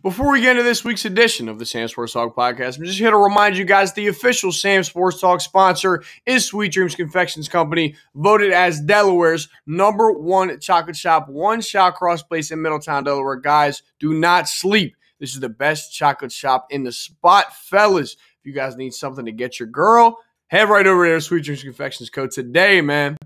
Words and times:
Before 0.00 0.32
we 0.32 0.40
get 0.40 0.56
into 0.56 0.64
this 0.64 0.84
week's 0.84 1.04
edition 1.04 1.48
of 1.48 1.60
the 1.60 1.66
Sam 1.66 1.86
Sports 1.86 2.14
Talk 2.14 2.34
podcast, 2.34 2.76
I'm 2.76 2.84
just 2.84 2.98
here 2.98 3.12
to 3.12 3.16
remind 3.16 3.56
you 3.56 3.64
guys 3.64 3.92
the 3.92 4.08
official 4.08 4.50
Sam 4.50 4.82
Sports 4.82 5.20
Talk 5.20 5.40
sponsor 5.40 6.02
is 6.26 6.44
Sweet 6.44 6.72
Dreams 6.72 6.96
Confections 6.96 7.48
Company, 7.48 7.94
voted 8.12 8.52
as 8.52 8.80
Delaware's 8.80 9.48
number 9.64 10.10
one 10.10 10.58
chocolate 10.58 10.96
shop, 10.96 11.28
one 11.28 11.60
shot 11.60 11.94
cross 11.94 12.20
place 12.20 12.50
in 12.50 12.60
Middletown, 12.60 13.04
Delaware. 13.04 13.36
Guys, 13.36 13.84
do 14.00 14.12
not 14.12 14.48
sleep. 14.48 14.96
This 15.20 15.34
is 15.34 15.40
the 15.40 15.48
best 15.48 15.94
chocolate 15.94 16.32
shop 16.32 16.66
in 16.70 16.82
the 16.82 16.90
spot, 16.90 17.54
fellas. 17.54 18.14
If 18.14 18.46
you 18.46 18.52
guys 18.52 18.74
need 18.74 18.94
something 18.94 19.26
to 19.26 19.32
get 19.32 19.60
your 19.60 19.68
girl, 19.68 20.18
head 20.48 20.68
right 20.68 20.84
over 20.84 21.06
there 21.06 21.14
to 21.14 21.20
Sweet 21.20 21.44
Dreams 21.44 21.62
Confections 21.62 22.10
Co. 22.10 22.26
today, 22.26 22.80
man. 22.80 23.16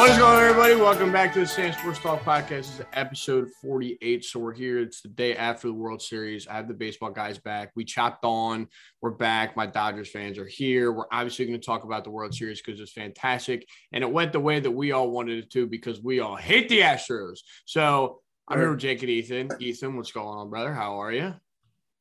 What 0.00 0.12
is 0.12 0.16
going 0.16 0.34
on, 0.34 0.42
everybody? 0.42 0.76
Welcome 0.76 1.12
back 1.12 1.34
to 1.34 1.40
the 1.40 1.46
Sam 1.46 1.74
Sports 1.74 1.98
Talk 1.98 2.22
podcast. 2.22 2.48
This 2.48 2.78
is 2.78 2.86
episode 2.94 3.50
48. 3.60 4.24
So 4.24 4.40
we're 4.40 4.54
here. 4.54 4.78
It's 4.78 5.02
the 5.02 5.08
day 5.08 5.36
after 5.36 5.68
the 5.68 5.74
World 5.74 6.00
Series. 6.00 6.48
I 6.48 6.54
have 6.54 6.68
the 6.68 6.72
baseball 6.72 7.10
guys 7.10 7.36
back. 7.36 7.72
We 7.76 7.84
chopped 7.84 8.24
on. 8.24 8.68
We're 9.02 9.10
back. 9.10 9.58
My 9.58 9.66
Dodgers 9.66 10.08
fans 10.08 10.38
are 10.38 10.46
here. 10.46 10.90
We're 10.90 11.04
obviously 11.12 11.44
going 11.44 11.60
to 11.60 11.66
talk 11.66 11.84
about 11.84 12.04
the 12.04 12.10
World 12.10 12.34
Series 12.34 12.62
because 12.62 12.80
it's 12.80 12.94
fantastic. 12.94 13.68
And 13.92 14.02
it 14.02 14.10
went 14.10 14.32
the 14.32 14.40
way 14.40 14.58
that 14.58 14.70
we 14.70 14.92
all 14.92 15.10
wanted 15.10 15.44
it 15.44 15.50
to 15.50 15.66
because 15.66 16.00
we 16.00 16.20
all 16.20 16.34
hate 16.34 16.70
the 16.70 16.80
Astros. 16.80 17.40
So 17.66 18.22
I'm 18.48 18.58
here 18.58 18.70
with 18.70 18.80
Jake 18.80 19.02
and 19.02 19.10
Ethan. 19.10 19.50
Ethan, 19.60 19.98
what's 19.98 20.12
going 20.12 20.38
on, 20.38 20.48
brother? 20.48 20.72
How 20.72 21.02
are 21.02 21.12
you? 21.12 21.34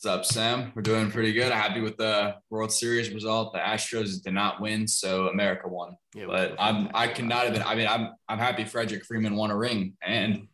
What's 0.02 0.16
up, 0.16 0.24
Sam? 0.24 0.72
We're 0.76 0.82
doing 0.82 1.12
pretty 1.12 1.34
good. 1.34 1.52
I'm 1.52 1.60
happy 1.60 1.82
with 1.82 1.98
the 1.98 2.36
World 2.50 2.72
Series 2.72 3.14
result. 3.14 3.52
The 3.52 3.60
Astros 3.60 4.24
did 4.24 4.34
not 4.34 4.62
win, 4.62 4.88
so 4.88 5.28
America 5.28 5.68
won. 5.68 5.98
Yeah, 6.16 6.28
but 6.28 6.56
I'm 6.58 6.88
I 6.94 7.10
cannot 7.10 7.44
have 7.44 7.52
been. 7.54 7.64
I 7.64 7.76
mean, 7.76 7.86
I'm 7.86 8.12
I'm 8.30 8.40
happy 8.40 8.64
Frederick 8.64 9.04
Freeman 9.04 9.36
won 9.36 9.52
a 9.52 9.58
ring. 9.58 9.98
And 10.02 10.48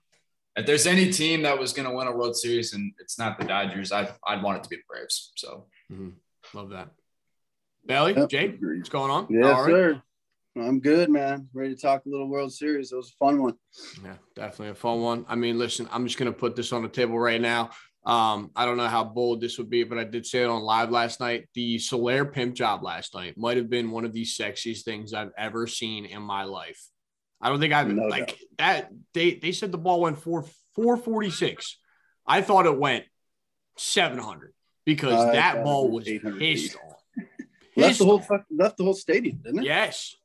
if 0.55 0.65
there's 0.65 0.87
any 0.87 1.11
team 1.11 1.43
that 1.43 1.59
was 1.59 1.73
going 1.73 1.87
to 1.87 1.95
win 1.95 2.07
a 2.07 2.11
World 2.11 2.35
Series 2.35 2.73
and 2.73 2.91
it's 2.97 3.19
not 3.19 3.37
the 3.37 3.45
Dodgers, 3.45 3.91
I'd—I'd 3.91 4.41
want 4.41 4.57
it 4.57 4.63
to 4.63 4.69
be 4.69 4.77
the 4.77 4.81
Braves. 4.89 5.31
So 5.35 5.67
mm-hmm. 5.93 6.09
love 6.57 6.71
that. 6.71 6.89
Bailey, 7.85 8.15
yep. 8.15 8.29
Jake, 8.29 8.57
what's 8.59 8.89
going 8.89 9.11
on? 9.11 9.27
Yes, 9.29 9.63
sir. 9.63 10.01
I'm 10.57 10.79
good, 10.79 11.11
man. 11.11 11.49
Ready 11.53 11.75
to 11.75 11.79
talk 11.79 12.03
a 12.07 12.09
little 12.09 12.29
World 12.29 12.51
Series. 12.51 12.91
It 12.91 12.95
was 12.95 13.09
a 13.09 13.23
fun 13.23 13.43
one. 13.43 13.53
Yeah, 14.03 14.15
definitely 14.35 14.69
a 14.69 14.75
fun 14.75 15.01
one. 15.01 15.23
I 15.29 15.35
mean, 15.35 15.59
listen, 15.59 15.87
I'm 15.91 16.07
just 16.07 16.17
going 16.17 16.33
to 16.33 16.35
put 16.35 16.55
this 16.55 16.73
on 16.73 16.81
the 16.81 16.89
table 16.89 17.19
right 17.19 17.39
now. 17.39 17.69
Um, 18.05 18.51
I 18.55 18.65
don't 18.65 18.77
know 18.77 18.87
how 18.87 19.03
bold 19.03 19.41
this 19.41 19.57
would 19.57 19.69
be, 19.69 19.83
but 19.83 19.97
I 19.97 20.03
did 20.03 20.25
say 20.27 20.43
it 20.43 20.47
on 20.47 20.61
live 20.61 20.91
last 20.91 21.19
night. 21.19 21.47
The 21.55 21.79
Soler 21.79 22.25
pimp 22.25 22.53
job 22.53 22.83
last 22.83 23.15
night 23.15 23.35
might 23.35 23.57
have 23.57 23.69
been 23.69 23.89
one 23.89 24.05
of 24.05 24.13
the 24.13 24.23
sexiest 24.23 24.83
things 24.83 25.13
I've 25.13 25.31
ever 25.37 25.65
seen 25.65 26.05
in 26.05 26.21
my 26.21 26.43
life. 26.43 26.79
I 27.41 27.49
don't 27.49 27.59
think 27.59 27.73
I've 27.73 27.87
no 27.87 28.03
like 28.03 28.27
doubt. 28.27 28.37
that. 28.59 28.89
They 29.13 29.35
they 29.35 29.51
said 29.51 29.71
the 29.71 29.77
ball 29.79 30.01
went 30.01 30.19
four 30.19 30.45
four 30.75 30.97
forty 30.97 31.31
six. 31.31 31.79
I 32.27 32.41
thought 32.41 32.67
it 32.67 32.77
went 32.77 33.05
seven 33.77 34.19
hundred 34.19 34.53
because 34.85 35.13
uh, 35.13 35.31
that 35.31 35.63
ball 35.63 35.89
was 35.89 36.05
pissed 36.05 36.75
on. 36.75 37.25
left 37.75 37.97
the 37.97 38.05
whole 38.05 38.23
left 38.51 38.77
the 38.77 38.83
whole 38.83 38.93
stadium, 38.93 39.41
didn't 39.43 39.59
it? 39.59 39.65
Yes. 39.65 40.15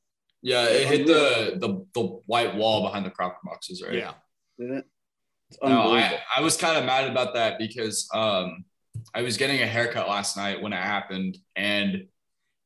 Yeah, 0.42 0.65
it 0.65 0.87
hit 0.87 1.06
the 1.06 1.59
the 1.59 1.87
the 1.94 2.20
white 2.27 2.55
wall 2.55 2.83
behind 2.83 3.05
the 3.05 3.11
Crawford 3.11 3.39
boxes, 3.44 3.83
right? 3.83 3.94
Yeah. 3.94 4.12
Did 4.59 4.70
it? 4.70 4.84
No, 5.62 5.93
I, 5.93 6.20
I 6.37 6.41
was 6.41 6.56
kind 6.56 6.79
of 6.79 6.84
mad 6.84 7.11
about 7.11 7.34
that 7.34 7.59
because 7.59 8.09
um, 8.15 8.65
I 9.15 9.23
was 9.23 9.37
getting 9.37 9.62
a 9.62 9.67
haircut 9.67 10.09
last 10.09 10.37
night 10.37 10.62
when 10.62 10.73
it 10.73 10.77
happened, 10.77 11.39
and 11.56 12.06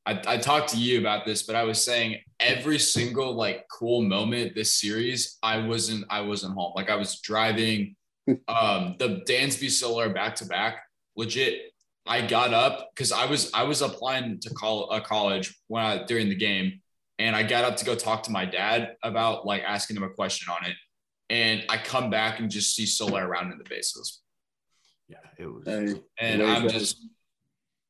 I, 0.07 0.21
I 0.27 0.37
talked 0.37 0.69
to 0.71 0.77
you 0.77 1.01
about 1.01 1.25
this, 1.25 1.43
but 1.43 1.57
I 1.57 1.65
was 1.65 1.83
saying 1.83 2.21
every 2.39 2.79
single 2.79 3.35
like 3.35 3.67
cool 3.69 4.03
moment 4.03 4.55
this 4.55 4.75
series, 4.75 5.39
I 5.43 5.59
wasn't 5.67 6.05
I 6.11 6.21
wasn't 6.21 6.55
home. 6.55 6.73
Like 6.77 6.91
I 6.91 6.97
was 6.97 7.21
driving 7.21 7.97
um, 8.49 8.97
the 8.99 9.23
Dansby 9.29 9.71
Soler 9.71 10.11
back 10.11 10.37
to 10.37 10.47
back. 10.47 10.83
Legit, 11.17 11.73
I 12.07 12.27
got 12.27 12.53
up 12.53 12.91
because 12.95 13.13
I 13.13 13.25
was 13.25 13.51
I 13.55 13.63
was 13.63 13.81
applying 13.81 14.41
to 14.41 14.51
call 14.51 14.91
a 14.91 15.01
college 15.01 15.59
when 15.69 15.83
I, 15.83 16.05
during 16.05 16.29
the 16.29 16.35
game, 16.35 16.81
and 17.19 17.35
I 17.35 17.43
got 17.43 17.65
up 17.65 17.77
to 17.77 17.85
go 17.85 17.95
talk 17.95 18.25
to 18.25 18.31
my 18.31 18.45
dad 18.45 18.97
about 19.03 19.47
like 19.47 19.63
asking 19.63 19.97
him 19.97 20.03
a 20.03 20.11
question 20.11 20.53
on 20.53 20.69
it 20.69 20.77
and 21.31 21.65
I 21.69 21.79
come 21.79 22.11
back 22.11 22.39
and 22.39 22.51
just 22.51 22.75
see 22.75 22.87
Soler 22.87 23.27
around 23.27 23.53
in 23.53 23.59
the 23.59 23.65
bases. 23.69 24.21
Yeah, 25.09 25.17
it 25.39 25.47
was. 25.47 25.67
Hey, 25.67 26.01
and 26.19 26.43
I'm 26.43 26.69
just, 26.69 27.07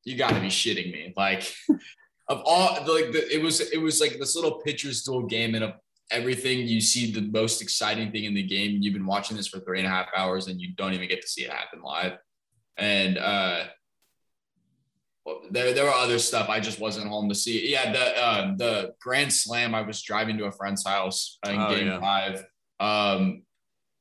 you 0.03 0.17
got 0.17 0.31
to 0.31 0.39
be 0.39 0.47
shitting 0.47 0.91
me. 0.91 1.13
Like, 1.15 1.53
of 2.29 2.41
all, 2.45 2.75
like, 2.75 3.11
the, 3.11 3.27
it 3.33 3.41
was, 3.41 3.61
it 3.61 3.77
was 3.77 3.99
like 3.99 4.17
this 4.19 4.35
little 4.35 4.59
pitcher's 4.61 5.03
duel 5.03 5.25
game, 5.25 5.55
and 5.55 5.63
of 5.63 5.73
everything, 6.11 6.67
you 6.67 6.79
see 6.79 7.11
the 7.11 7.21
most 7.21 7.61
exciting 7.61 8.11
thing 8.11 8.25
in 8.25 8.33
the 8.33 8.43
game. 8.43 8.81
You've 8.81 8.93
been 8.93 9.05
watching 9.05 9.37
this 9.37 9.47
for 9.47 9.59
three 9.59 9.79
and 9.79 9.87
a 9.87 9.91
half 9.91 10.07
hours, 10.15 10.47
and 10.47 10.61
you 10.61 10.73
don't 10.75 10.93
even 10.93 11.09
get 11.09 11.21
to 11.21 11.27
see 11.27 11.43
it 11.43 11.51
happen 11.51 11.81
live. 11.81 12.13
And 12.77 13.17
uh, 13.17 13.65
well, 15.25 15.41
there, 15.49 15.73
there 15.73 15.85
were 15.85 15.91
other 15.91 16.19
stuff 16.19 16.49
I 16.49 16.59
just 16.59 16.79
wasn't 16.79 17.07
home 17.07 17.29
to 17.29 17.35
see. 17.35 17.71
Yeah, 17.71 17.91
the 17.91 18.23
uh, 18.23 18.55
the 18.57 18.93
grand 19.01 19.33
slam. 19.33 19.73
I 19.73 19.81
was 19.81 20.01
driving 20.01 20.37
to 20.37 20.45
a 20.45 20.51
friend's 20.51 20.85
house 20.85 21.39
in 21.47 21.59
oh, 21.59 21.69
game 21.69 21.87
yeah. 21.87 21.99
five 21.99 22.43
um, 22.79 23.43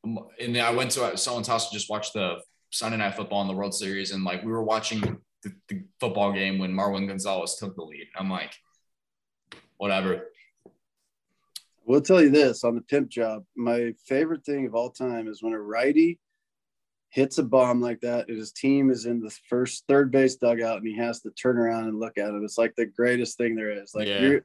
and 0.05 0.55
then 0.55 0.65
I 0.65 0.71
went 0.71 0.91
to 0.93 1.17
someone's 1.17 1.49
house 1.49 1.71
to 1.71 1.75
just 1.75 1.89
watch 1.89 2.13
the 2.13 2.41
Sunday 2.71 2.99
Night 2.99 3.15
Football 3.15 3.43
in 3.43 3.49
the 3.49 3.55
World 3.55 3.75
Series, 3.75 4.13
and 4.13 4.25
like 4.25 4.43
we 4.45 4.53
were 4.53 4.63
watching 4.63 5.01
the, 5.43 5.53
the 5.69 5.83
football 6.01 6.33
game 6.33 6.59
when 6.59 6.73
Marwin 6.73 7.07
Gonzalez 7.07 7.57
took 7.57 7.77
the 7.77 7.83
lead. 7.83 8.07
I'm 8.17 8.31
like, 8.31 8.53
whatever. 9.77 10.29
We'll 11.87 12.01
tell 12.01 12.23
you 12.23 12.31
this 12.31 12.65
on 12.65 12.75
the 12.75 12.81
pimp 12.81 13.11
job. 13.11 13.45
My 13.57 13.95
favorite 14.07 14.45
thing 14.45 14.67
of 14.67 14.75
all 14.75 14.91
time 14.91 15.29
is 15.29 15.43
when 15.43 15.53
a 15.53 15.61
righty 15.61 16.19
hits 17.11 17.39
a 17.39 17.43
bomb 17.45 17.81
like 17.81 18.01
that 18.01 18.29
and 18.29 18.37
his 18.37 18.51
team 18.51 18.91
is 18.91 19.07
in 19.07 19.21
the 19.21 19.31
first 19.49 19.85
third 19.87 20.11
base 20.11 20.35
dugout 20.35 20.79
and 20.79 20.87
he 20.87 20.97
has 20.97 21.21
to 21.21 21.31
turn 21.31 21.57
around 21.59 21.85
and 21.85 22.01
look 22.01 22.19
at 22.19 22.31
him. 22.31 22.43
It's 22.43 22.59
like 22.59 22.75
the 22.75 22.87
greatest 22.87 23.37
thing 23.39 23.55
there 23.55 23.71
is. 23.71 23.95
Like 23.95 24.09
yeah. 24.09 24.39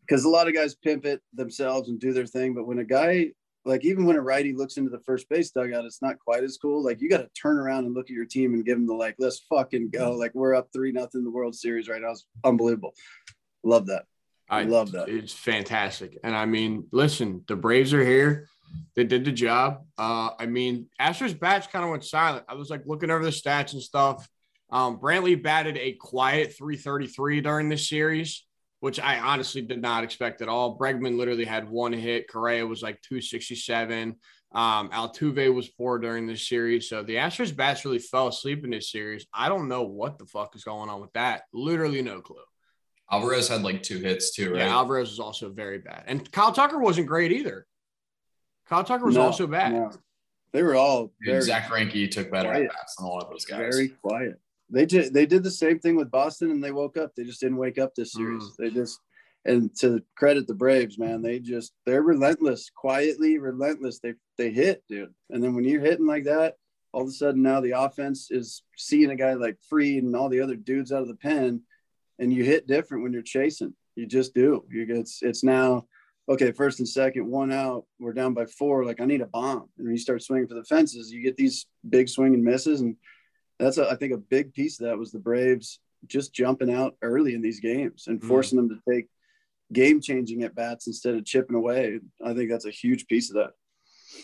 because 0.00 0.24
a 0.24 0.28
lot 0.28 0.48
of 0.48 0.54
guys 0.54 0.74
pimp 0.74 1.04
it 1.04 1.20
themselves 1.34 1.90
and 1.90 2.00
do 2.00 2.14
their 2.14 2.24
thing, 2.24 2.54
but 2.54 2.66
when 2.66 2.78
a 2.78 2.84
guy 2.84 3.32
like 3.68 3.84
even 3.84 4.06
when 4.06 4.16
a 4.16 4.20
righty 4.20 4.54
looks 4.54 4.78
into 4.78 4.90
the 4.90 5.00
first 5.00 5.28
base 5.28 5.50
dugout, 5.50 5.84
it's 5.84 6.00
not 6.00 6.18
quite 6.18 6.42
as 6.42 6.56
cool. 6.56 6.82
Like 6.82 7.02
you 7.02 7.10
got 7.10 7.18
to 7.18 7.28
turn 7.40 7.58
around 7.58 7.84
and 7.84 7.94
look 7.94 8.06
at 8.06 8.16
your 8.16 8.24
team 8.24 8.54
and 8.54 8.64
give 8.64 8.78
them 8.78 8.86
the 8.86 8.94
like, 8.94 9.16
let's 9.18 9.40
fucking 9.40 9.90
go. 9.90 10.12
Like 10.12 10.34
we're 10.34 10.54
up 10.54 10.68
three 10.72 10.90
nothing 10.90 11.20
in 11.20 11.24
the 11.24 11.30
World 11.30 11.54
Series 11.54 11.86
right 11.86 12.00
now. 12.00 12.10
It's 12.10 12.26
unbelievable. 12.42 12.94
Love 13.62 13.86
that. 13.86 14.06
I, 14.48 14.60
I 14.60 14.62
love 14.64 14.92
that. 14.92 15.10
It's 15.10 15.34
fantastic. 15.34 16.18
And 16.24 16.34
I 16.34 16.46
mean, 16.46 16.86
listen, 16.92 17.44
the 17.46 17.56
Braves 17.56 17.92
are 17.92 18.04
here. 18.04 18.48
They 18.96 19.04
did 19.04 19.26
the 19.26 19.32
job. 19.32 19.84
Uh, 19.98 20.30
I 20.38 20.46
mean, 20.46 20.86
Astros 20.98 21.38
bats 21.38 21.66
kind 21.66 21.84
of 21.84 21.90
went 21.90 22.04
silent. 22.04 22.46
I 22.48 22.54
was 22.54 22.70
like 22.70 22.82
looking 22.86 23.10
over 23.10 23.24
the 23.24 23.30
stats 23.30 23.74
and 23.74 23.82
stuff. 23.82 24.26
Um, 24.70 24.98
Brantley 24.98 25.42
batted 25.42 25.76
a 25.76 25.92
quiet 25.92 26.56
333 26.56 27.42
during 27.42 27.68
this 27.68 27.88
series 27.88 28.44
which 28.80 29.00
I 29.00 29.18
honestly 29.18 29.62
did 29.62 29.82
not 29.82 30.04
expect 30.04 30.40
at 30.40 30.48
all. 30.48 30.78
Bregman 30.78 31.16
literally 31.16 31.44
had 31.44 31.68
one 31.68 31.92
hit. 31.92 32.28
Correa 32.28 32.66
was 32.66 32.82
like 32.82 33.00
267. 33.02 34.16
Um, 34.52 34.90
Altuve 34.90 35.52
was 35.52 35.68
poor 35.68 35.98
during 35.98 36.26
this 36.26 36.48
series. 36.48 36.88
So 36.88 37.02
the 37.02 37.16
Astros 37.16 37.54
bats 37.54 37.84
really 37.84 37.98
fell 37.98 38.28
asleep 38.28 38.64
in 38.64 38.70
this 38.70 38.90
series. 38.90 39.26
I 39.34 39.48
don't 39.48 39.68
know 39.68 39.82
what 39.82 40.18
the 40.18 40.26
fuck 40.26 40.54
is 40.56 40.64
going 40.64 40.88
on 40.88 41.00
with 41.00 41.12
that. 41.14 41.42
Literally 41.52 42.02
no 42.02 42.20
clue. 42.20 42.36
Alvarez 43.10 43.48
had 43.48 43.62
like 43.62 43.82
two 43.82 43.98
hits 43.98 44.34
too, 44.34 44.52
right? 44.52 44.60
Yeah, 44.60 44.68
Alvarez 44.68 45.10
was 45.10 45.20
also 45.20 45.50
very 45.50 45.78
bad. 45.78 46.04
And 46.06 46.30
Kyle 46.30 46.52
Tucker 46.52 46.78
wasn't 46.78 47.06
great 47.06 47.32
either. 47.32 47.66
Kyle 48.68 48.84
Tucker 48.84 49.06
was 49.06 49.16
no, 49.16 49.22
also 49.22 49.46
bad. 49.46 49.72
No. 49.72 49.90
They 50.52 50.62
were 50.62 50.76
all 50.76 51.12
very 51.24 51.42
Zack 51.42 51.68
Greinke 51.68 52.10
took 52.10 52.30
better 52.30 52.52
at 52.52 52.68
bats 52.68 52.96
than 52.96 53.06
a 53.06 53.08
lot 53.08 53.24
of 53.24 53.30
those 53.30 53.44
guys. 53.44 53.58
Very 53.58 53.88
quiet. 53.88 54.40
They 54.70 54.86
did 54.86 55.14
they 55.14 55.26
did 55.26 55.42
the 55.42 55.50
same 55.50 55.78
thing 55.78 55.96
with 55.96 56.10
Boston 56.10 56.50
and 56.50 56.62
they 56.62 56.72
woke 56.72 56.96
up. 56.96 57.14
They 57.14 57.24
just 57.24 57.40
didn't 57.40 57.56
wake 57.56 57.78
up 57.78 57.94
this 57.94 58.12
series. 58.12 58.42
Mm. 58.42 58.56
They 58.58 58.70
just 58.70 59.00
and 59.44 59.74
to 59.78 60.02
credit 60.16 60.46
the 60.46 60.54
Braves, 60.54 60.98
man, 60.98 61.22
they 61.22 61.38
just 61.38 61.72
they're 61.86 62.02
relentless, 62.02 62.70
quietly 62.74 63.38
relentless. 63.38 63.98
They 64.00 64.14
they 64.36 64.50
hit, 64.50 64.82
dude. 64.88 65.14
And 65.30 65.42
then 65.42 65.54
when 65.54 65.64
you're 65.64 65.80
hitting 65.80 66.06
like 66.06 66.24
that, 66.24 66.54
all 66.92 67.02
of 67.02 67.08
a 67.08 67.12
sudden 67.12 67.42
now 67.42 67.60
the 67.60 67.80
offense 67.80 68.30
is 68.30 68.62
seeing 68.76 69.10
a 69.10 69.16
guy 69.16 69.34
like 69.34 69.56
Fried 69.68 70.02
and 70.02 70.14
all 70.14 70.28
the 70.28 70.40
other 70.40 70.56
dudes 70.56 70.92
out 70.92 71.02
of 71.02 71.08
the 71.08 71.14
pen, 71.14 71.62
and 72.18 72.32
you 72.32 72.44
hit 72.44 72.66
different 72.66 73.02
when 73.02 73.12
you're 73.12 73.22
chasing. 73.22 73.74
You 73.96 74.06
just 74.06 74.34
do. 74.34 74.64
You 74.70 74.86
it's 74.88 75.22
it's 75.22 75.42
now 75.42 75.86
okay, 76.28 76.52
first 76.52 76.78
and 76.78 76.88
second, 76.88 77.26
one 77.26 77.50
out, 77.50 77.86
we're 77.98 78.12
down 78.12 78.34
by 78.34 78.44
four. 78.44 78.84
Like 78.84 79.00
I 79.00 79.06
need 79.06 79.22
a 79.22 79.26
bomb. 79.26 79.68
And 79.78 79.86
when 79.86 79.92
you 79.92 79.98
start 79.98 80.22
swinging 80.22 80.46
for 80.46 80.54
the 80.54 80.64
fences, 80.64 81.10
you 81.10 81.22
get 81.22 81.36
these 81.36 81.66
big 81.88 82.08
swing 82.08 82.34
and 82.34 82.44
misses 82.44 82.80
and 82.80 82.96
that's 83.58 83.78
a, 83.78 83.88
I 83.88 83.96
think 83.96 84.12
a 84.12 84.18
big 84.18 84.52
piece 84.52 84.80
of 84.80 84.86
that 84.86 84.98
was 84.98 85.12
the 85.12 85.18
Braves 85.18 85.80
just 86.06 86.32
jumping 86.32 86.72
out 86.72 86.96
early 87.02 87.34
in 87.34 87.42
these 87.42 87.60
games 87.60 88.06
and 88.06 88.20
mm. 88.20 88.28
forcing 88.28 88.56
them 88.56 88.68
to 88.68 88.78
take 88.90 89.08
game 89.72 90.00
changing 90.00 90.42
at 90.42 90.54
bats 90.54 90.86
instead 90.86 91.14
of 91.14 91.24
chipping 91.24 91.56
away. 91.56 92.00
I 92.24 92.34
think 92.34 92.50
that's 92.50 92.66
a 92.66 92.70
huge 92.70 93.06
piece 93.06 93.30
of 93.30 93.36
that. 93.36 93.50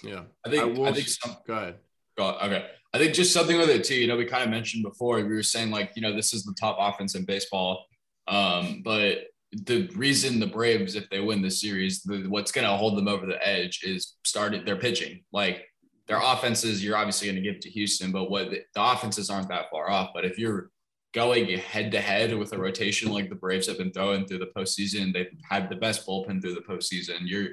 Yeah, 0.02 0.22
I 0.44 0.50
think. 0.50 0.78
I, 0.78 0.82
I 0.82 0.92
think. 0.92 1.08
Some, 1.08 1.36
go 1.46 1.54
ahead. 1.54 1.76
Go, 2.16 2.38
okay, 2.42 2.66
I 2.92 2.98
think 2.98 3.12
just 3.12 3.32
something 3.32 3.58
with 3.58 3.70
it 3.70 3.84
too. 3.84 3.96
You 3.96 4.06
know, 4.06 4.16
we 4.16 4.24
kind 4.24 4.44
of 4.44 4.50
mentioned 4.50 4.84
before. 4.84 5.16
We 5.16 5.24
were 5.24 5.42
saying 5.42 5.70
like, 5.70 5.92
you 5.96 6.02
know, 6.02 6.14
this 6.14 6.32
is 6.32 6.44
the 6.44 6.54
top 6.58 6.76
offense 6.78 7.14
in 7.14 7.24
baseball, 7.24 7.84
um, 8.28 8.82
but 8.84 9.18
the 9.52 9.88
reason 9.94 10.40
the 10.40 10.46
Braves, 10.46 10.94
if 10.94 11.08
they 11.10 11.20
win 11.20 11.42
the 11.42 11.50
series, 11.50 12.02
the, 12.02 12.24
what's 12.28 12.52
going 12.52 12.66
to 12.66 12.76
hold 12.76 12.96
them 12.96 13.08
over 13.08 13.26
the 13.26 13.46
edge 13.46 13.80
is 13.84 14.16
started 14.24 14.66
their 14.66 14.76
pitching. 14.76 15.22
Like 15.32 15.66
their 16.06 16.20
offenses, 16.22 16.84
you're 16.84 16.96
obviously 16.96 17.28
going 17.28 17.36
to 17.36 17.42
give 17.42 17.56
it 17.56 17.62
to 17.62 17.70
Houston, 17.70 18.12
but 18.12 18.30
what 18.30 18.50
the, 18.50 18.60
the 18.74 18.82
offenses 18.82 19.30
aren't 19.30 19.48
that 19.48 19.70
far 19.70 19.88
off. 19.90 20.10
But 20.14 20.24
if 20.24 20.38
you're 20.38 20.70
going 21.14 21.46
head 21.58 21.92
to 21.92 22.00
head 22.00 22.36
with 22.36 22.52
a 22.52 22.58
rotation 22.58 23.12
like 23.12 23.28
the 23.28 23.36
Braves 23.36 23.66
have 23.68 23.78
been 23.78 23.92
throwing 23.92 24.26
through 24.26 24.40
the 24.40 24.52
postseason, 24.56 25.12
they've 25.12 25.32
had 25.48 25.70
the 25.70 25.76
best 25.76 26.06
bullpen 26.06 26.42
through 26.42 26.54
the 26.54 26.60
postseason. 26.60 27.20
You're 27.22 27.50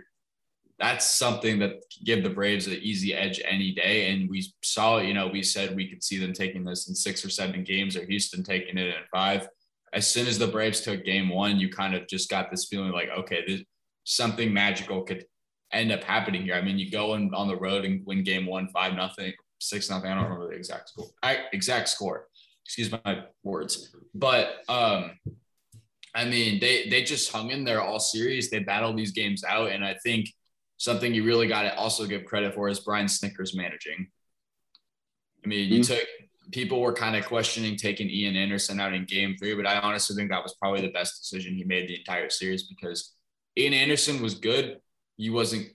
that's 0.79 1.05
something 1.05 1.59
that 1.59 1.75
give 2.03 2.23
the 2.23 2.29
Braves 2.29 2.65
an 2.65 2.79
easy 2.81 3.13
edge 3.13 3.39
any 3.47 3.71
day. 3.71 4.09
And 4.09 4.27
we 4.27 4.51
saw, 4.63 4.97
you 4.97 5.13
know, 5.13 5.27
we 5.27 5.43
said 5.43 5.75
we 5.75 5.87
could 5.87 6.03
see 6.03 6.17
them 6.17 6.33
taking 6.33 6.63
this 6.63 6.89
in 6.89 6.95
six 6.95 7.23
or 7.23 7.29
seven 7.29 7.63
games, 7.63 7.95
or 7.95 8.03
Houston 8.03 8.43
taking 8.43 8.79
it 8.79 8.87
in 8.87 9.03
five. 9.13 9.47
As 9.93 10.09
soon 10.09 10.25
as 10.25 10.39
the 10.39 10.47
Braves 10.47 10.81
took 10.81 11.05
game 11.05 11.29
one, 11.29 11.59
you 11.59 11.69
kind 11.69 11.93
of 11.93 12.07
just 12.07 12.31
got 12.31 12.49
this 12.49 12.65
feeling 12.65 12.91
like, 12.91 13.09
okay, 13.09 13.43
this 13.45 13.61
something 14.05 14.51
magical 14.51 15.03
could 15.03 15.25
end 15.73 15.91
up 15.91 16.03
happening 16.03 16.43
here. 16.43 16.55
I 16.55 16.61
mean, 16.61 16.77
you 16.77 16.91
go 16.91 17.15
in, 17.15 17.33
on 17.33 17.47
the 17.47 17.55
road 17.55 17.85
and 17.85 18.05
win 18.05 18.23
game 18.23 18.45
one, 18.45 18.67
five 18.69 18.93
nothing, 18.93 19.33
six 19.59 19.89
nothing. 19.89 20.11
I 20.11 20.15
don't 20.15 20.25
remember 20.25 20.49
the 20.49 20.55
exact 20.55 20.89
score. 20.89 21.07
I, 21.23 21.45
exact 21.53 21.89
score. 21.89 22.27
Excuse 22.65 22.91
my 22.91 23.23
words. 23.43 23.95
But 24.13 24.57
um, 24.69 25.11
I 26.13 26.25
mean, 26.25 26.59
they 26.59 26.89
they 26.89 27.03
just 27.03 27.31
hung 27.31 27.51
in 27.51 27.63
there 27.63 27.81
all 27.81 27.99
series. 27.99 28.49
They 28.49 28.59
battled 28.59 28.97
these 28.97 29.11
games 29.11 29.43
out, 29.43 29.71
and 29.71 29.83
I 29.83 29.95
think 30.03 30.29
something 30.77 31.13
you 31.13 31.23
really 31.23 31.47
got 31.47 31.63
to 31.63 31.75
also 31.75 32.05
give 32.05 32.25
credit 32.25 32.53
for 32.53 32.69
is 32.69 32.79
Brian 32.79 33.07
Snitker's 33.07 33.55
managing. 33.55 34.07
I 35.43 35.47
mean, 35.47 35.71
you 35.71 35.81
mm-hmm. 35.81 35.93
took 35.93 36.07
people 36.51 36.81
were 36.81 36.93
kind 36.93 37.15
of 37.15 37.25
questioning 37.25 37.75
taking 37.75 38.09
Ian 38.09 38.35
Anderson 38.35 38.79
out 38.79 38.93
in 38.93 39.05
game 39.05 39.35
three, 39.37 39.55
but 39.55 39.65
I 39.65 39.79
honestly 39.79 40.15
think 40.15 40.29
that 40.31 40.43
was 40.43 40.53
probably 40.55 40.81
the 40.81 40.91
best 40.91 41.21
decision 41.21 41.55
he 41.55 41.63
made 41.63 41.87
the 41.87 41.97
entire 41.97 42.29
series 42.29 42.63
because 42.63 43.13
Ian 43.57 43.73
Anderson 43.73 44.21
was 44.21 44.35
good. 44.35 44.77
He 45.21 45.29
wasn't 45.29 45.67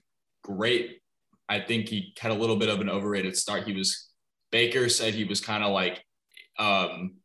great. 0.43 0.99
I 1.47 1.61
think 1.61 1.87
he 1.87 2.13
had 2.19 2.31
a 2.31 2.35
little 2.35 2.57
bit 2.57 2.67
of 2.67 2.81
an 2.81 2.89
overrated 2.89 3.37
start. 3.37 3.63
He 3.63 3.73
was 3.73 4.09
Baker 4.51 4.89
said 4.89 5.13
he 5.13 5.23
was 5.23 5.39
kind 5.39 5.63
of 5.63 5.71
like 5.71 6.03
um 6.59 7.15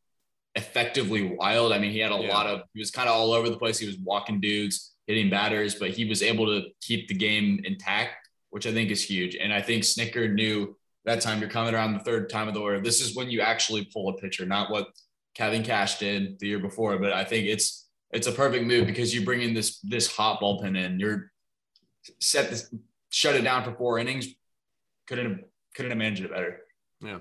effectively 0.55 1.35
wild. 1.37 1.73
I 1.73 1.79
mean, 1.79 1.91
he 1.91 1.99
had 1.99 2.13
a 2.13 2.17
yeah. 2.17 2.29
lot 2.29 2.47
of 2.47 2.63
he 2.75 2.79
was 2.79 2.93
kind 2.93 3.09
of 3.09 3.17
all 3.17 3.33
over 3.33 3.49
the 3.49 3.57
place. 3.57 3.79
He 3.79 3.87
was 3.87 3.99
walking 3.99 4.41
dudes 4.41 4.93
hitting 5.07 5.31
batters, 5.31 5.75
but 5.75 5.91
he 5.91 6.05
was 6.05 6.23
able 6.23 6.47
to 6.47 6.69
keep 6.81 7.09
the 7.09 7.15
game 7.15 7.61
intact, 7.65 8.29
which 8.51 8.69
I 8.69 8.73
think 8.73 8.91
is 8.91 9.03
huge. 9.03 9.35
And 9.35 9.53
I 9.53 9.61
think 9.61 9.83
Snitker 9.83 10.33
knew 10.33 10.77
that 11.05 11.21
time 11.21 11.41
you're 11.41 11.51
coming 11.51 11.75
around 11.75 11.95
the 11.95 12.05
third 12.05 12.31
time 12.31 12.47
of 12.47 12.55
the 12.55 12.61
order. 12.61 12.81
This 12.81 13.01
is 13.01 13.17
when 13.17 13.29
you 13.29 13.41
actually 13.41 13.87
pull 13.93 14.09
a 14.11 14.17
pitcher, 14.19 14.47
not 14.47 14.71
what 14.71 14.87
Kevin 15.35 15.65
Cash 15.65 15.99
did 15.99 16.39
the 16.39 16.47
year 16.47 16.61
before. 16.61 16.99
But 16.99 17.13
I 17.13 17.25
think 17.25 17.47
it's 17.47 17.89
it's 18.13 18.27
a 18.27 18.33
perfect 18.33 18.67
move 18.67 18.87
because 18.87 19.15
you 19.15 19.25
bring 19.25 19.43
in 19.43 19.55
this 19.55 19.81
this 19.81 20.15
hot 20.15 20.41
bullpen 20.41 20.79
in. 20.79 21.01
You're 21.01 21.32
set 22.21 22.51
this 22.51 22.73
shut 23.11 23.37
it 23.37 23.43
down 23.43 23.65
for 23.65 23.73
four 23.73 23.99
innings. 23.99 24.29
Couldn't 25.07 25.31
have, 25.31 25.41
couldn't 25.75 25.91
have 25.91 25.99
managed 25.99 26.25
it 26.25 26.31
better. 26.31 26.61
Yeah. 27.01 27.19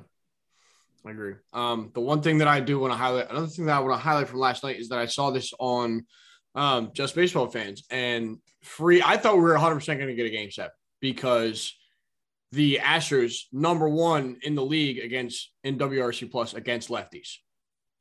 I 1.06 1.12
agree. 1.12 1.34
Um, 1.52 1.92
the 1.94 2.02
one 2.02 2.22
thing 2.22 2.40
that 2.40 2.48
I 2.48 2.60
do 2.60 2.80
want 2.80 2.94
to 2.94 2.98
highlight, 2.98 3.30
another 3.30 3.48
thing 3.48 3.66
that 3.66 3.78
I 3.78 3.80
want 3.80 3.94
to 3.94 4.04
highlight 4.04 4.28
from 4.28 4.40
last 4.40 4.64
night 4.64 4.80
is 4.80 4.90
that 4.90 5.00
I 5.00 5.08
saw 5.08 5.32
this 5.32 5.52
on 5.60 6.06
um, 6.54 6.92
just 6.94 7.16
baseball 7.16 7.48
fans. 7.48 7.84
And 7.90 8.38
free, 8.64 9.02
I 9.04 9.18
thought 9.18 9.36
we 9.36 9.42
were 9.42 9.56
100% 9.56 9.86
going 9.86 10.08
to 10.08 10.16
get 10.16 10.28
a 10.28 10.30
game 10.30 10.52
set 10.52 10.72
because 11.00 11.76
the 12.52 12.80
Astros, 12.82 13.46
number 13.52 13.90
one 13.90 14.38
in 14.44 14.56
the 14.56 14.64
league 14.64 15.00
against 15.00 15.52
in 15.64 15.78
WRC 15.78 16.30
plus 16.32 16.54
against 16.54 16.90
lefties. 16.90 17.38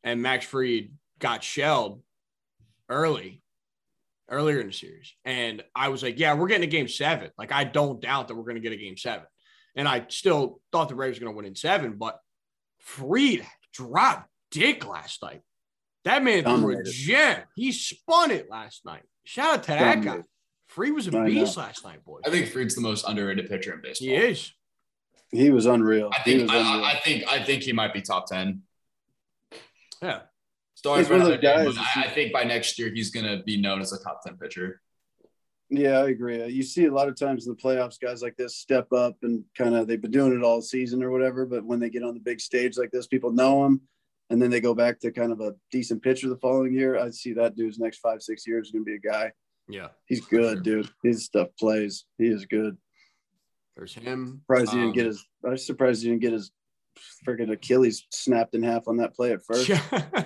And 0.05 0.21
Max 0.21 0.45
Fried 0.45 0.91
got 1.19 1.43
shelled 1.45 2.03
early, 2.89 3.43
earlier 4.31 4.61
in 4.61 4.69
the 4.69 4.73
series. 4.73 5.15
And 5.25 5.63
I 5.75 5.89
was 5.89 6.03
like, 6.03 6.19
yeah, 6.19 6.35
we're 6.35 6.49
getting 6.49 6.69
a 6.69 6.71
game 6.71 6.89
seven. 6.89 7.31
Like, 7.37 7.53
I 7.53 7.65
don't 7.65 8.01
doubt 8.01 8.29
that 8.29 8.35
we're 8.35 8.45
going 8.45 8.55
to 8.55 8.61
get 8.61 8.73
a 8.73 8.77
game 8.77 8.97
seven. 8.97 9.27
And 9.77 9.87
I 9.87 10.07
still 10.09 10.61
thought 10.73 10.89
the 10.89 10.95
Braves 10.95 11.19
were 11.19 11.25
going 11.25 11.35
to 11.35 11.37
win 11.37 11.47
in 11.47 11.57
seven, 11.57 11.97
but 11.99 12.19
Fried 12.81 13.47
dropped 13.73 14.29
dick 14.51 14.87
last 14.87 15.23
night. 15.23 15.43
That 16.05 16.23
man 16.23 16.45
threw 16.45 16.79
a 16.79 16.83
gem. 16.85 17.43
He 17.55 17.73
spun 17.73 18.31
it 18.31 18.49
last 18.51 18.87
night. 18.87 19.03
Shout 19.25 19.59
out 19.59 19.63
to 19.65 19.71
that 19.73 20.03
guy. 20.03 20.23
Fried 20.69 20.93
was 20.93 21.07
a 21.07 21.11
beast 21.11 21.57
last 21.57 21.85
night, 21.85 22.05
boys. 22.05 22.23
I 22.27 22.31
think 22.31 22.49
Fried's 22.49 22.75
the 22.75 22.81
most 22.81 23.05
underrated 23.07 23.49
pitcher 23.49 23.75
in 23.75 23.83
baseball. 23.83 24.09
He 24.09 24.15
is. 24.15 24.53
He 25.31 25.51
was 25.51 25.67
unreal. 25.67 26.11
I 26.17 26.23
think. 26.23 26.51
I, 26.51 26.57
unreal. 26.57 26.85
I, 26.85 27.01
think. 27.05 27.25
I 27.31 27.43
think 27.45 27.63
he 27.63 27.73
might 27.73 27.93
be 27.93 28.01
top 28.01 28.27
ten. 28.27 28.63
Yeah. 30.01 30.21
Stories 30.81 31.11
one 31.11 31.21
of 31.21 31.27
those 31.27 31.41
guys. 31.43 31.77
I, 31.77 32.05
I 32.05 32.09
think 32.09 32.33
by 32.33 32.43
next 32.43 32.79
year 32.79 32.91
he's 32.91 33.11
going 33.11 33.27
to 33.27 33.45
be 33.45 33.61
known 33.61 33.83
as 33.83 33.93
a 33.93 34.03
top 34.03 34.23
ten 34.25 34.39
pitcher. 34.39 34.81
Yeah, 35.69 35.99
I 35.99 36.09
agree. 36.09 36.43
You 36.47 36.63
see 36.63 36.87
a 36.87 36.91
lot 36.91 37.07
of 37.07 37.21
times 37.21 37.47
in 37.47 37.53
the 37.53 37.63
playoffs, 37.63 38.01
guys 38.01 38.23
like 38.23 38.35
this 38.39 38.57
step 38.57 38.91
up 38.91 39.17
and 39.21 39.45
kind 39.55 39.75
of 39.75 39.87
they've 39.87 40.01
been 40.01 40.11
doing 40.11 40.33
it 40.33 40.43
all 40.43 40.63
season 40.63 41.03
or 41.03 41.11
whatever. 41.11 41.45
But 41.45 41.67
when 41.67 41.81
they 41.81 41.91
get 41.91 42.03
on 42.03 42.15
the 42.15 42.21
big 42.21 42.41
stage 42.41 42.79
like 42.79 42.91
this, 42.93 43.07
people 43.07 43.31
know 43.31 43.63
them 43.63 43.83
and 44.31 44.41
then 44.41 44.49
they 44.49 44.63
go 44.63 44.75
back 44.75 44.99
to 45.01 45.13
kind 45.13 45.33
of 45.33 45.43
a 45.43 45.55
decent 45.71 46.03
pitcher 46.03 46.31
the 46.31 46.39
following 46.39 46.73
year, 46.73 46.99
I 46.99 47.11
see 47.11 47.35
that 47.35 47.57
dude's 47.57 47.79
next 47.79 47.99
five, 47.99 48.23
six 48.23 48.47
years 48.47 48.69
is 48.69 48.73
going 48.73 48.87
to 48.87 48.91
be 48.91 48.95
a 48.95 49.13
guy. 49.13 49.33
Yeah. 49.69 49.89
He's 50.07 50.23
good, 50.23 50.65
sure. 50.65 50.83
dude. 50.83 50.91
His 51.03 51.27
stuff 51.27 51.49
plays. 51.59 52.07
He 52.17 52.29
is 52.29 52.47
good. 52.47 52.79
There's 53.77 53.95
him. 53.95 54.41
Surprised 54.47 54.73
um, 54.73 54.79
he 54.79 54.85
didn't 54.85 54.95
get 54.95 55.03
um, 55.03 55.09
his, 55.09 55.27
I'm 55.45 55.59
surprised 55.59 56.03
he 56.03 56.09
didn't 56.09 56.23
get 56.23 56.33
his 56.33 56.53
freaking 57.27 57.53
Achilles 57.53 58.07
snapped 58.11 58.55
in 58.55 58.63
half 58.63 58.89
on 58.89 58.97
that 58.97 59.15
play 59.15 59.33
at 59.33 59.45
first. 59.45 59.69
yeah, 59.69 60.25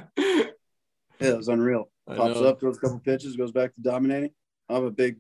it 1.25 1.37
was 1.37 1.49
unreal. 1.49 1.91
Pops 2.07 2.41
up, 2.41 2.61
throws 2.61 2.77
a 2.77 2.81
couple 2.81 2.99
pitches, 3.01 3.37
goes 3.37 3.53
back 3.53 3.75
to 3.75 3.81
dominating. 3.81 4.31
I'm 4.69 4.85
a 4.85 4.91
big, 4.91 5.17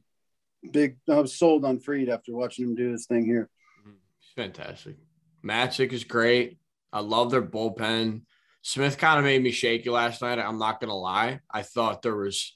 big, 0.70 0.96
I 1.10 1.20
was 1.20 1.34
sold 1.34 1.64
on 1.64 1.78
Fried 1.78 2.08
after 2.08 2.32
watching 2.34 2.66
him 2.66 2.74
do 2.74 2.92
this 2.92 3.06
thing 3.06 3.24
here. 3.24 3.48
Mm-hmm. 3.80 3.96
He's 4.18 4.30
fantastic. 4.34 4.96
Matzek 5.44 5.92
is 5.92 6.04
great. 6.04 6.58
I 6.92 7.00
love 7.00 7.30
their 7.30 7.42
bullpen. 7.42 8.22
Smith 8.62 8.96
kind 8.96 9.18
of 9.18 9.24
made 9.24 9.42
me 9.42 9.50
shaky 9.50 9.90
last 9.90 10.22
night. 10.22 10.38
I'm 10.38 10.58
not 10.58 10.80
gonna 10.80 10.96
lie. 10.96 11.40
I 11.50 11.62
thought 11.62 12.00
there 12.00 12.16
was 12.16 12.54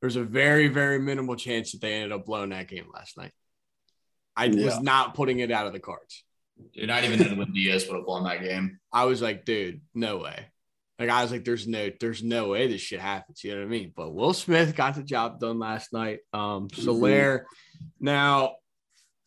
there's 0.00 0.14
a 0.14 0.22
very 0.22 0.68
very 0.68 1.00
minimal 1.00 1.34
chance 1.34 1.72
that 1.72 1.80
they 1.80 1.94
ended 1.94 2.12
up 2.12 2.26
blowing 2.26 2.50
that 2.50 2.68
game 2.68 2.86
last 2.94 3.16
night. 3.16 3.32
I 4.36 4.44
yeah. 4.44 4.64
was 4.64 4.80
not 4.80 5.14
putting 5.14 5.40
it 5.40 5.50
out 5.50 5.66
of 5.66 5.72
the 5.72 5.80
cards. 5.80 6.22
Dude, 6.74 6.86
not 6.86 7.02
even 7.02 7.20
Edwin 7.20 7.52
Diaz 7.52 7.86
would 7.88 7.96
have 7.96 8.06
blown 8.06 8.24
that 8.24 8.40
game. 8.40 8.78
I 8.92 9.06
was 9.06 9.20
like, 9.20 9.44
dude, 9.44 9.80
no 9.94 10.18
way. 10.18 10.46
Like 10.98 11.10
I 11.10 11.22
was 11.22 11.30
like, 11.30 11.44
there's 11.44 11.66
no, 11.66 11.90
there's 12.00 12.22
no 12.22 12.48
way 12.48 12.66
this 12.66 12.80
shit 12.80 13.00
happens. 13.00 13.44
You 13.44 13.52
know 13.52 13.60
what 13.60 13.66
I 13.66 13.68
mean? 13.68 13.92
But 13.94 14.14
Will 14.14 14.32
Smith 14.32 14.74
got 14.74 14.94
the 14.94 15.02
job 15.02 15.38
done 15.38 15.58
last 15.58 15.92
night. 15.92 16.20
Um, 16.32 16.68
Soler. 16.72 17.40
Mm-hmm. 17.40 17.86
Now, 18.00 18.54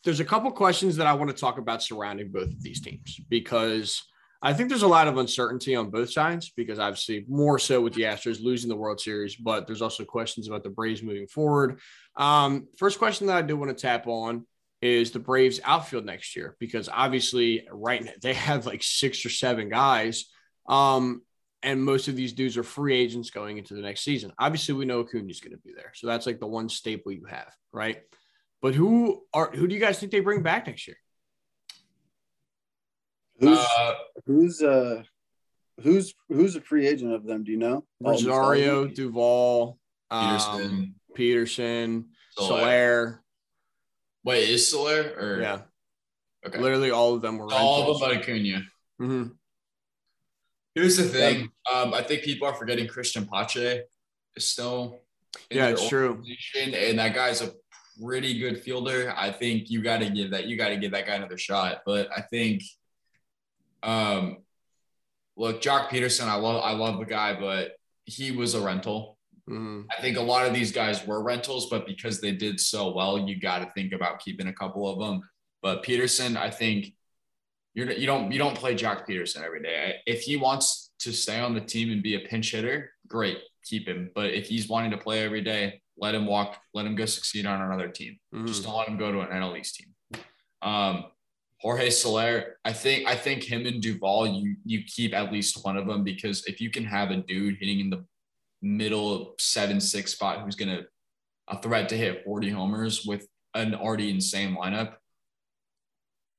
there's 0.03 0.19
a 0.19 0.25
couple 0.25 0.51
questions 0.51 0.97
that 0.97 1.07
I 1.07 1.13
want 1.13 1.29
to 1.29 1.37
talk 1.37 1.57
about 1.57 1.83
surrounding 1.83 2.31
both 2.31 2.47
of 2.47 2.61
these 2.61 2.81
teams 2.81 3.19
because 3.29 4.03
I 4.41 4.53
think 4.53 4.69
there's 4.69 4.81
a 4.81 4.87
lot 4.87 5.07
of 5.07 5.17
uncertainty 5.17 5.75
on 5.75 5.91
both 5.91 6.11
sides 6.11 6.51
because 6.57 6.79
obviously 6.79 7.25
more 7.27 7.59
so 7.59 7.79
with 7.79 7.93
the 7.93 8.03
Astros 8.03 8.43
losing 8.43 8.69
the 8.69 8.75
World 8.75 8.99
Series, 8.99 9.35
but 9.35 9.67
there's 9.67 9.83
also 9.83 10.03
questions 10.03 10.47
about 10.47 10.63
the 10.63 10.69
Braves 10.69 11.03
moving 11.03 11.27
forward. 11.27 11.79
Um, 12.15 12.67
first 12.77 12.97
question 12.97 13.27
that 13.27 13.37
I 13.37 13.43
do 13.43 13.55
want 13.55 13.69
to 13.69 13.79
tap 13.79 14.07
on 14.07 14.47
is 14.81 15.11
the 15.11 15.19
Braves 15.19 15.59
outfield 15.63 16.05
next 16.05 16.35
year 16.35 16.55
because 16.59 16.89
obviously 16.91 17.67
right 17.71 18.03
now 18.03 18.11
they 18.21 18.33
have 18.33 18.65
like 18.65 18.81
six 18.81 19.23
or 19.23 19.29
seven 19.29 19.69
guys. 19.69 20.25
Um, 20.67 21.21
and 21.63 21.83
most 21.83 22.07
of 22.07 22.15
these 22.15 22.33
dudes 22.33 22.57
are 22.57 22.63
free 22.63 22.95
agents 22.95 23.29
going 23.29 23.57
into 23.57 23.73
the 23.73 23.81
next 23.81 24.01
season. 24.01 24.31
Obviously, 24.39 24.73
we 24.73 24.85
know 24.85 25.01
Acuna 25.01 25.29
is 25.29 25.39
going 25.39 25.51
to 25.51 25.61
be 25.61 25.73
there, 25.75 25.91
so 25.93 26.07
that's 26.07 26.25
like 26.25 26.39
the 26.39 26.47
one 26.47 26.69
staple 26.69 27.11
you 27.11 27.25
have, 27.25 27.53
right? 27.71 28.01
But 28.61 28.75
who 28.75 29.23
are 29.33 29.51
who 29.51 29.67
do 29.67 29.75
you 29.75 29.81
guys 29.81 29.99
think 29.99 30.11
they 30.11 30.19
bring 30.19 30.43
back 30.43 30.67
next 30.67 30.87
year? 30.87 30.97
Who's 33.39 33.57
uh, 33.57 33.93
who's 34.25 34.61
uh 34.61 35.03
who's 35.81 36.13
who's 36.29 36.55
a 36.55 36.61
free 36.61 36.87
agent 36.87 37.13
of 37.13 37.25
them? 37.25 37.43
Do 37.43 37.51
you 37.51 37.57
know? 37.57 37.85
Rosario, 37.99 38.87
Duvall, 38.87 39.79
Pederson, 40.11 40.65
um, 40.65 40.95
Pederson, 41.17 42.05
Soler. 42.37 43.23
Wait, 44.23 44.49
is 44.49 44.69
Soler 44.69 45.13
or 45.19 45.41
yeah? 45.41 45.61
Okay. 46.45 46.59
Literally 46.59 46.91
all 46.91 47.15
of 47.15 47.21
them 47.21 47.37
were 47.37 47.51
all 47.51 47.91
of 47.91 47.99
them 47.99 48.09
but 48.09 48.17
Acuna. 48.17 48.61
Mm-hmm. 49.01 49.27
Here's 50.75 50.97
the 50.97 51.03
thing. 51.03 51.49
Um, 51.71 51.93
I 51.93 52.01
think 52.01 52.23
people 52.23 52.47
are 52.47 52.53
forgetting 52.53 52.87
Cristian 52.87 53.29
Pache 53.29 53.83
is 54.35 54.47
still 54.47 55.01
yeah, 55.49 55.67
it's 55.67 55.87
true. 55.87 56.23
and 56.55 56.99
that 56.99 57.13
guy's 57.13 57.41
a 57.41 57.51
pretty 58.01 58.39
good 58.39 58.61
fielder. 58.61 59.13
I 59.15 59.31
think 59.31 59.69
you 59.69 59.81
got 59.81 59.99
to 59.99 60.09
give 60.09 60.31
that 60.31 60.47
you 60.47 60.57
got 60.57 60.69
to 60.69 60.77
give 60.77 60.91
that 60.91 61.05
guy 61.05 61.15
another 61.15 61.37
shot. 61.37 61.81
But 61.85 62.09
I 62.15 62.21
think 62.21 62.63
um, 63.83 64.37
look, 65.35 65.61
Joc 65.61 65.87
Pederson. 65.87 66.27
I 66.27 66.35
love 66.35 66.63
I 66.63 66.71
love 66.73 66.99
the 66.99 67.05
guy, 67.05 67.39
but 67.39 67.73
he 68.05 68.31
was 68.31 68.55
a 68.55 68.61
rental. 68.61 69.17
Mm-hmm. 69.49 69.81
I 69.97 70.01
think 70.01 70.17
a 70.17 70.21
lot 70.21 70.47
of 70.47 70.53
these 70.53 70.71
guys 70.71 71.05
were 71.05 71.23
rentals, 71.23 71.67
but 71.69 71.85
because 71.85 72.21
they 72.21 72.31
did 72.31 72.59
so 72.59 72.93
well, 72.93 73.17
you 73.17 73.39
got 73.39 73.59
to 73.59 73.71
think 73.71 73.91
about 73.91 74.19
keeping 74.19 74.47
a 74.47 74.53
couple 74.53 74.87
of 74.87 74.99
them. 74.99 75.21
But 75.61 75.83
Pederson, 75.83 76.37
I 76.37 76.49
think 76.49 76.93
you're 77.73 77.91
you 77.91 78.05
don't 78.05 78.31
you 78.31 78.37
don't 78.39 78.55
play 78.57 78.75
Joc 78.75 79.07
Pederson 79.07 79.43
every 79.43 79.61
day. 79.61 79.95
If 80.05 80.21
he 80.21 80.35
wants 80.37 80.91
to 80.99 81.11
stay 81.11 81.39
on 81.39 81.53
the 81.53 81.61
team 81.61 81.91
and 81.91 82.03
be 82.03 82.15
a 82.15 82.19
pinch 82.27 82.51
hitter, 82.51 82.91
great, 83.07 83.37
keep 83.63 83.87
him. 83.87 84.11
But 84.13 84.31
if 84.33 84.47
he's 84.47 84.67
wanting 84.67 84.91
to 84.91 84.97
play 84.97 85.23
every 85.23 85.41
day, 85.41 85.81
let 85.97 86.13
him 86.15 86.25
walk, 86.25 86.57
let 86.73 86.85
him 86.85 86.95
go 86.95 87.05
succeed 87.05 87.45
on 87.45 87.61
another 87.61 87.87
team. 87.87 88.19
Mhm. 88.33 88.47
Just 88.47 88.63
don't 88.63 88.75
let 88.77 88.87
him 88.87 88.97
go 88.97 89.11
to 89.11 89.21
an 89.21 89.29
NL 89.31 89.55
East 89.57 89.75
team. 89.75 89.93
Um, 90.61 91.05
Jorge 91.59 91.89
Soler, 91.89 92.57
I 92.65 92.73
think 92.73 93.07
I 93.07 93.15
think 93.15 93.43
him 93.43 93.65
and 93.65 93.81
Duvall, 93.81 94.27
you 94.27 94.55
you 94.65 94.83
keep 94.83 95.13
at 95.13 95.31
least 95.31 95.63
one 95.63 95.77
of 95.77 95.87
them 95.87 96.03
because 96.03 96.45
if 96.47 96.59
you 96.59 96.69
can 96.71 96.83
have 96.85 97.11
a 97.11 97.17
dude 97.17 97.57
hitting 97.59 97.79
in 97.79 97.89
the 97.89 98.05
middle 98.63 99.35
seven 99.39 99.79
six 99.79 100.11
spot 100.11 100.41
who's 100.41 100.55
gonna 100.55 100.81
a 101.47 101.59
threat 101.61 101.89
to 101.89 101.97
hit 101.97 102.23
40 102.23 102.49
homers 102.49 103.05
with 103.05 103.27
an 103.55 103.75
already 103.75 104.09
insane 104.09 104.55
lineup, 104.55 104.95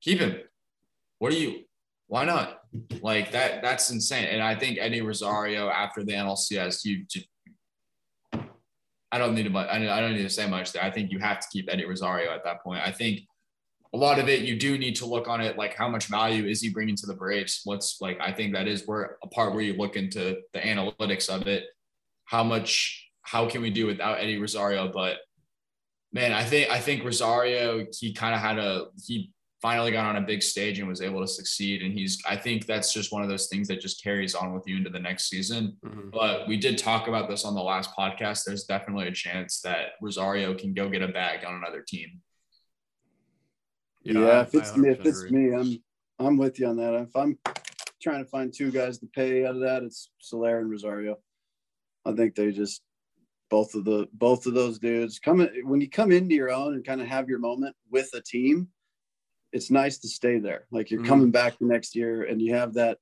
keep 0.01 0.19
him. 0.19 0.37
What 1.23 1.31
are 1.31 1.37
you 1.37 1.61
why 2.07 2.25
not? 2.25 2.59
Like 3.01 3.31
that 3.31 3.61
that's 3.61 3.89
insane. 3.89 4.25
And 4.25 4.43
I 4.43 4.55
think 4.55 4.77
Eddie 4.77 4.99
Rosario 4.99 5.69
after 5.69 6.03
the 6.03 6.11
NLCS, 6.11 6.83
you 6.83 7.05
just 7.09 7.27
I 9.09 9.17
don't 9.17 9.33
need 9.33 9.49
to. 9.49 9.57
I 9.57 9.79
don't 9.79 9.87
I 9.87 10.01
don't 10.01 10.15
need 10.15 10.23
to 10.23 10.29
say 10.29 10.49
much. 10.49 10.75
I 10.75 10.91
think 10.91 11.11
you 11.11 11.19
have 11.19 11.39
to 11.39 11.47
keep 11.49 11.71
Eddie 11.71 11.85
Rosario 11.85 12.29
at 12.33 12.43
that 12.43 12.61
point. 12.61 12.81
I 12.85 12.91
think 12.91 13.21
a 13.93 13.97
lot 13.97 14.19
of 14.19 14.27
it 14.27 14.41
you 14.41 14.59
do 14.59 14.77
need 14.77 14.97
to 14.97 15.05
look 15.05 15.29
on 15.29 15.39
it 15.39 15.57
like 15.57 15.75
how 15.75 15.87
much 15.87 16.07
value 16.07 16.45
is 16.45 16.59
he 16.59 16.69
bringing 16.69 16.97
to 16.97 17.05
the 17.05 17.15
Braves? 17.15 17.61
What's 17.63 18.01
like 18.01 18.19
I 18.19 18.33
think 18.33 18.51
that 18.51 18.67
is 18.67 18.85
where 18.85 19.15
a 19.23 19.27
part 19.27 19.53
where 19.53 19.63
you 19.63 19.75
look 19.75 19.95
into 19.95 20.39
the 20.51 20.59
analytics 20.59 21.29
of 21.29 21.47
it. 21.47 21.63
How 22.25 22.43
much 22.43 23.09
how 23.21 23.47
can 23.47 23.61
we 23.61 23.69
do 23.69 23.85
without 23.85 24.19
Eddie 24.19 24.39
Rosario? 24.39 24.91
But 24.91 25.19
man, 26.11 26.33
I 26.33 26.43
think 26.43 26.69
I 26.69 26.79
think 26.79 27.05
Rosario 27.05 27.85
he 27.97 28.11
kind 28.11 28.35
of 28.35 28.41
had 28.41 28.59
a 28.59 28.87
he 29.01 29.32
finally 29.63 29.91
got 29.93 30.05
on 30.05 30.17
a 30.17 30.27
big 30.27 30.43
stage 30.43 30.77
and 30.79 30.89
was 30.89 31.01
able 31.01 31.21
to 31.21 31.27
succeed. 31.27 31.81
And 31.81 31.93
he's 31.97 32.21
I 32.27 32.35
think 32.35 32.65
that's 32.65 32.91
just 32.93 33.13
one 33.13 33.23
of 33.23 33.29
those 33.29 33.47
things 33.47 33.69
that 33.69 33.79
just 33.79 34.03
carries 34.03 34.35
on 34.35 34.53
with 34.53 34.67
you 34.67 34.75
into 34.75 34.89
the 34.89 34.99
next 34.99 35.29
season. 35.29 35.77
Mhm. 35.85 36.11
But 36.11 36.49
we 36.49 36.57
did 36.57 36.77
talk 36.77 37.07
about 37.07 37.29
this 37.29 37.45
on 37.45 37.55
the 37.55 37.63
last 37.63 37.89
podcast. 37.97 38.43
There's 38.43 38.65
definitely 38.65 39.07
a 39.07 39.11
chance 39.13 39.61
that 39.61 39.93
Rosario 40.01 40.53
can 40.53 40.73
go 40.73 40.89
get 40.89 41.01
a 41.01 41.07
bag 41.07 41.45
on 41.45 41.55
another 41.55 41.81
team. 41.81 42.21
Yeah, 44.03 44.19
I- 44.19 44.41
if 44.41 44.53
it's 44.53 44.75
me, 44.75 44.89
if 44.89 45.05
it's 45.05 45.23
me, 45.31 45.53
I'm 45.53 45.81
I'm 46.19 46.37
with 46.37 46.59
you 46.59 46.67
on 46.67 46.75
that. 46.77 46.93
If 46.95 47.15
I'm 47.15 47.39
trying 48.01 48.23
to 48.23 48.29
find 48.29 48.53
two 48.53 48.69
guys 48.69 48.97
to 48.99 49.07
pay 49.07 49.45
out 49.45 49.55
of 49.55 49.61
that, 49.61 49.81
it's 49.83 50.09
Soler 50.19 50.59
and 50.59 50.69
Rosario. 50.69 51.17
I 52.05 52.11
think 52.13 52.35
they 52.35 52.51
just 52.51 52.81
both 53.49 53.75
of 53.75 53.85
the 53.85 54.07
both 54.11 54.45
of 54.45 54.55
those 54.55 54.77
dudes 54.77 55.19
come 55.19 55.39
when 55.63 55.79
you 55.79 55.89
come 55.89 56.11
into 56.11 56.35
your 56.35 56.51
own 56.51 56.73
and 56.75 56.83
kind 56.85 56.99
of 57.01 57.07
have 57.07 57.29
your 57.29 57.39
moment 57.39 57.75
with 57.89 58.09
a 58.13 58.21
team. 58.21 58.67
It's 59.53 59.71
nice 59.71 59.97
to 59.99 60.07
stay 60.07 60.39
there. 60.39 60.65
Like 60.71 60.91
you're 60.91 61.01
Mhm. 61.01 61.07
coming 61.07 61.31
back 61.31 61.57
the 61.59 61.65
next 61.65 61.95
year 61.95 62.23
and 62.23 62.41
you 62.41 62.53
have 62.53 62.73
that 62.73 62.97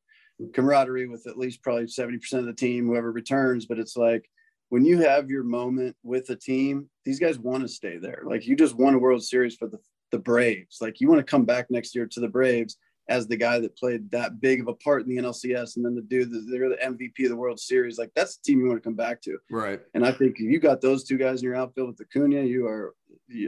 camaraderie 0.53 1.07
with 1.07 1.27
at 1.27 1.37
least 1.37 1.61
probably 1.63 1.87
70% 1.87 2.41
of 2.41 2.45
the 2.47 2.53
team, 2.53 2.85
whoever 2.87 3.11
returns. 3.11 3.65
But 3.65 3.79
it's 3.79 3.95
like 3.97 4.29
when 4.69 4.85
you 4.85 4.97
have 4.99 5.29
your 5.29 5.43
moment 5.43 5.95
with 6.03 6.29
a 6.29 6.35
team, 6.35 6.89
these 7.05 7.19
guys 7.19 7.39
want 7.39 7.61
to 7.63 7.67
stay 7.67 7.97
there. 7.97 8.23
Like 8.25 8.45
you 8.47 8.55
just 8.55 8.75
won 8.75 8.93
a 8.93 8.99
World 8.99 9.23
Series 9.23 9.55
for 9.55 9.67
the 9.67 9.79
the 10.11 10.19
Braves. 10.19 10.79
Like 10.81 10.99
you 10.99 11.07
want 11.07 11.19
to 11.19 11.31
come 11.31 11.45
back 11.45 11.71
next 11.71 11.95
year 11.95 12.05
to 12.05 12.19
the 12.19 12.27
Braves 12.27 12.77
as 13.07 13.27
the 13.27 13.37
guy 13.37 13.59
that 13.59 13.77
played 13.77 14.11
that 14.11 14.41
big 14.41 14.59
of 14.59 14.67
a 14.67 14.73
part 14.73 15.03
in 15.03 15.07
the 15.09 15.15
NLCS, 15.17 15.77
and 15.77 15.85
then 15.85 15.95
the 15.95 16.01
dude 16.01 16.31
that 16.31 16.45
they're 16.51 16.67
the 16.67 16.83
MVP 16.83 17.23
of 17.23 17.29
the 17.29 17.35
World 17.37 17.61
Series. 17.61 17.97
Like 17.97 18.11
that's 18.13 18.35
the 18.35 18.43
team 18.43 18.59
you 18.59 18.67
want 18.67 18.77
to 18.83 18.85
come 18.85 18.95
back 18.95 19.21
to. 19.21 19.37
Right. 19.49 19.79
And 19.93 20.05
I 20.05 20.11
think 20.11 20.35
if 20.35 20.41
you 20.51 20.59
got 20.59 20.81
those 20.81 21.05
two 21.05 21.17
guys 21.17 21.41
in 21.41 21.45
your 21.45 21.55
outfield 21.55 21.87
with 21.87 22.01
Acuna, 22.01 22.43
you 22.43 22.67
are. 22.67 22.93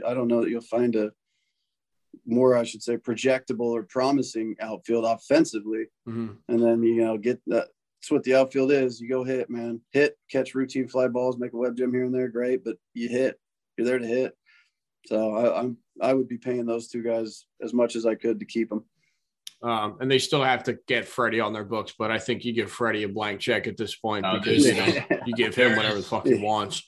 I 0.06 0.14
don't 0.14 0.26
know 0.28 0.40
that 0.40 0.48
you'll 0.48 0.62
find 0.62 0.96
a 0.96 1.12
more, 2.26 2.56
I 2.56 2.64
should 2.64 2.82
say, 2.82 2.96
projectable 2.96 3.60
or 3.72 3.82
promising 3.84 4.56
outfield 4.60 5.04
offensively. 5.04 5.86
Mhm. 6.08 6.36
And 6.48 6.62
then 6.62 6.82
you 6.82 6.96
know 6.96 7.16
get 7.18 7.40
that. 7.46 7.68
That's 8.00 8.10
what 8.10 8.22
the 8.24 8.34
outfield 8.34 8.70
is. 8.70 9.00
You 9.00 9.08
go 9.08 9.24
hit, 9.24 9.48
man. 9.48 9.80
Hit, 9.92 10.18
catch 10.30 10.54
routine 10.54 10.88
fly 10.88 11.08
balls, 11.08 11.38
make 11.38 11.54
a 11.54 11.56
web 11.56 11.74
gem 11.76 11.92
here 11.92 12.04
and 12.04 12.14
there. 12.14 12.28
Great, 12.28 12.62
but 12.62 12.76
you 12.92 13.08
hit. 13.08 13.40
You're 13.78 13.86
there 13.86 13.98
to 13.98 14.06
hit. 14.06 14.36
So 15.06 15.34
I, 15.34 15.60
I'm 15.60 15.78
I 16.02 16.12
would 16.12 16.28
be 16.28 16.36
paying 16.38 16.66
those 16.66 16.88
two 16.88 17.02
guys 17.02 17.46
as 17.62 17.72
much 17.72 17.96
as 17.96 18.04
I 18.04 18.14
could 18.14 18.40
to 18.40 18.46
keep 18.46 18.68
them. 18.68 18.84
Um, 19.62 19.96
and 20.00 20.10
they 20.10 20.18
still 20.18 20.42
have 20.44 20.62
to 20.64 20.78
get 20.86 21.06
Freddie 21.06 21.40
on 21.40 21.54
their 21.54 21.64
books, 21.64 21.94
but 21.98 22.10
I 22.10 22.18
think 22.18 22.44
you 22.44 22.52
give 22.52 22.70
Freddie 22.70 23.04
a 23.04 23.08
blank 23.08 23.40
check 23.40 23.66
at 23.66 23.78
this 23.78 23.94
point 23.96 24.26
Oh, 24.28 24.38
because 24.38 24.66
you 24.66 24.74
know 24.74 24.86
you 25.26 25.34
give 25.34 25.54
him 25.54 25.74
whatever 25.76 25.96
the 25.96 26.02
fuck 26.02 26.26
he 26.26 26.34
wants. 26.42 26.86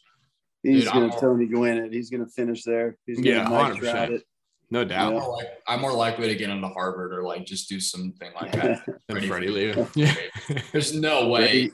He's 0.62 0.84
Dude, 0.84 0.92
gonna 0.92 1.06
I'm- 1.12 1.20
Tony 1.20 1.46
Gwynn 1.46 1.78
it. 1.78 1.92
He's 1.94 2.10
gonna 2.10 2.26
finish 2.26 2.64
there. 2.64 2.98
He's 3.06 3.16
gonna 3.18 3.30
Yeah, 3.30 3.48
Mike 3.48 3.74
100%. 3.74 3.78
Trout 3.80 4.10
it. 4.12 4.22
No 4.70 4.80
I'm 4.80 4.88
doubt. 4.88 5.12
Yeah. 5.14 5.20
more, 5.20 5.36
like, 5.36 5.46
I'm 5.68 5.80
more 5.80 5.92
likely 5.92 6.28
to 6.28 6.34
get 6.34 6.50
into 6.50 6.68
Harvard 6.68 7.12
or 7.14 7.22
like 7.22 7.44
just 7.46 7.68
do 7.68 7.78
something 7.80 8.30
like 8.40 8.52
that. 8.52 8.84
Than 8.86 8.96
Freddie 9.08 9.28
Freddie 9.28 9.72
Freeman. 9.72 9.88
Yeah. 9.94 10.14
There's 10.72 10.92
no 10.94 11.28
way. 11.28 11.70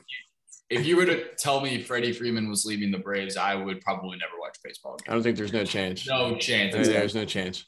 If 0.69 0.85
you 0.85 0.95
were 0.97 1.05
to 1.05 1.25
tell 1.35 1.61
me 1.61 1.81
Freddie 1.81 2.13
Freeman 2.13 2.49
was 2.49 2.65
leaving 2.65 2.91
the 2.91 2.97
Braves, 2.99 3.37
I 3.37 3.55
would 3.55 3.81
probably 3.81 4.17
never 4.17 4.33
watch 4.39 4.57
baseball 4.63 4.97
I 5.07 5.13
don't 5.13 5.21
think 5.23 5.37
there's 5.37 5.53
no 5.53 5.65
chance. 5.65 6.07
No 6.07 6.35
chance. 6.37 6.73
There- 6.73 6.83
There's 6.85 7.13
no 7.15 7.25
chance. 7.25 7.65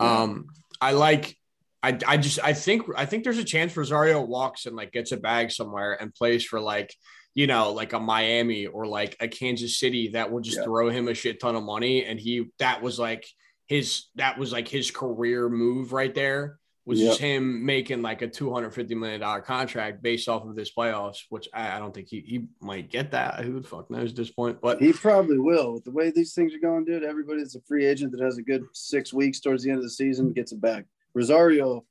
Um, 0.00 0.46
I 0.80 0.92
like. 0.92 1.36
I, 1.84 1.98
I 2.06 2.16
just 2.16 2.38
I 2.42 2.52
think 2.52 2.82
I 2.96 3.06
think 3.06 3.24
there's 3.24 3.38
a 3.38 3.44
chance 3.44 3.76
Rosario 3.76 4.20
walks 4.20 4.66
and 4.66 4.76
like 4.76 4.92
gets 4.92 5.10
a 5.10 5.16
bag 5.16 5.50
somewhere 5.50 6.00
and 6.00 6.14
plays 6.14 6.44
for 6.44 6.60
like 6.60 6.94
you 7.34 7.48
know 7.48 7.72
like 7.72 7.92
a 7.92 7.98
Miami 7.98 8.66
or 8.66 8.86
like 8.86 9.16
a 9.18 9.26
Kansas 9.26 9.76
City 9.80 10.08
that 10.10 10.30
will 10.30 10.40
just 10.42 10.58
Yeah. 10.58 10.64
throw 10.64 10.90
him 10.90 11.08
a 11.08 11.14
shit 11.14 11.40
ton 11.40 11.56
of 11.56 11.64
money 11.64 12.04
and 12.04 12.20
he 12.20 12.50
that 12.60 12.82
was 12.82 13.00
like 13.00 13.26
his 13.66 14.06
that 14.16 14.38
was 14.38 14.52
like 14.52 14.68
his 14.68 14.90
career 14.90 15.48
move 15.48 15.92
right 15.92 16.14
there 16.14 16.58
was 16.84 16.98
Yep. 16.98 17.08
just 17.10 17.20
him 17.20 17.64
making 17.64 18.02
like 18.02 18.22
a 18.22 18.26
two 18.28 18.52
hundred 18.52 18.72
fifty 18.72 18.94
million 18.96 19.20
dollar 19.20 19.40
contract 19.40 20.02
based 20.02 20.28
off 20.28 20.44
of 20.44 20.56
this 20.56 20.72
playoffs, 20.74 21.18
which 21.28 21.48
I, 21.54 21.76
I 21.76 21.78
don't 21.78 21.94
think 21.94 22.08
he 22.08 22.20
he 22.26 22.46
might 22.60 22.90
get 22.90 23.12
that. 23.12 23.44
Who 23.44 23.60
the 23.60 23.68
fuck 23.68 23.88
knows 23.90 24.10
at 24.10 24.16
this 24.16 24.30
point? 24.32 24.60
But 24.60 24.82
He 24.82 24.92
probably 24.92 25.38
will. 25.38 25.74
With 25.74 25.84
the 25.84 25.92
way 25.92 26.10
these 26.10 26.34
things 26.34 26.52
are 26.54 26.58
going, 26.58 26.84
dude, 26.84 27.04
everybody 27.04 27.38
that's 27.38 27.54
a 27.54 27.60
free 27.62 27.86
agent 27.86 28.10
that 28.12 28.20
has 28.20 28.36
a 28.38 28.42
good 28.42 28.64
six 28.72 29.12
weeks 29.12 29.38
towards 29.38 29.62
the 29.62 29.70
end 29.70 29.78
of 29.78 29.84
the 29.84 29.90
season 29.90 30.32
gets 30.32 30.50
it 30.50 30.60
back. 30.60 30.84
Rosario, 31.14 31.84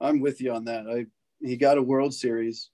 I'm 0.00 0.20
with 0.20 0.42
you 0.42 0.52
on 0.52 0.66
that. 0.66 0.86
I 0.86 1.06
he 1.40 1.56
got 1.56 1.78
a 1.78 1.82
World 1.82 2.12
Series. 2.12 2.68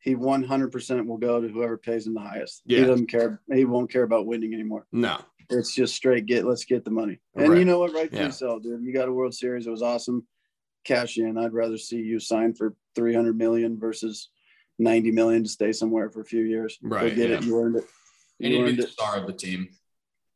He 0.00 0.14
100% 0.14 1.06
will 1.06 1.16
go 1.18 1.40
to 1.40 1.48
whoever 1.48 1.76
pays 1.76 2.06
him 2.06 2.14
the 2.14 2.20
highest. 2.20 2.62
Yeah. 2.64 2.80
He 2.80 2.84
doesn't 2.84 3.06
care. 3.08 3.40
He 3.52 3.64
won't 3.64 3.90
care 3.90 4.04
about 4.04 4.26
winning 4.26 4.54
anymore. 4.54 4.86
no, 4.92 5.18
It's 5.50 5.74
just 5.74 5.94
straight 5.94 6.26
get. 6.26 6.44
Let's 6.44 6.64
get 6.64 6.84
the 6.84 6.90
money. 6.90 7.18
And 7.34 7.50
Right. 7.50 7.58
you 7.58 7.64
know 7.64 7.78
what? 7.78 7.92
Rightfully 7.92 8.22
Yeah. 8.22 8.30
so, 8.30 8.58
dude. 8.58 8.82
You 8.82 8.92
got 8.92 9.08
a 9.08 9.12
World 9.12 9.34
Series. 9.34 9.66
It 9.66 9.70
was 9.70 9.82
awesome. 9.82 10.26
Cash 10.84 11.18
in. 11.18 11.36
I'd 11.38 11.52
rather 11.52 11.78
see 11.78 11.96
you 11.98 12.18
sign 12.20 12.54
for 12.54 12.74
300 12.94 13.36
million 13.36 13.78
versus 13.78 14.30
90 14.78 15.10
million 15.10 15.42
to 15.44 15.48
stay 15.48 15.72
somewhere 15.72 16.10
for 16.10 16.20
a 16.20 16.24
few 16.24 16.42
years. 16.42 16.78
Go 16.82 16.88
Right, 16.88 17.14
get 17.14 17.30
yeah. 17.30 17.36
it. 17.36 17.44
You 17.44 17.58
earned 17.60 17.76
it. 17.76 17.84
And 18.40 18.52
You 18.52 18.58
he'd 18.58 18.62
be 18.64 18.68
earned 18.70 18.78
the 18.78 18.84
it. 18.84 18.90
star 18.90 19.16
of 19.18 19.26
the 19.26 19.32
team. 19.32 19.68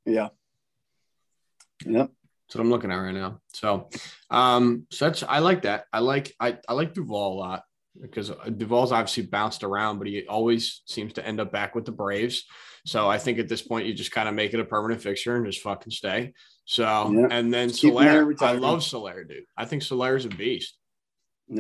Yeah. 0.07 0.29
Yep. 1.85 2.11
That's 2.47 2.57
what 2.57 2.61
I'm 2.62 2.71
looking 2.71 2.90
at 2.90 2.97
right 2.97 3.12
now. 3.14 3.40
So, 3.52 3.88
um, 4.31 4.87
so 4.90 5.05
that's 5.07 5.23
I 5.23 5.38
like 5.38 5.62
that. 5.62 5.85
I 5.93 6.00
like 6.00 6.35
I, 6.40 6.59
I 6.69 6.73
like 6.73 6.95
Duvall 6.95 7.35
a 7.35 7.38
lot 7.38 7.62
because 8.00 8.31
Duvall's 8.57 8.93
obviously 8.93 9.25
bounced 9.26 9.62
around, 9.62 9.99
but 9.99 10.09
he 10.09 10.26
always 10.26 10.83
seems 10.87 11.12
to 11.14 11.26
end 11.26 11.40
up 11.40 11.52
back 11.52 11.75
with 11.75 11.85
the 11.85 11.93
Braves. 11.93 12.45
So 12.87 13.09
I 13.09 13.19
think 13.19 13.39
at 13.39 13.49
this 13.49 13.63
point 13.63 13.87
you 13.87 13.95
just 13.95 14.13
kind 14.13 14.29
of 14.29 14.35
make 14.35 14.55
it 14.55 14.61
a 14.61 14.65
permanent 14.65 15.03
fixture 15.03 15.37
and 15.37 15.47
just 15.47 15.63
fucking 15.63 15.93
stay. 15.93 16.33
So 16.65 17.27
and 17.31 17.53
then 17.53 17.69
him 17.69 17.75
Soler, 17.75 18.35
I 18.41 18.53
love 18.53 18.83
Soler, 18.83 19.25
dude. 19.25 19.45
I 19.57 19.65
think 19.65 19.83
Soler 19.83 20.17
is 20.17 20.25
a 20.25 20.29
beast. 20.29 20.77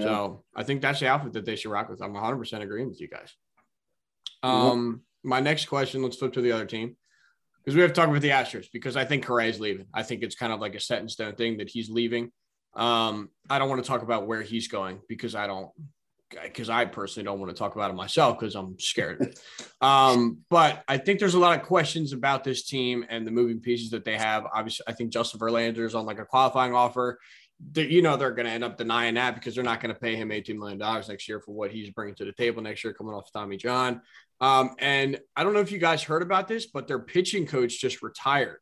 So 0.02 0.44
I 0.54 0.62
think 0.62 0.82
that's 0.82 1.00
the 1.00 1.08
outfit 1.08 1.32
that 1.32 1.44
they 1.44 1.56
should 1.56 1.72
rock 1.72 1.88
with. 1.88 2.00
I'm 2.00 2.12
100 2.12 2.36
percent 2.36 2.62
agreeing 2.62 2.88
with 2.88 3.00
you 3.00 3.08
guys. 3.08 3.34
Um, 4.42 5.02
my 5.22 5.40
next 5.40 5.66
question. 5.66 6.02
Let's 6.02 6.16
flip 6.16 6.32
to 6.34 6.40
the 6.40 6.52
other 6.52 6.64
team 6.64 6.96
because 7.64 7.74
we 7.74 7.82
have 7.82 7.90
to 7.90 7.94
talk 7.94 8.08
about 8.08 8.22
the 8.22 8.30
Astros 8.30 8.66
because 8.72 8.96
I 8.96 9.04
think 9.04 9.24
Correa's 9.24 9.60
leaving. 9.60 9.86
I 9.92 10.02
think 10.02 10.22
it's 10.22 10.36
kind 10.36 10.52
of 10.52 10.60
like 10.60 10.74
a 10.74 10.80
set 10.80 11.02
in 11.02 11.08
stone 11.08 11.34
thing 11.34 11.58
that 11.58 11.68
he's 11.68 11.90
leaving. 11.90 12.30
Um, 12.74 13.30
I 13.48 13.58
don't 13.58 13.68
want 13.68 13.82
to 13.82 13.88
talk 13.88 14.02
about 14.02 14.26
where 14.26 14.42
he's 14.42 14.68
going 14.68 15.00
because 15.08 15.34
I 15.34 15.46
don't 15.46 15.70
because 16.30 16.70
I 16.70 16.84
personally 16.84 17.24
don't 17.24 17.38
want 17.40 17.50
to 17.50 17.58
talk 17.58 17.74
about 17.74 17.90
it 17.90 17.94
myself 17.94 18.38
because 18.38 18.54
I'm 18.54 18.78
scared. 18.78 19.36
um, 19.80 20.38
but 20.48 20.82
I 20.88 20.98
think 20.98 21.18
there's 21.18 21.34
a 21.34 21.38
lot 21.38 21.58
of 21.58 21.64
questions 21.66 22.12
about 22.12 22.44
this 22.44 22.64
team 22.64 23.04
and 23.08 23.26
the 23.26 23.30
moving 23.30 23.60
pieces 23.60 23.90
that 23.90 24.04
they 24.04 24.16
have. 24.16 24.44
Obviously, 24.54 24.84
I 24.88 24.92
think 24.92 25.10
Justin 25.12 25.40
Verlander 25.40 25.84
is 25.84 25.94
on 25.94 26.06
like 26.06 26.18
a 26.18 26.24
qualifying 26.24 26.74
offer. 26.74 27.18
They- 27.72 27.88
you 27.88 28.00
know 28.02 28.16
they're 28.16 28.30
going 28.30 28.46
to 28.46 28.52
end 28.52 28.64
up 28.64 28.78
denying 28.78 29.14
that 29.14 29.34
because 29.34 29.54
they're 29.54 29.64
not 29.64 29.80
going 29.80 29.94
to 29.94 30.00
pay 30.00 30.16
him 30.16 30.30
$18 30.30 30.56
million 30.56 30.78
next 30.78 31.28
year 31.28 31.40
for 31.40 31.52
what 31.52 31.70
he's 31.70 31.90
bringing 31.90 32.14
to 32.16 32.24
the 32.24 32.32
table 32.32 32.62
next 32.62 32.84
year 32.84 32.94
coming 32.94 33.12
off 33.14 33.30
Tommy 33.32 33.56
John. 33.56 34.00
Um, 34.40 34.70
and 34.78 35.18
I 35.36 35.44
don't 35.44 35.52
know 35.52 35.60
if 35.60 35.70
you 35.72 35.78
guys 35.78 36.02
heard 36.02 36.22
about 36.22 36.48
this, 36.48 36.66
but 36.66 36.88
their 36.88 36.98
pitching 37.00 37.46
coach 37.46 37.78
just 37.80 38.02
retired. 38.02 38.58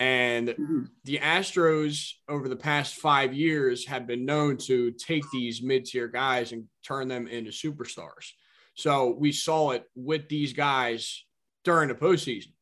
And 0.00 0.48
Mhm. 0.48 0.88
the 1.04 1.18
Astros 1.18 2.14
over 2.26 2.48
the 2.48 2.56
past 2.56 2.94
five 2.96 3.34
years 3.34 3.86
have 3.86 4.06
been 4.06 4.24
known 4.24 4.56
to 4.56 4.92
take 4.92 5.24
these 5.30 5.62
mid-tier 5.62 6.08
guys 6.08 6.52
and 6.52 6.68
turn 6.82 7.06
them 7.06 7.28
into 7.28 7.50
superstars. 7.50 8.32
So 8.74 9.10
we 9.10 9.30
saw 9.30 9.72
it 9.72 9.84
with 9.94 10.26
these 10.30 10.54
guys 10.54 11.24
during 11.64 11.88
the 11.88 11.94
postseason. 11.94 12.54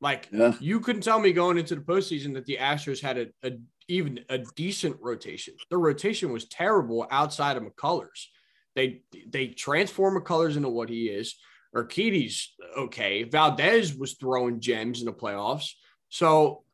Like 0.00 0.28
Yeah. 0.32 0.56
you 0.58 0.80
couldn't 0.80 1.02
tell 1.02 1.20
me 1.20 1.32
going 1.34 1.58
into 1.58 1.74
the 1.74 1.82
postseason 1.82 2.32
that 2.34 2.46
the 2.46 2.56
Astros 2.56 3.00
had 3.02 3.18
a, 3.18 3.26
a 3.42 3.58
even 3.88 4.24
a 4.30 4.38
decent 4.38 4.96
rotation. 5.00 5.54
The 5.68 5.76
rotation 5.76 6.32
was 6.32 6.46
terrible 6.46 7.06
outside 7.10 7.58
of 7.58 7.62
McCullers. 7.64 8.28
They 8.74 9.02
they 9.26 9.48
transform 9.48 10.16
McCullers 10.18 10.56
into 10.56 10.70
what 10.70 10.88
he 10.88 11.08
is. 11.10 11.34
Urquidy's 11.76 12.54
okay. 12.76 13.24
Valdez 13.24 13.94
was 13.94 14.14
throwing 14.14 14.60
gems 14.60 15.00
in 15.00 15.06
the 15.06 15.12
playoffs. 15.12 15.74
So 16.08 16.64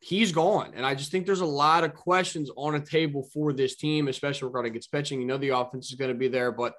he's 0.00 0.32
gone. 0.32 0.72
And 0.74 0.86
I 0.86 0.94
just 0.94 1.10
think 1.10 1.26
there's 1.26 1.40
a 1.40 1.46
lot 1.46 1.84
of 1.84 1.94
questions 1.94 2.50
on 2.56 2.74
a 2.74 2.80
table 2.80 3.28
for 3.32 3.52
this 3.52 3.76
team, 3.76 4.08
especially 4.08 4.46
regarding 4.46 4.76
its 4.76 4.86
pitching. 4.86 5.20
You 5.20 5.26
know, 5.26 5.38
the 5.38 5.50
offense 5.50 5.88
is 5.88 5.94
going 5.94 6.12
to 6.12 6.18
be 6.18 6.28
there, 6.28 6.52
but 6.52 6.74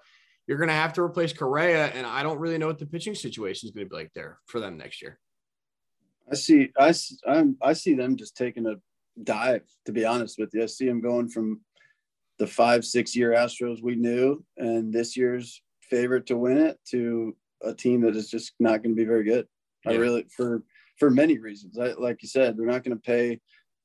you're 0.48 0.58
going 0.58 0.70
to 0.70 0.74
have 0.74 0.94
to 0.94 1.02
replace 1.02 1.34
Correa. 1.34 1.88
And 1.88 2.06
I 2.06 2.24
don't 2.24 2.40
really 2.40 2.58
know 2.58 2.68
what 2.68 2.80
the 2.80 2.86
pitching 2.86 3.16
situation 3.16 3.68
is 3.68 3.72
going 3.72 3.86
to 3.86 3.90
be 3.90 3.96
like 3.96 4.14
there 4.14 4.40
for 4.46 4.60
them 4.60 4.78
next 4.78 5.02
year. 5.02 5.20
I 6.32 6.36
see. 6.36 6.70
I, 6.78 6.94
I'm, 7.28 7.58
I 7.62 7.74
see 7.74 7.94
them 7.94 8.16
just 8.16 8.38
taking 8.38 8.68
a 8.68 8.76
dive, 9.24 9.64
to 9.86 9.92
be 9.92 10.06
honest 10.06 10.38
with 10.38 10.50
you. 10.54 10.64
I 10.64 10.68
see 10.68 10.86
them 10.86 11.02
going 11.02 11.30
from 11.30 11.62
the 12.38 12.48
five, 12.48 12.86
six 12.86 13.16
year 13.16 13.32
Astros 13.32 13.84
we 13.84 13.96
knew 13.96 14.44
and 14.58 14.94
this 14.94 15.18
year's 15.18 15.62
favorite 15.82 16.26
to 16.28 16.38
win 16.38 16.58
it 16.58 16.80
to 16.90 17.36
a 17.62 17.74
team 17.74 18.02
that 18.02 18.16
is 18.16 18.30
just 18.30 18.54
not 18.60 18.82
going 18.82 18.96
to 18.96 19.00
be 19.00 19.06
very 19.06 19.24
good. 19.24 19.46
Yeah. 19.86 19.92
I 19.92 19.96
really, 19.96 20.26
for, 20.36 20.64
for 21.00 21.10
many 21.10 21.38
reasons. 21.38 21.77
I, 21.77 21.94
like 21.94 22.22
you 22.22 22.27
said, 22.27 22.58
they're 22.58 22.65
not 22.65 22.84
going 22.84 22.98
to 22.98 23.01
pay 23.01 23.39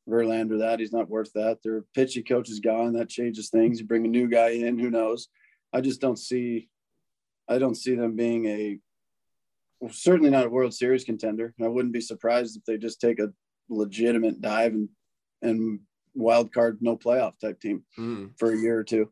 Verlander 0.09 0.59
that. 0.59 0.80
He's 0.80 0.92
not 0.92 1.09
worth 1.09 1.33
that. 1.35 1.59
Their 1.62 1.85
pitching 1.94 2.25
coach 2.25 2.50
is 2.50 2.61
gone. 2.61 2.92
That 2.92 3.09
changes 3.09 3.49
things. 3.49 3.80
You 3.80 3.87
bring 3.87 4.04
a 4.04 4.09
new 4.09 4.28
guy 4.28 4.50
in, 4.50 4.78
who 4.78 4.90
knows? 4.90 5.28
I 5.73 5.80
just 5.80 6.00
don't 6.00 6.18
see, 6.18 6.68
I 7.49 7.59
don't 7.59 7.76
see 7.76 7.94
them 7.94 8.16
being 8.16 8.47
a, 8.47 8.78
well, 9.80 9.92
certainly 9.92 10.30
not 10.30 10.47
a 10.47 10.50
World 10.50 10.75
Series 10.75 11.04
contender. 11.04 11.54
I 11.62 11.68
wouldn't 11.68 11.94
be 11.94 12.00
surprised 12.00 12.56
if 12.56 12.64
they 12.64 12.76
just 12.76 13.00
take 13.00 13.18
a 13.18 13.33
legitimate 13.68 14.40
dive 14.40 14.73
and, 14.73 14.88
and 15.42 15.80
wild 16.14 16.52
card, 16.52 16.78
no 16.80 16.97
playoff 16.97 17.38
type 17.40 17.61
team 17.61 17.85
mm. 17.99 18.30
for 18.38 18.52
a 18.52 18.56
year 18.56 18.78
or 18.78 18.85
two. 18.85 19.11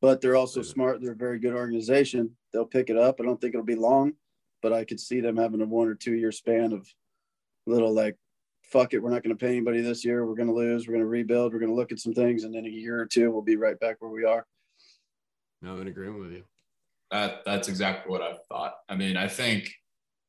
But 0.00 0.20
they're 0.20 0.36
also 0.36 0.62
smart. 0.62 1.00
They're 1.00 1.12
a 1.12 1.16
very 1.16 1.40
good 1.40 1.54
organization. 1.54 2.36
They'll 2.52 2.64
pick 2.64 2.90
it 2.90 2.96
up. 2.96 3.16
I 3.20 3.24
don't 3.24 3.40
think 3.40 3.54
it'll 3.54 3.66
be 3.66 3.74
long, 3.74 4.12
but 4.62 4.72
I 4.72 4.84
could 4.84 5.00
see 5.00 5.20
them 5.20 5.36
having 5.36 5.60
a 5.60 5.66
one 5.66 5.88
or 5.88 5.94
two 5.94 6.14
year 6.14 6.30
span 6.32 6.72
of 6.72 6.86
little 7.68 7.92
like, 7.92 8.16
fuck 8.62 8.92
it, 8.92 8.98
we're 8.98 9.10
not 9.10 9.22
going 9.22 9.36
to 9.36 9.40
pay 9.40 9.52
anybody 9.52 9.80
this 9.80 10.04
year. 10.04 10.26
We're 10.26 10.34
going 10.34 10.48
to 10.48 10.54
lose. 10.54 10.86
We're 10.86 10.94
going 10.94 11.04
to 11.04 11.08
rebuild. 11.08 11.52
We're 11.52 11.60
going 11.60 11.70
to 11.70 11.76
look 11.76 11.92
at 11.92 11.98
some 11.98 12.14
things, 12.14 12.44
and 12.44 12.54
then 12.54 12.66
a 12.66 12.70
year 12.70 13.00
or 13.00 13.06
two, 13.06 13.30
we'll 13.30 13.42
be 13.42 13.56
right 13.56 13.78
back 13.78 13.96
where 14.00 14.10
we 14.10 14.24
are. 14.24 14.46
No, 15.62 15.72
I'm 15.72 15.82
in 15.82 15.88
agreement 15.88 16.20
with 16.20 16.32
you. 16.32 16.44
That 17.10 17.44
that's 17.44 17.68
exactly 17.68 18.10
what 18.10 18.22
I 18.22 18.36
thought. 18.48 18.74
I 18.88 18.94
mean, 18.94 19.16
I 19.16 19.28
think 19.28 19.72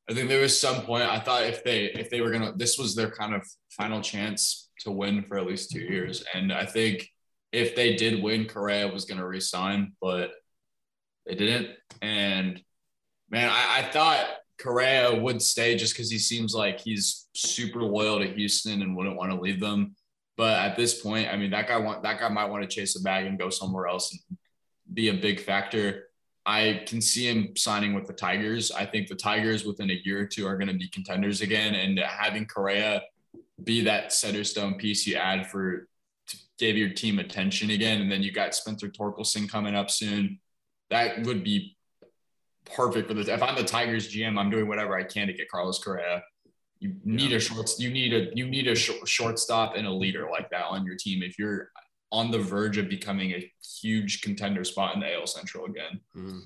I 0.08 0.14
think 0.14 0.28
there 0.28 0.40
was 0.40 0.58
some 0.58 0.82
point 0.82 1.04
I 1.04 1.20
thought 1.20 1.44
if 1.44 1.62
they 1.62 1.84
if 1.84 2.10
they 2.10 2.20
were 2.20 2.30
gonna 2.30 2.52
this 2.56 2.78
was 2.78 2.94
their 2.94 3.10
kind 3.10 3.34
of 3.34 3.46
final 3.70 4.00
chance 4.00 4.70
to 4.80 4.90
win 4.90 5.22
for 5.22 5.38
at 5.38 5.46
least 5.46 5.70
two 5.70 5.80
years. 5.80 6.24
And 6.34 6.52
I 6.52 6.64
think 6.64 7.08
if 7.52 7.76
they 7.76 7.94
did 7.94 8.22
win, 8.22 8.46
Correa 8.46 8.88
was 8.88 9.04
gonna 9.04 9.26
resign, 9.26 9.92
but 10.00 10.30
they 11.26 11.34
didn't. 11.34 11.76
And 12.02 12.60
man, 13.30 13.50
I, 13.50 13.80
I 13.80 13.90
thought 13.90 14.26
Correa 14.60 15.14
would 15.14 15.40
stay 15.40 15.76
just 15.76 15.94
because 15.94 16.10
he 16.10 16.18
seems 16.18 16.54
like 16.54 16.80
he's 16.80 17.28
super 17.34 17.82
loyal 17.82 18.18
to 18.18 18.26
Houston 18.26 18.82
and 18.82 18.96
wouldn't 18.96 19.16
want 19.16 19.32
to 19.32 19.40
leave 19.40 19.60
them. 19.60 19.94
But 20.36 20.58
at 20.58 20.76
this 20.76 21.00
point, 21.00 21.28
I 21.28 21.36
mean, 21.36 21.50
that 21.50 21.68
guy 21.68 21.76
want 21.78 22.02
that 22.02 22.20
guy 22.20 22.28
might 22.28 22.50
want 22.50 22.62
to 22.62 22.68
chase 22.68 22.98
a 22.98 23.02
bag 23.02 23.26
and 23.26 23.38
go 23.38 23.50
somewhere 23.50 23.86
else 23.86 24.12
and 24.12 24.38
be 24.92 25.08
a 25.08 25.14
big 25.14 25.40
factor. 25.40 26.04
I 26.46 26.84
can 26.86 27.00
see 27.00 27.28
him 27.28 27.54
signing 27.56 27.94
with 27.94 28.06
the 28.06 28.14
Tigers. 28.14 28.72
I 28.72 28.86
think 28.86 29.08
the 29.08 29.14
Tigers 29.14 29.64
within 29.64 29.90
a 29.90 30.00
year 30.04 30.20
or 30.20 30.26
two 30.26 30.46
are 30.46 30.56
going 30.56 30.68
to 30.68 30.74
be 30.74 30.88
contenders 30.88 31.42
again, 31.42 31.74
and 31.74 31.98
having 31.98 32.46
Correa 32.46 33.02
be 33.62 33.82
that 33.82 34.12
center 34.12 34.44
stone 34.44 34.74
piece 34.74 35.06
you 35.06 35.16
add 35.16 35.50
for 35.50 35.86
to 36.28 36.36
give 36.58 36.76
your 36.76 36.90
team 36.90 37.18
attention 37.18 37.70
again, 37.70 38.00
and 38.00 38.10
then 38.10 38.22
you 38.22 38.32
got 38.32 38.54
Spencer 38.54 38.88
Torkelson 38.88 39.48
coming 39.48 39.74
up 39.74 39.90
soon. 39.90 40.38
That 40.88 41.24
would 41.24 41.44
be 41.44 41.76
perfect 42.64 43.08
for 43.08 43.14
this. 43.14 43.28
If 43.28 43.42
I'm 43.42 43.56
the 43.56 43.64
Tigers 43.64 44.12
GM, 44.12 44.38
I'm 44.38 44.50
doing 44.50 44.68
whatever 44.68 44.96
I 44.96 45.04
can 45.04 45.26
to 45.26 45.32
get 45.32 45.50
Carlos 45.50 45.78
Correa. 45.78 46.22
You 46.78 46.94
need 47.04 47.30
yeah. 47.30 47.36
a 47.36 47.40
short. 47.40 47.70
You 47.78 47.90
need 47.90 48.14
a 48.14 48.34
you 48.34 48.48
need 48.48 48.66
a 48.66 48.74
shortstop 48.74 49.76
and 49.76 49.86
a 49.86 49.92
leader 49.92 50.28
like 50.30 50.48
that 50.50 50.64
on 50.64 50.84
your 50.86 50.96
team. 50.96 51.22
If 51.22 51.38
you're 51.38 51.70
on 52.12 52.30
the 52.30 52.38
verge 52.38 52.76
of 52.78 52.88
becoming 52.88 53.32
a 53.32 53.52
huge 53.80 54.20
contender 54.22 54.64
spot 54.64 54.94
in 54.94 55.00
the 55.00 55.14
AL 55.14 55.26
Central 55.26 55.66
again. 55.66 56.00
Mm-hmm. 56.16 56.38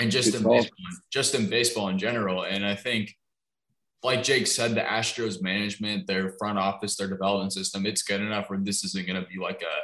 And 0.00 0.10
just 0.10 0.34
in 0.34 0.42
baseball, 0.42 0.76
just 1.10 1.34
in 1.34 1.48
baseball 1.48 1.88
in 1.88 1.98
general. 1.98 2.44
And 2.44 2.66
I 2.66 2.74
think, 2.74 3.16
like 4.02 4.22
Jake 4.22 4.46
said, 4.46 4.74
the 4.74 4.82
Astros 4.82 5.40
management, 5.40 6.06
their 6.06 6.32
front 6.32 6.58
office, 6.58 6.96
their 6.96 7.08
development 7.08 7.52
system, 7.52 7.86
it's 7.86 8.02
good 8.02 8.20
enough 8.20 8.50
where 8.50 8.58
this 8.58 8.84
isn't 8.84 9.06
going 9.06 9.22
to 9.22 9.28
be 9.28 9.38
like 9.38 9.62
a 9.62 9.76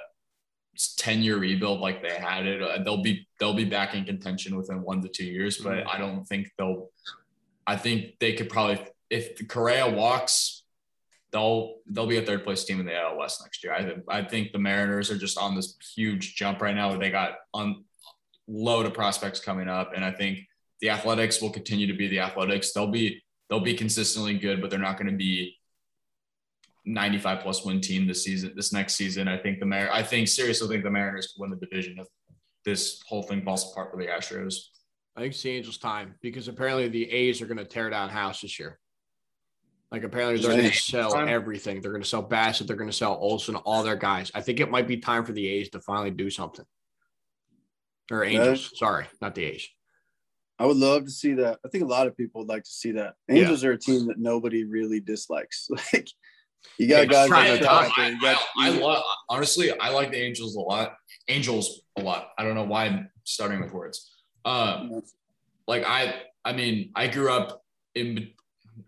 10 0.96 1.22
year 1.22 1.38
rebuild 1.38 1.80
like 1.80 2.02
they 2.02 2.14
had 2.14 2.46
it. 2.46 2.62
Uh, 2.62 2.82
they'll 2.82 3.02
be 3.02 3.26
they'll 3.38 3.54
be 3.54 3.64
back 3.64 3.94
in 3.94 4.04
contention 4.04 4.56
within 4.56 4.82
one 4.82 5.02
to 5.02 5.08
two 5.08 5.24
years, 5.24 5.58
but 5.58 5.72
mm-hmm. 5.74 5.88
I 5.88 5.98
don't 5.98 6.24
think 6.24 6.50
they'll. 6.58 6.90
I 7.66 7.76
think 7.76 8.18
they 8.18 8.32
could 8.32 8.48
probably 8.48 8.80
if 9.10 9.46
Correa 9.48 9.88
walks 9.88 10.60
they'll 11.32 11.76
they'll 11.86 12.06
be 12.06 12.18
a 12.18 12.22
third 12.22 12.44
place 12.44 12.64
team 12.64 12.80
in 12.80 12.86
the 12.86 12.96
AL 12.96 13.16
West 13.16 13.42
next 13.42 13.62
year. 13.62 13.72
I 13.72 13.84
think 13.84 14.04
I 14.08 14.22
think 14.22 14.52
the 14.52 14.58
Mariners 14.58 15.10
are 15.10 15.18
just 15.18 15.38
on 15.38 15.54
this 15.54 15.76
huge 15.94 16.34
jump 16.34 16.60
right 16.60 16.74
now. 16.74 16.96
They 16.96 17.10
got 17.10 17.34
on 17.54 17.84
load 18.48 18.86
of 18.86 18.94
prospects 18.94 19.40
coming 19.40 19.68
up, 19.68 19.92
and 19.94 20.04
I 20.04 20.12
think 20.12 20.40
the 20.80 20.90
Athletics 20.90 21.40
will 21.40 21.50
continue 21.50 21.86
to 21.86 21.92
be 21.92 22.08
the 22.08 22.20
Athletics. 22.20 22.72
They'll 22.72 22.90
be 22.90 23.22
they'll 23.48 23.60
be 23.60 23.74
consistently 23.74 24.38
good, 24.38 24.60
but 24.60 24.70
they're 24.70 24.78
not 24.78 24.96
going 24.96 25.10
to 25.10 25.16
be 25.16 25.56
95 26.84 27.40
plus 27.40 27.64
win 27.64 27.80
team 27.80 28.06
this 28.06 28.24
season. 28.24 28.52
This 28.56 28.72
next 28.72 28.94
season, 28.94 29.28
I 29.28 29.38
think 29.38 29.60
the 29.60 29.66
Mar 29.66 29.90
I 29.92 30.02
think 30.02 30.28
seriously 30.28 30.68
think 30.68 30.84
the 30.84 30.90
Mariners 30.90 31.32
could 31.32 31.40
win 31.40 31.50
the 31.50 31.56
division 31.56 31.98
if 31.98 32.06
this 32.64 33.00
whole 33.06 33.22
thing 33.22 33.42
falls 33.44 33.70
apart 33.70 33.90
for 33.90 33.96
the 33.96 34.08
Astros. 34.08 34.54
I 35.16 35.20
think 35.20 35.34
it's 35.34 35.42
the 35.42 35.50
Angels' 35.50 35.78
time 35.78 36.14
because 36.22 36.48
apparently 36.48 36.88
the 36.88 37.10
A's 37.10 37.42
are 37.42 37.46
going 37.46 37.58
to 37.58 37.64
tear 37.64 37.90
down 37.90 38.08
house 38.08 38.40
this 38.40 38.58
year. 38.58 38.78
Like 39.90 40.04
apparently 40.04 40.40
they're 40.40 40.56
going 40.56 40.70
to 40.70 40.76
sell 40.76 41.16
everything. 41.16 41.80
They're 41.80 41.90
going 41.90 42.02
to 42.02 42.08
sell 42.08 42.26
Bassitt. 42.26 42.68
They're 42.68 42.76
going 42.76 42.90
to 42.90 42.96
sell 42.96 43.14
Olson, 43.14 43.56
all 43.56 43.82
their 43.82 43.96
guys. 43.96 44.30
I 44.34 44.40
think 44.40 44.60
it 44.60 44.70
might 44.70 44.86
be 44.86 44.98
time 44.98 45.24
for 45.24 45.32
the 45.32 45.48
A's 45.48 45.68
to 45.70 45.80
finally 45.80 46.12
do 46.12 46.30
something. 46.30 46.64
Or 48.10 48.24
Angels. 48.24 48.70
Sorry, 48.76 49.06
not 49.20 49.34
the 49.34 49.44
A's. 49.44 49.68
I 50.60 50.66
would 50.66 50.76
love 50.76 51.04
to 51.04 51.10
see 51.10 51.32
that. 51.34 51.58
I 51.64 51.68
think 51.68 51.84
a 51.84 51.88
lot 51.88 52.06
of 52.06 52.16
people 52.16 52.42
would 52.42 52.48
like 52.48 52.64
to 52.64 52.70
see 52.70 52.92
that. 52.92 53.14
Angels 53.28 53.62
yeah. 53.62 53.70
are 53.70 53.72
a 53.72 53.78
team 53.78 54.06
that 54.08 54.18
nobody 54.18 54.64
really 54.64 55.00
dislikes. 55.00 55.68
Like 55.92 56.08
you 56.78 56.88
got 56.88 57.08
guys 57.08 57.28
trying 57.28 57.58
to 57.58 57.64
talk. 57.64 57.90
I, 57.96 58.16
I, 58.22 58.36
I, 58.58 58.68
love 58.70 59.02
honestly. 59.28 59.78
I 59.78 59.90
like 59.90 60.10
the 60.10 60.18
Angels 60.18 60.56
a 60.56 60.60
lot. 60.60 60.94
Angels 61.28 61.82
a 61.96 62.02
lot. 62.02 62.30
I 62.38 62.44
don't 62.44 62.54
know 62.54 62.64
why 62.64 62.86
I'm 62.86 63.10
starting 63.24 63.60
with 63.60 63.72
words. 63.72 64.10
Um, 64.44 65.02
like 65.66 65.84
I, 65.86 66.14
I 66.44 66.52
mean, 66.52 66.90
I 66.94 67.06
grew 67.06 67.30
up 67.30 67.62
in 67.94 68.30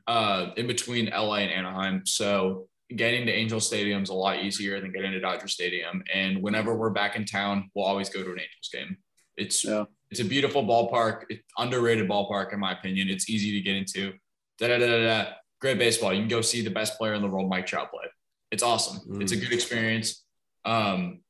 uh, 0.07 0.51
in 0.57 0.67
between 0.67 1.11
LA 1.11 1.37
and 1.37 1.53
Anaheim. 1.53 2.03
So 2.07 2.69
getting 2.97 3.27
to 3.27 3.33
Angel 3.33 3.61
Stadium 3.61 4.03
is 4.03 4.09
a 4.09 4.15
lot 4.15 4.43
easier 4.43 4.81
than 4.81 4.93
getting 4.93 5.13
to 5.13 5.21
Dodger 5.21 5.49
Stadium. 5.49 6.03
And 6.13 6.43
whenever 6.43 6.75
we're 6.75 6.91
back 6.91 7.17
in 7.17 7.25
town, 7.25 7.71
we'll 7.75 7.85
always 7.85 8.09
go 8.09 8.23
to 8.23 8.33
an 8.33 8.39
Angels 8.39 8.71
game. 8.73 8.97
It's 9.37 9.65
yeah. 9.65 9.85
it's 10.11 10.21
a 10.21 10.25
beautiful 10.25 10.65
ballpark, 10.65 11.25
it's 11.29 11.43
underrated 11.59 12.09
ballpark 12.09 12.53
in 12.53 12.61
my 12.61 12.73
opinion. 12.73 13.09
It's 13.09 13.31
easy 13.31 13.53
to 13.53 13.61
get 13.61 13.77
into. 13.77 14.13
Da 14.59 14.69
da 14.69 14.79
da 14.79 14.87
da. 14.87 15.31
Great 15.63 15.79
baseball. 15.79 16.13
You 16.13 16.19
can 16.19 16.29
go 16.29 16.41
see 16.41 16.61
the 16.61 16.71
best 16.71 16.99
player 16.99 17.15
in 17.15 17.23
the 17.23 17.29
world, 17.29 17.49
Mike 17.49 17.67
Trout, 17.67 17.93
play. 17.93 18.07
It's 18.51 18.65
awesome. 18.65 18.99
Mm. 19.09 19.23
It's 19.23 19.31
a 19.31 19.37
good 19.37 19.53
experience. 19.53 20.25
Um, 20.65 21.21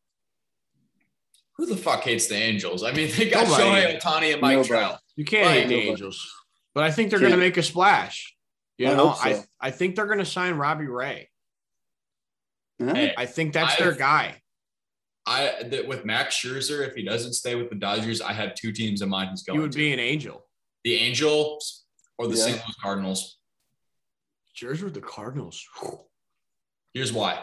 who 1.58 1.66
the 1.66 1.76
fuck 1.76 2.02
hates 2.02 2.28
the 2.28 2.36
Angels? 2.36 2.82
I 2.82 2.92
mean, 2.92 3.10
they 3.16 3.28
got 3.28 3.46
Nobody. 3.46 3.62
Shohei 3.62 4.00
Ohtani 4.00 4.32
and 4.32 4.40
Mike 4.40 4.56
Nobody. 4.56 4.68
Trout. 4.68 4.98
You 5.16 5.26
can't 5.26 5.50
hate 5.50 5.68
the 5.68 5.74
Angels, 5.74 6.34
but 6.74 6.82
I 6.82 6.90
think 6.90 7.10
they're 7.10 7.20
going 7.20 7.32
to 7.32 7.36
make 7.36 7.58
a 7.58 7.62
splash. 7.62 8.34
You 8.78 8.88
I 8.88 8.94
know, 8.94 9.12
so. 9.12 9.20
I 9.22 9.44
I 9.60 9.70
think 9.70 9.96
they're 9.96 10.06
going 10.06 10.18
to 10.18 10.24
sign 10.24 10.54
Robbie 10.54 10.86
Ray. 10.86 11.28
Hey, 12.78 13.12
I 13.14 13.26
think 13.26 13.52
that's 13.52 13.74
I've, 13.74 13.78
their 13.78 13.92
guy. 13.92 14.40
I 15.26 15.62
that 15.62 15.86
with 15.86 16.06
Max 16.06 16.36
Scherzer, 16.36 16.88
if 16.88 16.94
he 16.94 17.04
doesn't 17.04 17.34
stay 17.34 17.54
with 17.54 17.68
the 17.68 17.76
Dodgers, 17.76 18.22
I 18.22 18.32
have 18.32 18.54
two 18.54 18.72
teams 18.72 19.02
in 19.02 19.10
mind 19.10 19.28
he's 19.28 19.42
going. 19.42 19.58
He 19.58 19.62
would 19.62 19.72
to. 19.72 19.78
be 19.78 19.92
an 19.92 20.00
Angel. 20.00 20.48
The 20.84 20.94
Angels 20.94 21.84
or 22.16 22.28
the 22.28 22.36
yeah. 22.36 22.44
St. 22.44 22.56
Louis 22.56 22.74
Cardinals. 22.82 23.38
Scherzer 24.56 24.84
with 24.84 24.94
the 24.94 25.00
Cardinals. 25.00 25.64
Here's 26.94 27.12
why. 27.12 27.40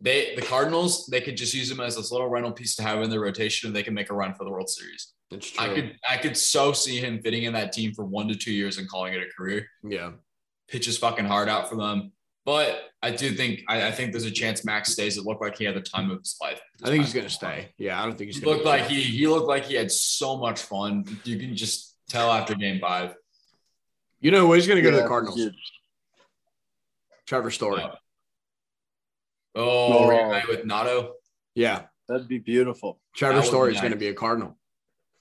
They 0.00 0.34
the 0.34 0.42
Cardinals 0.42 1.06
they 1.06 1.20
could 1.20 1.36
just 1.36 1.54
use 1.54 1.70
him 1.70 1.80
as 1.80 1.96
this 1.96 2.12
little 2.12 2.28
rental 2.28 2.52
piece 2.52 2.76
to 2.76 2.82
have 2.82 3.02
in 3.02 3.10
their 3.10 3.20
rotation, 3.20 3.68
and 3.68 3.76
they 3.76 3.82
can 3.82 3.94
make 3.94 4.10
a 4.10 4.14
run 4.14 4.34
for 4.34 4.44
the 4.44 4.50
World 4.50 4.68
Series. 4.68 5.12
That's 5.30 5.50
true. 5.50 5.64
I 5.64 5.74
could 5.74 5.96
I 6.08 6.16
could 6.16 6.36
so 6.36 6.72
see 6.72 6.98
him 6.98 7.20
fitting 7.22 7.44
in 7.44 7.52
that 7.54 7.72
team 7.72 7.92
for 7.94 8.04
one 8.04 8.28
to 8.28 8.34
two 8.34 8.52
years 8.52 8.78
and 8.78 8.88
calling 8.88 9.14
it 9.14 9.22
a 9.22 9.26
career. 9.36 9.66
Yeah 9.82 10.12
pitches 10.68 10.98
fucking 10.98 11.24
hard 11.24 11.48
out 11.48 11.68
for 11.68 11.76
them. 11.76 12.12
But 12.44 12.90
I 13.02 13.10
do 13.10 13.30
think 13.30 13.62
I, 13.68 13.88
I, 13.88 13.90
think 13.90 14.12
there's 14.12 14.26
a 14.26 14.30
chance 14.30 14.66
Max 14.66 14.92
stays. 14.92 15.16
It 15.16 15.24
looked 15.24 15.40
like 15.40 15.56
he 15.56 15.64
had 15.64 15.74
the 15.74 15.80
time 15.80 16.10
of 16.10 16.18
his 16.18 16.36
life. 16.42 16.60
I 16.82 16.88
think 16.88 17.02
he's 17.02 17.14
gonna 17.14 17.30
stay. 17.30 17.72
Yeah, 17.78 18.00
I 18.00 18.04
don't 18.04 18.18
think 18.18 18.32
he's 18.32 18.38
he 18.38 18.44
looked 18.44 18.66
like 18.66 18.86
he 18.86 19.00
he 19.00 19.26
looked 19.26 19.48
like 19.48 19.64
he 19.64 19.74
had 19.74 19.90
so 19.90 20.36
much 20.36 20.60
fun. 20.60 21.04
You 21.24 21.38
can 21.38 21.56
just 21.56 21.96
tell 22.10 22.30
after 22.30 22.54
game 22.54 22.80
five. 22.80 23.14
You 24.20 24.30
know 24.30 24.46
what? 24.46 24.58
he's 24.58 24.66
gonna 24.68 24.82
go 24.82 24.90
yeah, 24.90 24.96
to 24.96 25.02
the 25.02 25.08
Cardinals. 25.08 25.40
Trevor 27.26 27.50
Story. 27.50 27.82
Oh, 29.54 30.10
oh. 30.10 30.40
with 30.48 30.64
Nato. 30.64 31.14
Yeah, 31.54 31.82
that'd 32.08 32.28
be 32.28 32.38
beautiful. 32.38 33.00
Trevor 33.16 33.42
Story 33.42 33.74
is 33.74 33.80
going 33.80 33.92
to 33.92 33.98
be 33.98 34.08
a 34.08 34.14
Cardinal. 34.14 34.56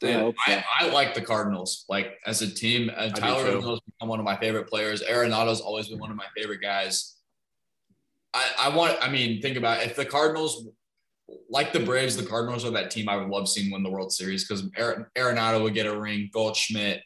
And 0.02 0.34
I, 0.46 0.64
I, 0.82 0.90
like 0.90 1.14
the 1.14 1.22
Cardinals. 1.22 1.86
Like 1.88 2.20
as 2.26 2.42
a 2.42 2.54
team, 2.54 2.92
uh, 2.96 3.10
Tyler 3.10 3.48
O'Neill's 3.48 3.80
become 3.82 4.10
one 4.10 4.20
of 4.20 4.26
my 4.26 4.36
favorite 4.36 4.68
players. 4.68 5.02
Arenado's 5.02 5.62
always 5.62 5.88
been 5.88 6.00
one 6.00 6.12
of 6.12 6.18
my 6.18 6.26
favorite 6.36 6.62
guys. 6.62 7.16
I, 8.34 8.50
I 8.60 8.76
want. 8.76 8.98
I 9.02 9.10
mean, 9.10 9.42
think 9.42 9.58
about 9.58 9.82
it. 9.82 9.88
if 9.88 9.96
the 9.96 10.06
Cardinals, 10.06 10.68
like 11.50 11.72
the 11.72 11.80
Braves, 11.80 12.18
the 12.18 12.26
Cardinals 12.26 12.66
are 12.66 12.72
that 12.72 12.92
team 12.92 13.08
I 13.08 13.16
would 13.16 13.30
love 13.30 13.48
seeing 13.48 13.72
win 13.72 13.84
the 13.84 13.90
World 13.90 14.12
Series 14.12 14.46
because 14.46 14.64
Arenado 14.72 15.64
would 15.64 15.74
get 15.74 15.86
a 15.86 15.98
ring. 15.98 16.30
Goldschmidt, 16.34 17.02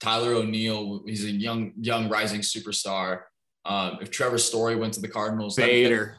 Tyler 0.00 0.34
O'Neill, 0.34 1.02
he's 1.06 1.24
a 1.24 1.30
young, 1.30 1.72
young 1.80 2.10
rising 2.10 2.40
superstar. 2.40 3.20
Um, 3.66 3.98
if 4.00 4.10
Trevor 4.10 4.38
Story 4.38 4.76
went 4.76 4.94
to 4.94 5.00
the 5.00 5.08
Cardinals, 5.08 5.56
Bader, 5.56 6.16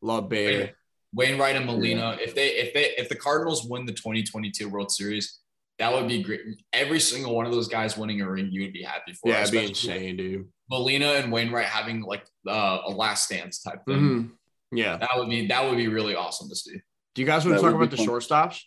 love 0.00 0.28
Bader. 0.28 0.72
Wainwright 1.14 1.56
and 1.56 1.66
Molina. 1.66 2.16
If 2.20 2.34
they 2.34 2.48
if 2.48 2.72
they 2.72 2.94
if 2.96 3.08
the 3.08 3.16
Cardinals 3.16 3.66
win 3.66 3.84
the 3.84 3.92
2022 3.92 4.68
World 4.68 4.90
Series, 4.90 5.40
that 5.78 5.92
would 5.92 6.08
be 6.08 6.22
great. 6.22 6.40
Every 6.72 7.00
single 7.00 7.34
one 7.34 7.44
of 7.44 7.52
those 7.52 7.68
guys 7.68 7.98
winning 7.98 8.20
a 8.20 8.30
ring, 8.30 8.48
you 8.50 8.62
would 8.62 8.72
be 8.72 8.82
happy 8.82 9.12
for. 9.12 9.28
Yeah, 9.28 9.42
it'd 9.42 9.52
be 9.52 9.66
insane, 9.66 10.16
dude. 10.16 10.48
Molina 10.70 11.12
and 11.14 11.30
Wainwright 11.30 11.66
having 11.66 12.02
like 12.02 12.24
uh, 12.48 12.78
a 12.86 12.90
last 12.90 13.28
dance 13.28 13.60
type 13.62 13.84
thing. 13.86 13.96
Mm-hmm. 13.96 14.76
Yeah, 14.76 14.96
that 14.96 15.10
would 15.16 15.28
be 15.28 15.48
that 15.48 15.64
would 15.64 15.76
be 15.76 15.88
really 15.88 16.14
awesome 16.14 16.48
to 16.48 16.56
see. 16.56 16.80
Do 17.14 17.20
you 17.20 17.26
guys 17.26 17.44
want 17.44 17.58
to 17.58 17.62
talk 17.62 17.74
about 17.74 17.90
the 17.90 17.98
fun. 17.98 18.06
shortstops? 18.06 18.60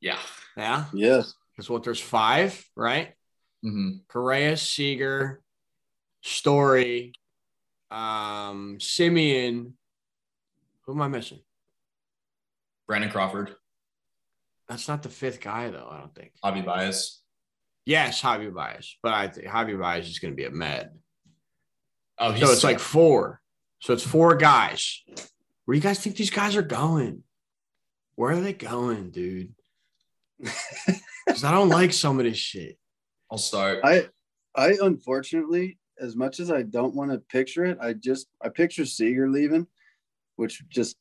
Yeah. 0.00 0.18
Yeah. 0.56 0.84
Yes. 0.92 1.32
Because 1.54 1.70
what 1.70 1.82
there's 1.82 2.00
five, 2.00 2.62
right? 2.76 3.08
Mm-hmm. 3.64 3.98
Correa, 4.08 4.56
Seager, 4.56 5.40
Story, 6.22 7.12
um, 7.90 8.76
Semien, 8.78 9.72
who 10.82 10.92
am 10.92 11.02
I 11.02 11.08
missing? 11.08 11.40
Brandon 12.86 13.10
Crawford. 13.10 13.54
That's 14.68 14.88
not 14.88 15.02
the 15.02 15.08
fifth 15.08 15.40
guy, 15.40 15.70
though. 15.70 15.88
I 15.90 15.98
don't 15.98 16.14
think. 16.14 16.32
Javy 16.44 16.64
Baez. 16.64 17.20
Yes, 17.86 18.20
Javy 18.20 18.52
Baez, 18.52 18.96
but 19.02 19.12
I 19.12 19.28
think 19.28 19.48
Javy 19.48 19.78
Baez 19.78 20.08
is 20.08 20.18
going 20.18 20.32
to 20.32 20.36
be 20.36 20.44
a 20.44 20.50
med. 20.50 20.90
Oh, 22.18 22.34
so 22.36 22.50
it's 22.50 22.64
like 22.64 22.78
four. 22.78 23.40
So 23.80 23.94
it's 23.94 24.06
four 24.06 24.36
guys. 24.36 25.02
Where 25.64 25.74
do 25.74 25.78
you 25.78 25.82
guys 25.82 25.98
think 26.00 26.16
these 26.16 26.30
guys 26.30 26.54
are 26.54 26.62
going? 26.62 27.22
Where 28.14 28.32
are 28.32 28.40
they 28.40 28.52
going, 28.52 29.10
dude? 29.10 29.54
Because 31.26 31.44
I 31.44 31.52
don't 31.52 31.68
like 31.68 31.92
some 31.92 32.18
of 32.18 32.24
this 32.24 32.38
shit. 32.38 32.76
I'll 33.30 33.38
start. 33.38 33.80
I, 33.84 34.08
I 34.56 34.76
unfortunately, 34.82 35.78
as 36.00 36.16
much 36.16 36.40
as 36.40 36.50
I 36.50 36.62
don't 36.62 36.94
want 36.94 37.10
to 37.12 37.18
picture 37.18 37.64
it, 37.64 37.78
I 37.80 37.92
just 37.92 38.26
I 38.42 38.48
picture 38.48 38.84
Seager 38.84 39.28
leaving 39.28 39.66
which 40.40 40.66
just 40.70 40.96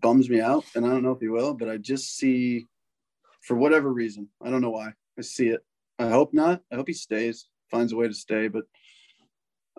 bums 0.00 0.28
me 0.28 0.40
out. 0.40 0.64
And 0.74 0.84
I 0.84 0.88
don't 0.88 1.04
know 1.04 1.12
if 1.12 1.20
he 1.20 1.28
will, 1.28 1.54
but 1.54 1.68
I 1.68 1.76
just 1.76 2.16
see, 2.16 2.66
for 3.40 3.56
whatever 3.56 3.92
reason, 3.92 4.28
I 4.42 4.50
don't 4.50 4.60
know 4.60 4.70
why, 4.70 4.90
I 5.16 5.22
see 5.22 5.48
it. 5.48 5.60
I 6.00 6.08
hope 6.08 6.34
not. 6.34 6.60
I 6.72 6.74
hope 6.74 6.88
he 6.88 6.92
stays, 6.92 7.46
finds 7.70 7.92
a 7.92 7.96
way 7.96 8.08
to 8.08 8.14
stay, 8.14 8.48
but 8.48 8.64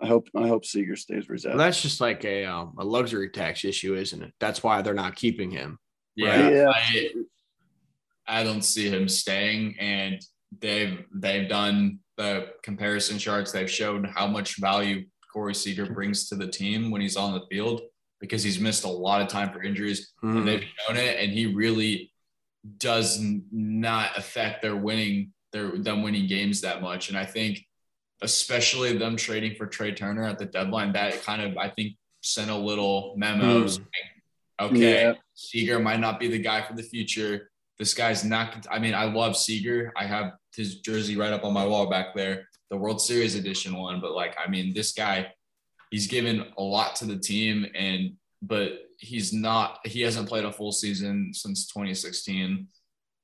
I 0.00 0.06
hope 0.06 0.28
I 0.34 0.48
hope 0.48 0.64
Seager 0.64 0.96
stays 0.96 1.28
where 1.28 1.34
he's 1.34 1.44
at. 1.44 1.50
Well, 1.50 1.58
that's 1.58 1.82
just 1.82 2.00
like 2.00 2.24
a 2.24 2.46
um, 2.46 2.74
a 2.78 2.84
luxury 2.84 3.28
tax 3.28 3.64
issue, 3.64 3.94
isn't 3.94 4.22
it? 4.22 4.32
That's 4.40 4.62
why 4.62 4.80
they're 4.80 4.94
not 4.94 5.14
keeping 5.14 5.50
him. 5.50 5.78
Yeah, 6.16 6.42
right? 6.42 6.54
yeah. 6.54 6.72
I, 6.74 8.40
I 8.40 8.44
don't 8.44 8.62
see 8.62 8.88
him 8.88 9.08
staying, 9.08 9.76
and 9.78 10.24
they've 10.58 11.04
they've 11.14 11.48
done 11.48 11.98
the 12.22 12.48
comparison 12.62 13.18
charts. 13.18 13.52
They've 13.52 13.70
shown 13.70 14.04
how 14.04 14.26
much 14.26 14.58
value 14.58 15.06
Corey 15.32 15.54
Seager 15.54 15.86
brings 15.86 16.28
to 16.28 16.36
the 16.36 16.46
team 16.46 16.90
when 16.90 17.00
he's 17.00 17.16
on 17.16 17.32
the 17.32 17.46
field 17.50 17.82
because 18.22 18.42
he's 18.42 18.60
missed 18.60 18.84
a 18.84 18.88
lot 18.88 19.20
of 19.20 19.28
time 19.28 19.52
for 19.52 19.62
injuries 19.62 20.12
mm. 20.22 20.30
and 20.30 20.38
hmm. 20.40 20.46
they've 20.46 20.64
shown 20.86 20.96
it 20.96 21.18
and 21.18 21.32
he 21.32 21.46
really 21.46 22.12
does 22.78 23.18
not 23.50 24.16
affect 24.16 24.62
their 24.62 24.76
winning 24.76 25.32
their 25.52 25.76
them 25.76 26.02
winning 26.02 26.26
games 26.28 26.60
that 26.60 26.80
much 26.80 27.08
and 27.08 27.18
i 27.18 27.26
think 27.26 27.58
especially 28.22 28.96
them 28.96 29.16
trading 29.16 29.56
for 29.56 29.66
Trey 29.66 29.92
Turner 29.92 30.22
at 30.22 30.38
the 30.38 30.44
deadline 30.44 30.92
that 30.92 31.22
kind 31.24 31.42
of 31.42 31.58
i 31.58 31.68
think 31.68 31.94
sent 32.20 32.50
a 32.50 32.56
little 32.56 33.14
memo 33.16 33.64
mm. 33.64 33.68
saying, 33.68 33.86
okay 34.60 35.02
yeah. 35.02 35.14
Seager 35.34 35.80
might 35.80 35.98
not 35.98 36.20
be 36.20 36.28
the 36.28 36.38
guy 36.38 36.62
for 36.62 36.74
the 36.74 36.84
future 36.84 37.50
this 37.80 37.92
guy's 37.92 38.24
not 38.24 38.64
i 38.70 38.78
mean 38.78 38.94
i 38.94 39.04
love 39.04 39.36
Seager 39.36 39.92
i 39.96 40.04
have 40.04 40.34
his 40.54 40.80
jersey 40.80 41.16
right 41.16 41.32
up 41.32 41.44
on 41.44 41.52
my 41.52 41.64
wall 41.64 41.88
back 41.88 42.14
there 42.14 42.48
the 42.70 42.76
world 42.76 43.00
series 43.00 43.34
edition 43.34 43.74
one 43.76 44.00
but 44.00 44.12
like 44.12 44.36
i 44.44 44.48
mean 44.48 44.72
this 44.74 44.92
guy 44.92 45.26
he's 45.90 46.06
given 46.06 46.46
a 46.58 46.62
lot 46.62 46.96
to 46.96 47.04
the 47.04 47.18
team 47.18 47.66
and 47.74 48.12
but 48.42 48.72
he's 48.98 49.32
not 49.32 49.78
he 49.84 50.00
hasn't 50.00 50.28
played 50.28 50.44
a 50.44 50.52
full 50.52 50.72
season 50.72 51.32
since 51.32 51.66
2016 51.66 52.66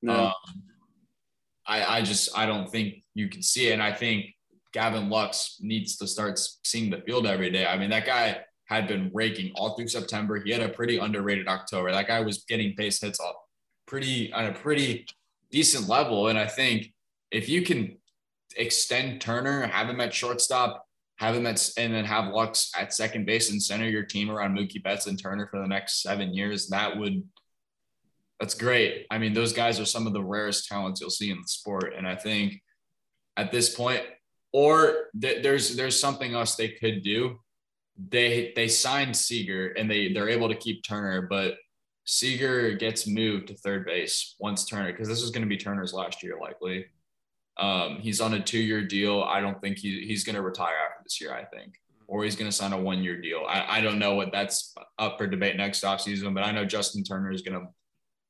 no. 0.02 0.26
um, 0.26 0.32
I, 1.68 1.98
I 1.98 2.02
just 2.02 2.36
I 2.36 2.46
don't 2.46 2.68
think 2.70 3.04
you 3.14 3.28
can 3.28 3.42
see 3.42 3.68
it. 3.68 3.72
And 3.74 3.82
I 3.82 3.92
think 3.92 4.34
Gavin 4.72 5.10
Lux 5.10 5.58
needs 5.60 5.96
to 5.98 6.06
start 6.06 6.40
seeing 6.64 6.90
the 6.90 7.02
field 7.02 7.26
every 7.26 7.50
day. 7.50 7.66
I 7.66 7.76
mean, 7.76 7.90
that 7.90 8.06
guy 8.06 8.40
had 8.64 8.88
been 8.88 9.10
raking 9.12 9.52
all 9.54 9.76
through 9.76 9.88
September. 9.88 10.40
He 10.40 10.50
had 10.50 10.62
a 10.62 10.68
pretty 10.68 10.98
underrated 10.98 11.46
October. 11.46 11.92
That 11.92 12.08
guy 12.08 12.20
was 12.20 12.44
getting 12.44 12.74
base 12.76 13.00
hits 13.00 13.20
off 13.20 13.36
pretty 13.86 14.32
on 14.32 14.46
a 14.46 14.52
pretty 14.52 15.06
decent 15.50 15.88
level. 15.88 16.28
And 16.28 16.38
I 16.38 16.46
think 16.46 16.92
if 17.30 17.48
you 17.48 17.62
can 17.62 17.98
extend 18.56 19.20
Turner, 19.20 19.66
have 19.66 19.88
him 19.88 20.00
at 20.00 20.14
shortstop, 20.14 20.84
have 21.16 21.34
him 21.34 21.46
at 21.46 21.70
and 21.76 21.94
then 21.94 22.04
have 22.04 22.32
Lux 22.32 22.70
at 22.78 22.94
second 22.94 23.26
base 23.26 23.50
and 23.50 23.62
center 23.62 23.88
your 23.88 24.04
team 24.04 24.30
around 24.30 24.56
Mookie 24.56 24.82
Betts 24.82 25.06
and 25.06 25.20
Turner 25.20 25.48
for 25.50 25.60
the 25.60 25.66
next 25.66 26.02
seven 26.02 26.32
years, 26.32 26.68
that 26.68 26.96
would 26.96 27.22
that's 28.40 28.54
great. 28.54 29.06
I 29.10 29.18
mean, 29.18 29.32
those 29.32 29.52
guys 29.52 29.80
are 29.80 29.84
some 29.84 30.06
of 30.06 30.12
the 30.12 30.22
rarest 30.22 30.68
talents 30.68 31.00
you'll 31.00 31.10
see 31.10 31.30
in 31.30 31.38
the 31.42 31.48
sport, 31.48 31.92
and 31.96 32.06
I 32.06 32.14
think 32.14 32.62
at 33.36 33.50
this 33.50 33.74
point, 33.74 34.02
or 34.52 35.08
th- 35.20 35.42
there's 35.42 35.76
there's 35.76 35.98
something 35.98 36.34
else 36.34 36.54
they 36.54 36.68
could 36.68 37.02
do. 37.02 37.40
They 38.10 38.52
they 38.54 38.68
signed 38.68 39.16
Seager 39.16 39.68
and 39.76 39.90
they 39.90 40.12
they're 40.12 40.28
able 40.28 40.48
to 40.48 40.54
keep 40.54 40.84
Turner, 40.84 41.22
but 41.22 41.56
Seager 42.04 42.72
gets 42.74 43.06
moved 43.06 43.48
to 43.48 43.54
third 43.54 43.84
base 43.84 44.36
once 44.38 44.64
Turner 44.64 44.92
because 44.92 45.08
this 45.08 45.22
is 45.22 45.30
going 45.30 45.42
to 45.42 45.48
be 45.48 45.56
Turner's 45.56 45.92
last 45.92 46.22
year 46.22 46.38
likely. 46.40 46.86
Um, 47.58 47.98
he's 48.00 48.20
on 48.20 48.34
a 48.34 48.40
two-year 48.40 48.84
deal. 48.84 49.22
I 49.22 49.40
don't 49.40 49.60
think 49.60 49.78
he, 49.78 50.06
he's 50.06 50.24
going 50.24 50.36
to 50.36 50.42
retire 50.42 50.74
after 50.84 51.02
this 51.02 51.20
year. 51.20 51.34
I 51.34 51.44
think, 51.44 51.74
or 52.06 52.24
he's 52.24 52.36
going 52.36 52.50
to 52.50 52.56
sign 52.56 52.72
a 52.72 52.80
one-year 52.80 53.20
deal. 53.20 53.44
I, 53.48 53.78
I 53.78 53.80
don't 53.80 53.98
know 53.98 54.14
what 54.14 54.32
that's 54.32 54.74
up 54.98 55.18
for 55.18 55.26
debate 55.26 55.56
next 55.56 55.82
offseason, 55.82 56.34
but 56.34 56.44
I 56.44 56.52
know 56.52 56.64
Justin 56.64 57.02
Turner 57.02 57.32
is 57.32 57.42
going 57.42 57.60
to 57.60 57.66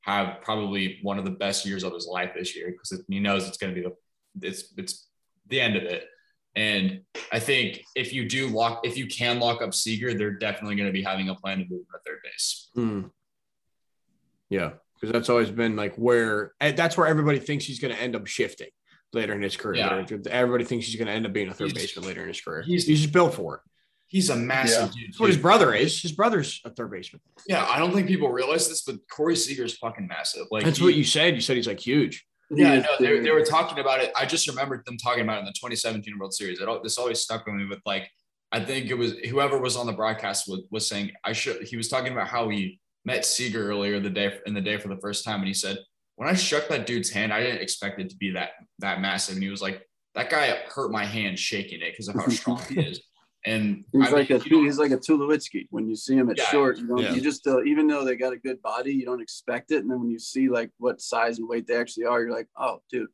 have 0.02 0.40
probably 0.42 0.98
one 1.02 1.18
of 1.18 1.24
the 1.24 1.30
best 1.30 1.66
years 1.66 1.84
of 1.84 1.92
his 1.92 2.06
life 2.06 2.30
this 2.34 2.56
year 2.56 2.70
because 2.70 3.02
he 3.08 3.20
knows 3.20 3.46
it's 3.46 3.58
going 3.58 3.74
to 3.74 3.80
be 3.80 3.86
the 3.86 3.94
it's 4.46 4.72
it's 4.76 5.08
the 5.48 5.60
end 5.60 5.76
of 5.76 5.82
it. 5.82 6.04
And 6.56 7.02
I 7.30 7.38
think 7.38 7.82
if 7.94 8.12
you 8.12 8.28
do 8.28 8.48
lock, 8.48 8.80
if 8.84 8.96
you 8.96 9.06
can 9.06 9.38
lock 9.38 9.62
up 9.62 9.74
Seager, 9.74 10.14
they're 10.14 10.32
definitely 10.32 10.76
going 10.76 10.88
to 10.88 10.92
be 10.92 11.02
having 11.02 11.28
a 11.28 11.34
plan 11.34 11.58
to 11.58 11.64
move 11.64 11.80
him 11.80 11.86
to 11.92 11.98
third 12.06 12.18
base. 12.24 12.70
Hmm. 12.74 13.02
Yeah, 14.50 14.70
because 14.94 15.12
that's 15.12 15.28
always 15.28 15.50
been 15.50 15.76
like 15.76 15.94
where 15.96 16.52
that's 16.58 16.96
where 16.96 17.06
everybody 17.06 17.38
thinks 17.38 17.66
he's 17.66 17.78
going 17.78 17.94
to 17.94 18.00
end 18.00 18.16
up 18.16 18.26
shifting 18.26 18.68
later 19.12 19.32
in 19.34 19.42
his 19.42 19.56
career. 19.56 19.76
Yeah. 19.76 20.18
Everybody 20.30 20.64
thinks 20.64 20.86
he's 20.86 20.96
going 20.96 21.06
to 21.06 21.12
end 21.12 21.26
up 21.26 21.32
being 21.32 21.48
a 21.48 21.54
third 21.54 21.72
he's, 21.72 21.82
baseman 21.82 22.06
later 22.06 22.22
in 22.22 22.28
his 22.28 22.40
career. 22.40 22.62
He's, 22.62 22.86
he's 22.86 23.00
just 23.00 23.12
built 23.12 23.34
for 23.34 23.56
it. 23.56 23.60
He's 24.06 24.30
a 24.30 24.36
massive 24.36 24.90
yeah. 24.94 25.00
dude. 25.00 25.08
That's 25.10 25.20
what 25.20 25.28
his 25.28 25.36
brother 25.36 25.74
is. 25.74 26.00
His 26.00 26.12
brother's 26.12 26.62
a 26.64 26.70
third 26.70 26.90
baseman. 26.90 27.20
Yeah, 27.46 27.66
I 27.68 27.78
don't 27.78 27.92
think 27.92 28.06
people 28.06 28.30
realize 28.30 28.68
this, 28.68 28.82
but 28.82 28.96
Corey 29.10 29.36
Seager 29.36 29.64
is 29.64 29.76
fucking 29.76 30.06
massive. 30.06 30.46
Like 30.50 30.64
that's 30.64 30.78
he, 30.78 30.84
what 30.84 30.94
you 30.94 31.04
said. 31.04 31.34
You 31.34 31.42
said 31.42 31.56
he's 31.56 31.66
like 31.66 31.80
huge. 31.80 32.26
Yeah, 32.50 32.78
no, 32.78 32.88
they, 32.98 33.20
they 33.20 33.30
were 33.30 33.44
talking 33.44 33.78
about 33.78 34.00
it. 34.00 34.10
I 34.16 34.24
just 34.24 34.48
remembered 34.48 34.86
them 34.86 34.96
talking 34.96 35.22
about 35.22 35.36
it 35.36 35.40
in 35.40 35.44
the 35.44 35.52
2017 35.52 36.18
World 36.18 36.32
Series. 36.32 36.58
It, 36.58 36.82
this 36.82 36.96
always 36.96 37.20
stuck 37.20 37.44
with 37.44 37.56
me 37.56 37.66
with 37.66 37.80
like, 37.84 38.10
I 38.50 38.60
think 38.60 38.86
it 38.86 38.94
was 38.94 39.12
whoever 39.28 39.58
was 39.58 39.76
on 39.76 39.86
the 39.86 39.92
broadcast 39.92 40.48
was, 40.48 40.60
was 40.70 40.86
saying 40.88 41.12
I 41.22 41.34
should. 41.34 41.64
He 41.64 41.76
was 41.76 41.88
talking 41.88 42.12
about 42.12 42.28
how 42.28 42.48
he 42.48 42.80
met 43.04 43.26
Seager 43.26 43.68
earlier 43.68 44.00
the 44.00 44.08
day 44.08 44.38
in 44.46 44.54
the 44.54 44.62
day 44.62 44.78
for 44.78 44.88
the 44.88 44.96
first 44.96 45.22
time, 45.22 45.40
and 45.40 45.48
he 45.48 45.52
said 45.52 45.76
when 46.18 46.28
I 46.28 46.34
shook 46.34 46.68
that 46.68 46.84
dude's 46.84 47.10
hand, 47.10 47.32
I 47.32 47.40
didn't 47.40 47.62
expect 47.62 48.00
it 48.00 48.10
to 48.10 48.16
be 48.16 48.32
that 48.32 48.50
that 48.80 49.00
massive. 49.00 49.36
And 49.36 49.42
he 49.42 49.50
was 49.50 49.62
like, 49.62 49.88
that 50.16 50.28
guy 50.28 50.48
hurt 50.66 50.90
my 50.90 51.04
hand 51.04 51.38
shaking 51.38 51.80
it 51.80 51.92
because 51.92 52.08
of 52.08 52.16
how 52.16 52.26
strong 52.28 52.60
he 52.68 52.80
is. 52.80 53.00
And 53.46 53.84
he's 53.92 54.08
I 54.08 54.10
like 54.10 54.30
mean, 54.30 54.42
a 54.44 54.48
know, 54.48 54.64
he's 54.64 54.78
like 54.78 54.90
a 54.90 54.96
Tulowitzki. 54.96 55.68
When 55.70 55.88
you 55.88 55.94
see 55.94 56.16
him 56.16 56.28
at 56.28 56.36
yeah, 56.36 56.46
short, 56.46 56.76
you 56.78 56.88
don't 56.88 56.98
yeah. 56.98 57.12
you 57.12 57.20
just 57.20 57.46
uh, 57.46 57.62
even 57.62 57.86
though 57.86 58.04
they 58.04 58.16
got 58.16 58.32
a 58.32 58.36
good 58.36 58.60
body, 58.62 58.92
you 58.92 59.04
don't 59.04 59.22
expect 59.22 59.70
it. 59.70 59.78
And 59.82 59.90
then 59.90 60.00
when 60.00 60.10
you 60.10 60.18
see 60.18 60.48
like 60.48 60.72
what 60.78 61.00
size 61.00 61.38
and 61.38 61.48
weight 61.48 61.68
they 61.68 61.76
actually 61.76 62.06
are, 62.06 62.20
you're 62.20 62.32
like, 62.32 62.48
oh, 62.58 62.82
dude, 62.90 63.06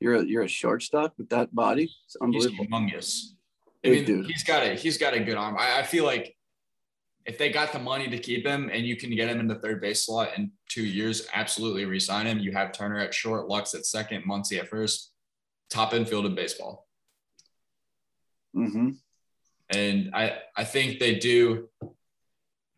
you're 0.00 0.14
a, 0.14 0.24
you're 0.24 0.44
a 0.44 0.48
shortstop 0.48 1.12
with 1.18 1.28
that 1.28 1.54
body. 1.54 1.92
It's 2.06 2.16
unbelievable. 2.22 2.64
He's 2.64 2.72
humongous. 2.72 3.22
I 3.84 3.88
mean, 3.90 4.04
dude. 4.06 4.26
he's 4.28 4.44
got 4.44 4.62
a 4.62 4.74
he's 4.76 4.96
got 4.96 5.12
a 5.12 5.20
good 5.20 5.36
arm. 5.36 5.58
I, 5.58 5.80
I 5.80 5.82
feel 5.82 6.06
like 6.06 6.34
if 7.26 7.38
they 7.38 7.50
got 7.50 7.72
the 7.72 7.78
money 7.78 8.08
to 8.08 8.18
keep 8.18 8.46
him 8.46 8.70
and 8.72 8.84
you 8.84 8.96
can 8.96 9.14
get 9.14 9.28
him 9.28 9.40
in 9.40 9.48
the 9.48 9.54
third 9.54 9.80
base 9.80 10.04
slot 10.04 10.30
in 10.36 10.52
two 10.68 10.84
years, 10.84 11.26
absolutely 11.32 11.84
resign 11.84 12.26
him. 12.26 12.38
You 12.38 12.52
have 12.52 12.72
Turner 12.72 12.98
at 12.98 13.14
short, 13.14 13.48
Lux 13.48 13.74
at 13.74 13.86
second, 13.86 14.24
Muncy 14.28 14.58
at 14.58 14.68
first, 14.68 15.12
top 15.70 15.94
infield 15.94 16.26
in 16.26 16.34
baseball. 16.34 16.86
Mm-hmm. 18.54 18.90
And 19.70 20.10
I, 20.14 20.38
I 20.56 20.64
think 20.64 21.00
they 21.00 21.14
do. 21.14 21.68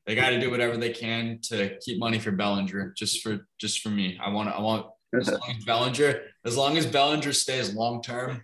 They 0.07 0.15
got 0.15 0.31
to 0.31 0.41
do 0.41 0.51
whatever 0.51 0.77
they 0.77 0.91
can 0.91 1.41
to 1.45 1.77
keep 1.81 1.99
money 1.99 2.21
for 2.21 2.31
Bellinger. 2.31 2.95
Just 2.97 3.23
for, 3.23 3.49
just 3.59 3.81
for 3.81 3.89
me, 3.89 4.17
I 4.23 4.31
want, 4.31 4.49
I 4.49 4.61
want 4.61 4.87
as 5.19 5.29
long 5.29 5.55
as 5.57 5.65
Bellinger, 5.65 6.21
as 6.45 6.57
long 6.57 6.77
as 6.77 6.87
Bellinger 6.87 7.33
stays 7.33 7.75
long 7.75 8.03
term, 8.03 8.43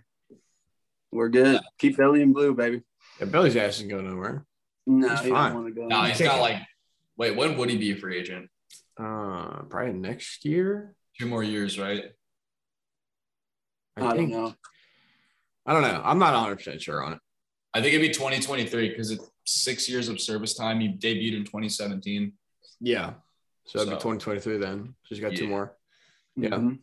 We're 1.13 1.29
good. 1.29 1.61
Keep 1.77 1.97
Belly 1.97 2.23
in 2.23 2.33
blue, 2.33 2.55
baby. 2.55 2.81
Yeah, 3.19 3.27
Belly's 3.27 3.55
ass 3.55 3.75
isn't 3.75 3.87
going 3.87 4.09
nowhere. 4.09 4.45
No, 4.85 5.09
He's 5.09 5.19
he 5.21 5.29
fine. 5.29 5.53
want 5.53 5.67
to 5.67 5.73
go. 5.73 5.87
no, 5.87 6.01
in. 6.01 6.09
he's 6.09 6.17
Take 6.17 6.27
got 6.27 6.37
it. 6.37 6.41
like. 6.41 6.57
Wait, 7.17 7.35
when 7.35 7.57
would 7.57 7.69
he 7.69 7.77
be 7.77 7.91
a 7.91 7.95
free 7.95 8.17
agent? 8.19 8.49
Uh, 8.99 9.61
probably 9.69 9.93
next 9.93 10.43
year. 10.45 10.95
Two 11.19 11.27
more 11.27 11.43
years, 11.43 11.79
right? 11.79 12.05
I 13.97 14.01
don't 14.15 14.29
know. 14.29 14.53
I 15.65 15.73
don't 15.73 15.83
know. 15.83 16.01
I'm 16.03 16.17
not 16.19 16.33
100 16.33 16.55
percent 16.57 16.81
sure 16.81 17.03
on 17.03 17.13
it. 17.13 17.19
I 17.73 17.81
think 17.81 17.93
it'd 17.93 18.01
be 18.07 18.13
2023 18.13 18.89
because 18.89 19.11
it's 19.11 19.29
six 19.45 19.87
years 19.87 20.09
of 20.09 20.19
service 20.19 20.53
time. 20.55 20.79
He 20.79 20.89
debuted 20.89 21.37
in 21.37 21.43
2017. 21.45 22.33
Yeah. 22.81 23.13
So 23.65 23.79
it'd 23.79 23.89
be 23.89 23.95
2023 23.95 24.57
then. 24.57 24.95
So 25.03 25.15
he's 25.15 25.19
got 25.19 25.35
two 25.35 25.47
more. 25.47 25.75
Yeah. 26.35 26.49
Mhm. 26.49 26.79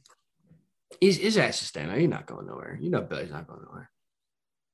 He's 1.01 1.19
his 1.19 1.37
ass 1.37 1.61
is 1.63 1.69
staying. 1.69 1.91
He's 1.99 2.09
not 2.09 2.27
going 2.27 2.47
nowhere. 2.47 2.79
You 2.81 2.91
know, 2.91 3.03
Billy's 3.03 3.31
not 3.31 3.47
going 3.47 3.63
nowhere. 3.65 3.91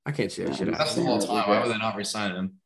I 0.04 0.12
can't 0.12 0.30
see 0.30 0.42
that 0.44 0.50
No, 0.50 0.56
shit. 0.56 0.68
he's 0.68 0.78
That's 0.78 0.94
the 0.94 1.00
happening. 1.02 1.18
whole 1.20 1.26
time. 1.42 1.48
Why 1.48 1.62
would 1.62 1.72
they 1.74 1.78
not 1.78 1.96
resign 1.96 2.32
him? 2.36 2.60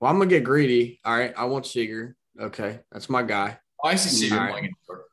Well, 0.00 0.10
I'm 0.10 0.18
gonna 0.18 0.30
get 0.30 0.44
greedy. 0.44 1.00
All 1.04 1.16
right, 1.16 1.32
I 1.36 1.46
want 1.46 1.66
Seager. 1.66 2.16
Okay, 2.38 2.80
that's 2.92 3.08
my 3.08 3.22
guy. 3.22 3.58
Oh, 3.82 3.88
I 3.88 3.94
see 3.96 4.10
Seager 4.10 4.36
right. 4.36 4.50
playing 4.50 4.64
in 4.66 4.70
New 4.70 4.94
York. 4.94 5.06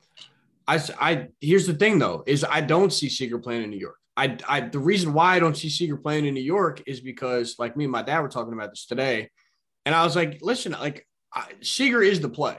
I, 0.67 0.83
I 0.99 1.27
here's 1.41 1.67
the 1.67 1.73
thing 1.73 1.99
though 1.99 2.23
is 2.25 2.45
I 2.49 2.61
don't 2.61 2.91
see 2.91 3.09
Seager 3.09 3.39
playing 3.39 3.63
in 3.63 3.69
New 3.69 3.79
York. 3.79 3.97
I, 4.15 4.37
I 4.47 4.61
the 4.61 4.79
reason 4.79 5.13
why 5.13 5.35
I 5.35 5.39
don't 5.39 5.57
see 5.57 5.69
Seager 5.69 5.97
playing 5.97 6.25
in 6.25 6.33
New 6.33 6.41
York 6.41 6.83
is 6.85 7.01
because 7.01 7.55
like 7.57 7.75
me 7.75 7.85
and 7.85 7.91
my 7.91 8.03
dad 8.03 8.21
were 8.21 8.29
talking 8.29 8.53
about 8.53 8.69
this 8.69 8.85
today, 8.85 9.29
and 9.85 9.95
I 9.95 10.03
was 10.03 10.15
like, 10.15 10.39
listen, 10.41 10.73
like 10.73 11.07
I, 11.33 11.47
Seager 11.61 12.01
is 12.01 12.19
the 12.19 12.29
play. 12.29 12.57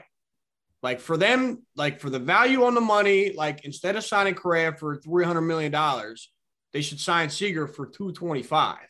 Like 0.83 0.99
for 0.99 1.17
them, 1.17 1.63
like 1.75 1.99
for 1.99 2.09
the 2.11 2.19
value 2.19 2.65
on 2.65 2.75
the 2.75 2.81
money, 2.81 3.33
like 3.33 3.65
instead 3.65 3.95
of 3.95 4.03
signing 4.03 4.35
Correa 4.35 4.73
for 4.73 4.97
three 4.97 5.25
hundred 5.25 5.41
million 5.41 5.71
dollars, 5.71 6.31
they 6.73 6.81
should 6.81 6.99
sign 6.99 7.29
Seager 7.29 7.67
for 7.67 7.87
two 7.87 8.11
twenty 8.11 8.43
five, 8.43 8.85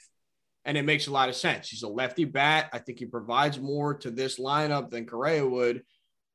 and 0.65 0.77
it 0.77 0.83
makes 0.83 1.07
a 1.07 1.11
lot 1.11 1.29
of 1.29 1.35
sense. 1.35 1.69
He's 1.69 1.83
a 1.83 1.87
lefty 1.87 2.25
bat. 2.25 2.69
I 2.73 2.79
think 2.79 2.99
he 2.99 3.05
provides 3.05 3.59
more 3.59 3.93
to 3.99 4.09
this 4.09 4.39
lineup 4.39 4.89
than 4.89 5.05
Correa 5.05 5.47
would. 5.47 5.83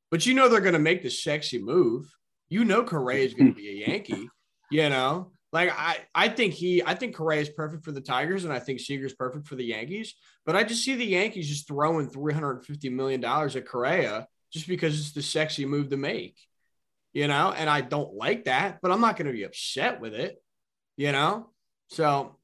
But 0.09 0.25
you 0.25 0.33
know 0.33 0.47
they're 0.47 0.61
going 0.61 0.73
to 0.73 0.79
make 0.79 1.03
the 1.03 1.09
sexy 1.09 1.59
move. 1.61 2.09
You 2.49 2.65
know 2.65 2.83
Correa 2.83 3.25
is 3.25 3.33
going 3.33 3.53
to 3.53 3.55
be 3.55 3.69
a 3.69 3.87
Yankee. 3.87 4.29
You 4.69 4.89
know, 4.89 5.31
like 5.51 5.71
I, 5.77 5.97
I 6.15 6.29
think 6.29 6.53
he, 6.53 6.81
I 6.83 6.95
think 6.95 7.15
Correa 7.15 7.41
is 7.41 7.49
perfect 7.49 7.83
for 7.83 7.91
the 7.91 8.01
Tigers, 8.01 8.45
and 8.45 8.53
I 8.53 8.59
think 8.59 8.79
Seager's 8.79 9.13
perfect 9.13 9.47
for 9.47 9.55
the 9.55 9.65
Yankees. 9.65 10.15
But 10.45 10.55
I 10.55 10.63
just 10.63 10.83
see 10.83 10.95
the 10.95 11.05
Yankees 11.05 11.49
just 11.49 11.67
throwing 11.67 12.09
three 12.09 12.33
hundred 12.33 12.51
and 12.57 12.65
fifty 12.65 12.89
million 12.89 13.19
dollars 13.19 13.55
at 13.55 13.65
Correa 13.65 14.27
just 14.51 14.67
because 14.67 14.99
it's 14.99 15.11
the 15.11 15.21
sexy 15.21 15.65
move 15.65 15.89
to 15.89 15.97
make. 15.97 16.37
You 17.13 17.27
know, 17.27 17.51
and 17.51 17.69
I 17.69 17.81
don't 17.81 18.13
like 18.13 18.45
that, 18.45 18.79
but 18.81 18.91
I'm 18.91 19.01
not 19.01 19.17
going 19.17 19.27
to 19.27 19.33
be 19.33 19.43
upset 19.43 19.99
with 19.99 20.13
it. 20.13 20.41
You 20.95 21.11
know, 21.11 21.49
so 21.89 22.37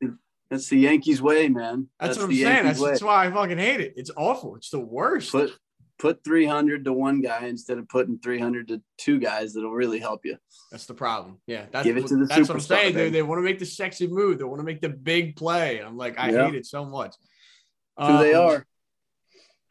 That's 0.50 0.68
the 0.70 0.78
Yankees 0.78 1.22
way, 1.22 1.50
man. 1.50 1.90
that's, 2.00 2.18
what 2.18 2.26
I'm 2.26 2.32
saying. 2.34 2.66
That's, 2.66 2.82
that's 2.82 3.04
why 3.04 3.26
I 3.26 3.32
fucking 3.32 3.58
hate 3.58 3.82
it. 3.82 3.94
It's 3.98 4.12
awful. 4.16 4.56
It's 4.56 4.70
the 4.70 4.80
worst. 4.80 5.32
Put 5.32 5.52
put 6.00 6.24
300 6.24 6.86
to 6.86 6.94
one 6.94 7.22
guy 7.22 7.48
instead 7.48 7.80
of 7.80 7.90
putting 7.90 8.20
300 8.20 8.68
to 8.68 8.82
two 8.98 9.20
guys 9.20 9.54
that'll 9.54 9.72
really 9.72 10.00
help 10.00 10.26
you. 10.26 10.38
That's 10.72 10.86
the 10.86 10.94
problem. 10.94 11.40
Yeah, 11.48 11.66
that's 11.72 11.86
Give 11.86 11.98
it 11.98 12.02
what- 12.02 12.10
to 12.10 12.18
the 12.18 12.26
that's 12.26 12.48
what 12.48 12.56
I'm 12.56 12.60
saying, 12.62 12.94
dude. 12.94 13.14
They 13.14 13.24
want 13.24 13.40
to 13.40 13.44
make 13.44 13.60
the 13.60 13.66
sexy 13.66 14.08
move. 14.08 14.38
They 14.38 14.44
want 14.44 14.60
to 14.60 14.64
make 14.66 14.80
the 14.80 14.90
big 14.90 15.36
play. 15.36 15.80
I'm 15.80 15.98
like, 15.98 16.20
I 16.20 16.32
Yeah. 16.32 16.46
hate 16.46 16.56
it 16.56 16.66
so 16.68 16.86
much. 16.86 17.16
Who 18.00 18.18
they 18.20 18.36
Um, 18.36 18.46
are. 18.48 18.66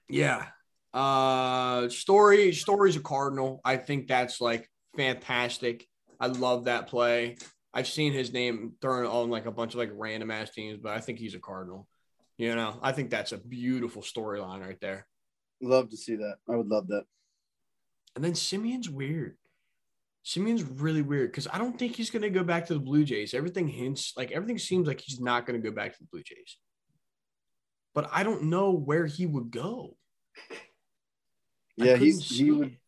Yeah. 0.09 0.47
Uh, 0.93 1.89
story. 1.91 2.53
Story's 2.53 2.97
a 2.97 3.01
cardinal. 3.01 3.61
I 3.65 3.77
think 3.77 4.09
that's 4.09 4.41
like 4.41 4.69
fantastic. 4.97 5.87
I 6.19 6.27
love 6.29 6.65
that 6.65 6.89
play. 6.89 7.37
I've 7.77 7.87
seen 7.87 8.15
his 8.15 8.33
name 8.33 8.73
thrown 8.81 9.05
on 9.05 9.29
like 9.29 9.45
a 9.45 9.53
bunch 9.53 9.75
of 9.75 9.79
like 9.79 9.91
random 9.93 10.31
ass 10.31 10.49
teams, 10.49 10.79
but 10.83 10.93
I 10.93 11.01
think 11.01 11.19
he's 11.19 11.35
a 11.35 11.39
cardinal. 11.39 11.87
You 12.39 12.57
know, 12.57 12.79
I 12.81 12.93
think 12.93 13.11
that's 13.11 13.33
a 13.33 13.37
beautiful 13.37 14.01
storyline 14.01 14.63
right 14.67 14.81
there. 14.81 15.07
Love 15.61 15.91
to 15.91 15.97
see 15.99 16.17
that. 16.17 16.37
I 16.49 16.57
would 16.57 16.69
love 16.69 16.89
that. 16.89 17.05
And 18.15 18.25
then 18.25 18.33
Semien's 18.33 18.89
weird. 18.89 19.37
Semien's 20.25 20.63
really 20.63 21.03
weird 21.03 21.31
because 21.31 21.49
I 21.53 21.59
don't 21.59 21.79
think 21.79 21.97
he's 21.97 22.09
going 22.09 22.23
to 22.23 22.31
go 22.31 22.43
back 22.43 22.65
to 22.67 22.73
the 22.73 22.81
Blue 22.81 23.05
Jays. 23.05 23.35
Everything 23.35 23.69
hints 23.69 24.15
like 24.17 24.33
everything 24.33 24.59
seems 24.59 24.89
like 24.89 25.03
he's 25.03 25.21
not 25.21 25.45
going 25.45 25.61
to 25.61 25.71
go 25.71 25.75
back 25.75 25.93
to 25.93 25.99
the 25.99 26.09
Blue 26.11 26.23
Jays. 26.23 26.57
But 27.95 28.09
I 28.11 28.23
don't 28.23 28.45
know 28.45 28.73
where 28.73 29.05
he 29.05 29.27
would 29.27 29.51
go. 29.51 29.99
Yeah, 31.77 31.97
he's 31.97 32.27
he 32.27 32.51
would. 32.51 32.69
it. 32.69 32.79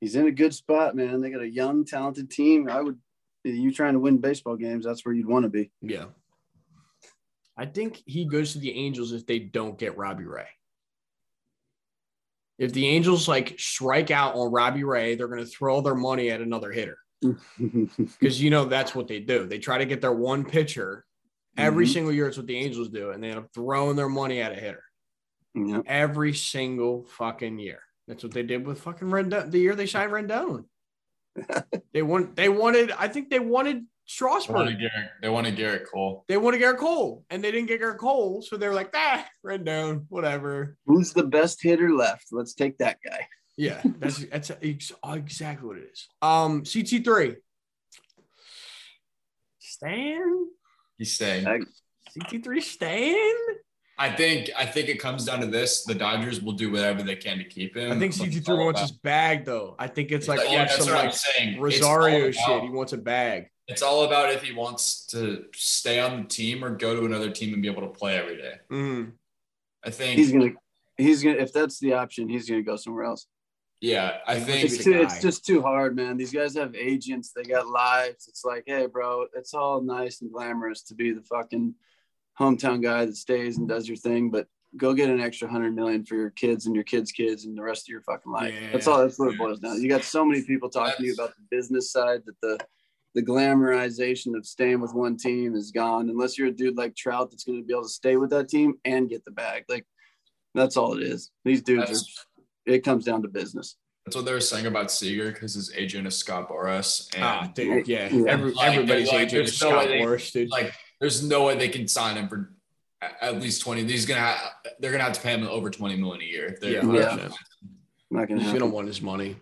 He's 0.00 0.16
in 0.16 0.26
a 0.26 0.32
good 0.32 0.52
spot, 0.52 0.96
man. 0.96 1.20
They 1.20 1.30
got 1.30 1.42
a 1.42 1.48
young, 1.48 1.84
talented 1.84 2.28
team. 2.28 2.68
I 2.68 2.80
would. 2.80 2.98
You 3.44 3.72
trying 3.72 3.94
to 3.94 4.00
win 4.00 4.18
baseball 4.18 4.56
games? 4.56 4.84
That's 4.84 5.04
where 5.04 5.14
you'd 5.14 5.26
want 5.28 5.44
to 5.44 5.48
be. 5.48 5.70
Yeah. 5.80 6.06
I 7.56 7.66
think 7.66 8.02
he 8.06 8.24
goes 8.24 8.52
to 8.52 8.58
the 8.58 8.72
Angels 8.72 9.12
if 9.12 9.26
they 9.26 9.38
don't 9.38 9.78
get 9.78 9.96
Robbie 9.96 10.24
Ray. 10.24 10.46
If 12.58 12.72
the 12.72 12.86
Angels 12.88 13.28
like 13.28 13.54
strike 13.58 14.10
out 14.10 14.34
on 14.34 14.50
Robbie 14.52 14.84
Ray, 14.84 15.14
they're 15.14 15.28
going 15.28 15.44
to 15.44 15.50
throw 15.50 15.80
their 15.80 15.94
money 15.94 16.30
at 16.30 16.40
another 16.40 16.72
hitter. 16.72 16.98
because 17.58 18.40
you 18.40 18.50
know 18.50 18.64
that's 18.64 18.94
what 18.94 19.08
they 19.08 19.18
do. 19.20 19.46
They 19.46 19.58
try 19.58 19.78
to 19.78 19.86
get 19.86 20.00
their 20.00 20.12
one 20.12 20.44
pitcher 20.44 21.04
every 21.56 21.84
Mhm. 21.86 21.92
single 21.92 22.12
year. 22.12 22.28
It's 22.28 22.36
what 22.36 22.46
the 22.46 22.56
Angels 22.56 22.88
do, 22.90 23.10
and 23.10 23.22
they 23.22 23.30
end 23.30 23.38
up 23.38 23.52
throwing 23.52 23.96
their 23.96 24.08
money 24.08 24.40
at 24.40 24.52
a 24.52 24.54
hitter 24.54 24.84
yeah. 25.54 25.80
every 25.86 26.32
single 26.34 27.04
fucking 27.06 27.58
year. 27.58 27.80
That's 28.06 28.22
what 28.22 28.32
they 28.32 28.44
did 28.44 28.64
with 28.64 28.80
fucking 28.80 29.08
Rendon. 29.08 29.50
The 29.50 29.58
year 29.58 29.74
they 29.74 29.86
signed 29.86 30.12
Rendon, 30.12 30.64
they 31.92 32.02
want 32.02 32.36
they 32.36 32.48
wanted. 32.48 32.90
I 32.92 33.08
think 33.08 33.30
they 33.30 33.40
wanted 33.40 33.76
They 33.78 33.84
Strasburg. 34.06 34.56
wanted 34.56 34.78
Gerrit, 34.78 35.08
they 35.22 35.28
wanted 35.28 35.56
Gerrit 35.56 35.84
Cole. 35.92 36.24
They 36.28 36.36
wanted 36.36 36.60
Gerrit 36.60 36.78
Cole, 36.78 37.24
and 37.30 37.42
they 37.44 37.50
didn't 37.50 37.68
get 37.68 37.80
Gerrit 37.80 37.98
Cole, 37.98 38.42
so 38.42 38.56
they 38.56 38.68
were 38.68 38.74
like, 38.74 38.90
ah, 38.94 39.26
Rendon, 39.44 40.06
whatever. 40.08 40.76
Who's 40.86 41.12
the 41.12 41.24
best 41.24 41.62
hitter 41.62 41.90
left? 41.92 42.26
Let's 42.32 42.54
take 42.54 42.78
that 42.78 42.98
guy. 43.04 43.26
Yeah, 43.56 43.80
that's 43.98 44.24
that's 44.26 44.50
ex- 44.62 44.92
exactly 45.04 45.66
what 45.68 45.78
it 45.78 45.90
is. 45.92 46.08
Um, 46.22 46.62
CT 46.64 47.04
three. 47.04 47.36
Stan. 49.58 50.46
He's 50.96 51.16
saying. 51.16 51.44
CT3 52.16 52.62
Stan? 52.62 53.36
I 54.00 54.10
think 54.10 54.50
I 54.56 54.64
think 54.64 54.88
it 54.88 55.00
comes 55.00 55.24
down 55.24 55.40
to 55.40 55.46
this: 55.46 55.82
the 55.84 55.94
Dodgers 55.94 56.40
will 56.40 56.52
do 56.52 56.70
whatever 56.70 57.02
they 57.02 57.16
can 57.16 57.38
to 57.38 57.44
keep 57.44 57.76
him. 57.76 57.90
I 57.90 57.98
think 57.98 58.16
But 58.16 58.28
it's 58.28 58.36
CT3 58.48 58.64
wants 58.64 58.80
his 58.80 58.92
bag 58.92 59.44
though. 59.44 59.74
I 59.78 59.88
think 59.88 60.12
it's 60.12 60.28
like 60.28 60.40
yeah, 60.48 60.64
that's 60.64 60.76
some 60.76 60.86
what 60.86 60.98
I'm 60.98 61.06
like 61.06 61.14
saying. 61.14 61.60
Rosario 61.60 62.26
all 62.26 62.32
shit. 62.32 62.62
He 62.62 62.70
wants 62.70 62.92
a 62.92 62.98
bag. 62.98 63.50
It's 63.66 63.82
all 63.82 64.04
about 64.04 64.32
if 64.32 64.42
he 64.42 64.54
wants 64.54 65.04
to 65.08 65.44
stay 65.52 65.98
on 66.00 66.22
the 66.22 66.28
team 66.28 66.64
or 66.64 66.70
go 66.70 66.94
to 66.94 67.04
another 67.04 67.30
team 67.30 67.52
and 67.52 67.60
be 67.60 67.68
able 67.68 67.82
to 67.82 67.88
play 67.88 68.16
every 68.16 68.36
day. 68.36 68.54
Mm. 68.70 69.12
I 69.84 69.90
think. 69.90 70.16
He's 70.18 70.32
gonna. 70.32 70.50
He's 70.96 71.22
gonna. 71.22 71.36
If 71.36 71.52
that's 71.52 71.78
the 71.80 71.94
option, 71.94 72.28
he's 72.28 72.48
gonna 72.48 72.62
go 72.62 72.76
somewhere 72.76 73.04
else. 73.04 73.26
yeah, 73.80 74.18
I 74.26 74.36
He's 74.36 74.46
think. 74.46 74.64
It's, 74.64 74.84
too, 74.84 74.94
it's 74.94 75.20
just 75.20 75.44
too 75.44 75.60
hard, 75.60 75.96
man. 75.96 76.16
These 76.16 76.32
guys 76.32 76.54
have 76.56 76.74
agents. 76.74 77.32
They 77.34 77.42
got 77.42 77.66
lives. 77.66 78.26
It's 78.28 78.44
like, 78.44 78.64
hey, 78.66 78.86
bro, 78.86 79.26
it's 79.34 79.54
all 79.54 79.80
nice 79.82 80.20
and 80.22 80.32
glamorous 80.32 80.82
to 80.84 80.94
be 80.94 81.12
the 81.12 81.22
fucking 81.22 81.74
hometown 82.38 82.82
guy 82.82 83.04
that 83.06 83.16
stays 83.16 83.58
and 83.58 83.68
does 83.68 83.88
your 83.88 83.96
thing, 83.96 84.30
but 84.30 84.46
go 84.76 84.92
get 84.94 85.08
an 85.10 85.20
extra 85.20 85.48
hundred 85.48 85.74
million 85.74 86.04
for 86.04 86.14
your 86.14 86.30
kids 86.30 86.66
and 86.66 86.74
your 86.74 86.84
kids' 86.84 87.10
kids 87.12 87.44
and 87.46 87.56
the 87.56 87.62
rest 87.62 87.88
of 87.88 87.88
your 87.92 88.02
fucking 88.02 88.30
life. 88.30 88.54
That's 88.72 88.86
all. 88.86 88.98
That's 88.98 89.18
what 89.18 89.32
it 89.32 89.38
boils 89.38 89.60
down. 89.60 89.76
to. 89.76 89.82
You 89.82 89.88
got 89.88 90.04
so 90.04 90.24
many 90.24 90.42
people 90.44 90.68
talking 90.68 90.94
to 90.98 91.04
you 91.06 91.14
about 91.14 91.30
the 91.36 91.42
business 91.56 91.90
side 91.92 92.22
that 92.26 92.40
the 92.42 92.58
the 93.14 93.22
glamorization 93.22 94.36
of 94.36 94.46
staying 94.46 94.80
with 94.80 94.92
one 94.94 95.16
team 95.16 95.54
is 95.54 95.70
gone. 95.70 96.10
Unless 96.10 96.38
you're 96.38 96.48
a 96.48 96.52
dude 96.52 96.76
like 96.76 96.94
Trout 96.94 97.30
that's 97.30 97.44
going 97.44 97.58
to 97.60 97.64
be 97.66 97.72
able 97.72 97.84
to 97.84 97.88
stay 97.88 98.16
with 98.16 98.30
that 98.30 98.48
team 98.48 98.74
and 98.84 99.08
get 99.08 99.24
the 99.24 99.30
bag. 99.30 99.64
Like 99.68 99.86
that's 100.54 100.76
all 100.76 100.96
it 100.96 101.02
is. 101.02 101.30
These 101.44 101.62
dudes 101.62 101.82
That's- 101.82 102.24
are. 102.66 102.74
It 102.74 102.84
comes 102.84 103.06
down 103.06 103.22
to 103.22 103.28
business. 103.28 103.76
That's 104.04 104.14
what 104.16 104.26
they 104.26 104.32
were 104.32 104.40
saying 104.40 104.66
about 104.66 104.90
Seager 104.90 105.32
because 105.32 105.54
his 105.54 105.72
agent 105.74 106.06
is 106.06 106.16
Scott 106.18 106.50
Boras. 106.50 107.08
And 107.14 107.24
Ah, 107.24 107.50
dude, 107.54 107.88
yeah. 107.88 108.08
Yeah. 108.10 108.30
Every, 108.30 108.52
Like, 108.52 108.68
everybody's 108.74 109.08
like, 109.08 109.20
agent 109.28 109.48
is 109.48 109.62
no 109.62 109.70
Scott 109.70 109.86
way 109.86 110.00
Boras, 110.02 110.32
dude. 110.32 110.50
like, 110.50 110.72
there's 111.00 111.22
no 111.22 111.44
way 111.46 111.56
they 111.56 111.68
can 111.68 111.86
sign 111.88 112.16
him 112.16 112.28
for 112.28 112.52
at 113.20 113.40
least 113.40 113.62
20. 113.62 113.84
He's 113.84 114.06
going 114.06 114.18
to 114.20 114.26
have, 114.26 114.38
they're 114.80 114.90
going 114.90 115.00
to 115.00 115.04
have 115.04 115.12
to 115.14 115.20
pay 115.20 115.32
him 115.34 115.46
over 115.46 115.70
20 115.70 115.96
million 115.96 116.22
a 116.22 116.24
year. 116.24 116.58
They're- 116.60 116.72
yeah, 116.84 117.16
Yeah. 117.16 117.28
Not 118.10 118.26
gonna 118.26 118.40
He's 118.40 118.46
happen. 118.46 118.60
gonna 118.60 118.72
want 118.72 118.86
his 118.88 119.02
money 119.02 119.36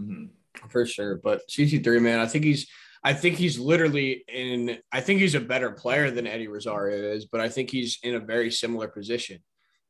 Mhm. 0.00 0.30
for 0.70 0.86
sure. 0.86 1.16
But 1.16 1.42
CT3, 1.46 2.00
man, 2.00 2.20
I 2.20 2.26
think 2.26 2.42
he's 2.44 2.66
I 3.04 3.12
think 3.12 3.36
he's 3.36 3.58
literally 3.58 4.24
in 4.28 4.78
I 4.90 5.02
think 5.02 5.20
he's 5.20 5.34
a 5.34 5.40
better 5.40 5.70
player 5.72 6.10
than 6.10 6.26
Eddie 6.26 6.48
Rosario 6.48 7.12
is, 7.12 7.26
but 7.26 7.42
I 7.42 7.50
think 7.50 7.70
he's 7.70 7.98
in 8.02 8.14
a 8.14 8.18
very 8.18 8.50
similar 8.50 8.88
position. 8.88 9.40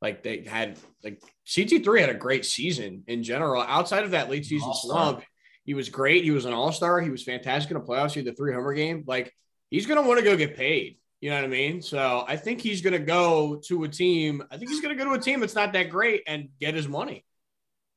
Like 0.03 0.25
they 0.25 0.43
had 0.43 0.79
like 1.05 1.23
CT3 1.47 2.01
had 2.01 2.11
a 2.11 2.15
great 2.15 2.45
season 2.45 3.05
in 3.07 3.23
general. 3.23 3.63
Outside 3.63 4.03
of 4.03 4.11
that 4.11 4.29
late 4.29 4.45
season 4.45 4.67
All-star. 4.67 4.91
slump, 5.13 5.25
he 5.65 5.75
was 5.75 5.89
great. 5.89 6.25
He 6.25 6.33
was 6.33 6.45
an 6.45 6.53
all-star. 6.53 7.01
He 7.01 7.11
was 7.11 7.23
fantastic 7.23 7.71
in 7.71 7.79
the 7.79 7.85
playoffs. 7.87 8.15
He 8.15 8.19
had 8.19 8.27
the 8.27 8.35
three 8.35 8.53
homer 8.53 8.75
game. 8.75 9.05
Like 9.07 9.33
he's 9.71 9.87
gonna 9.87 10.03
want 10.03 10.19
to 10.19 10.25
go 10.25 10.37
get 10.37 10.57
paid. 10.57 10.98
You 11.21 11.31
know 11.31 11.37
what 11.37 11.45
I 11.45 11.49
mean? 11.49 11.83
So 11.83 12.25
I 12.29 12.37
think 12.37 12.61
he's 12.61 12.81
gonna 12.81 12.99
go 12.99 13.57
to 13.67 13.85
a 13.85 13.89
team. 13.89 14.43
I 14.51 14.57
think 14.57 14.71
he's 14.71 14.81
gonna 14.81 14.95
go 14.95 15.05
to 15.05 15.13
a 15.13 15.19
team 15.19 15.41
that's 15.41 15.55
not 15.55 15.73
that 15.73 15.91
great 15.91 16.23
and 16.27 16.49
get 16.61 16.75
his 16.75 16.87
money. 16.87 17.25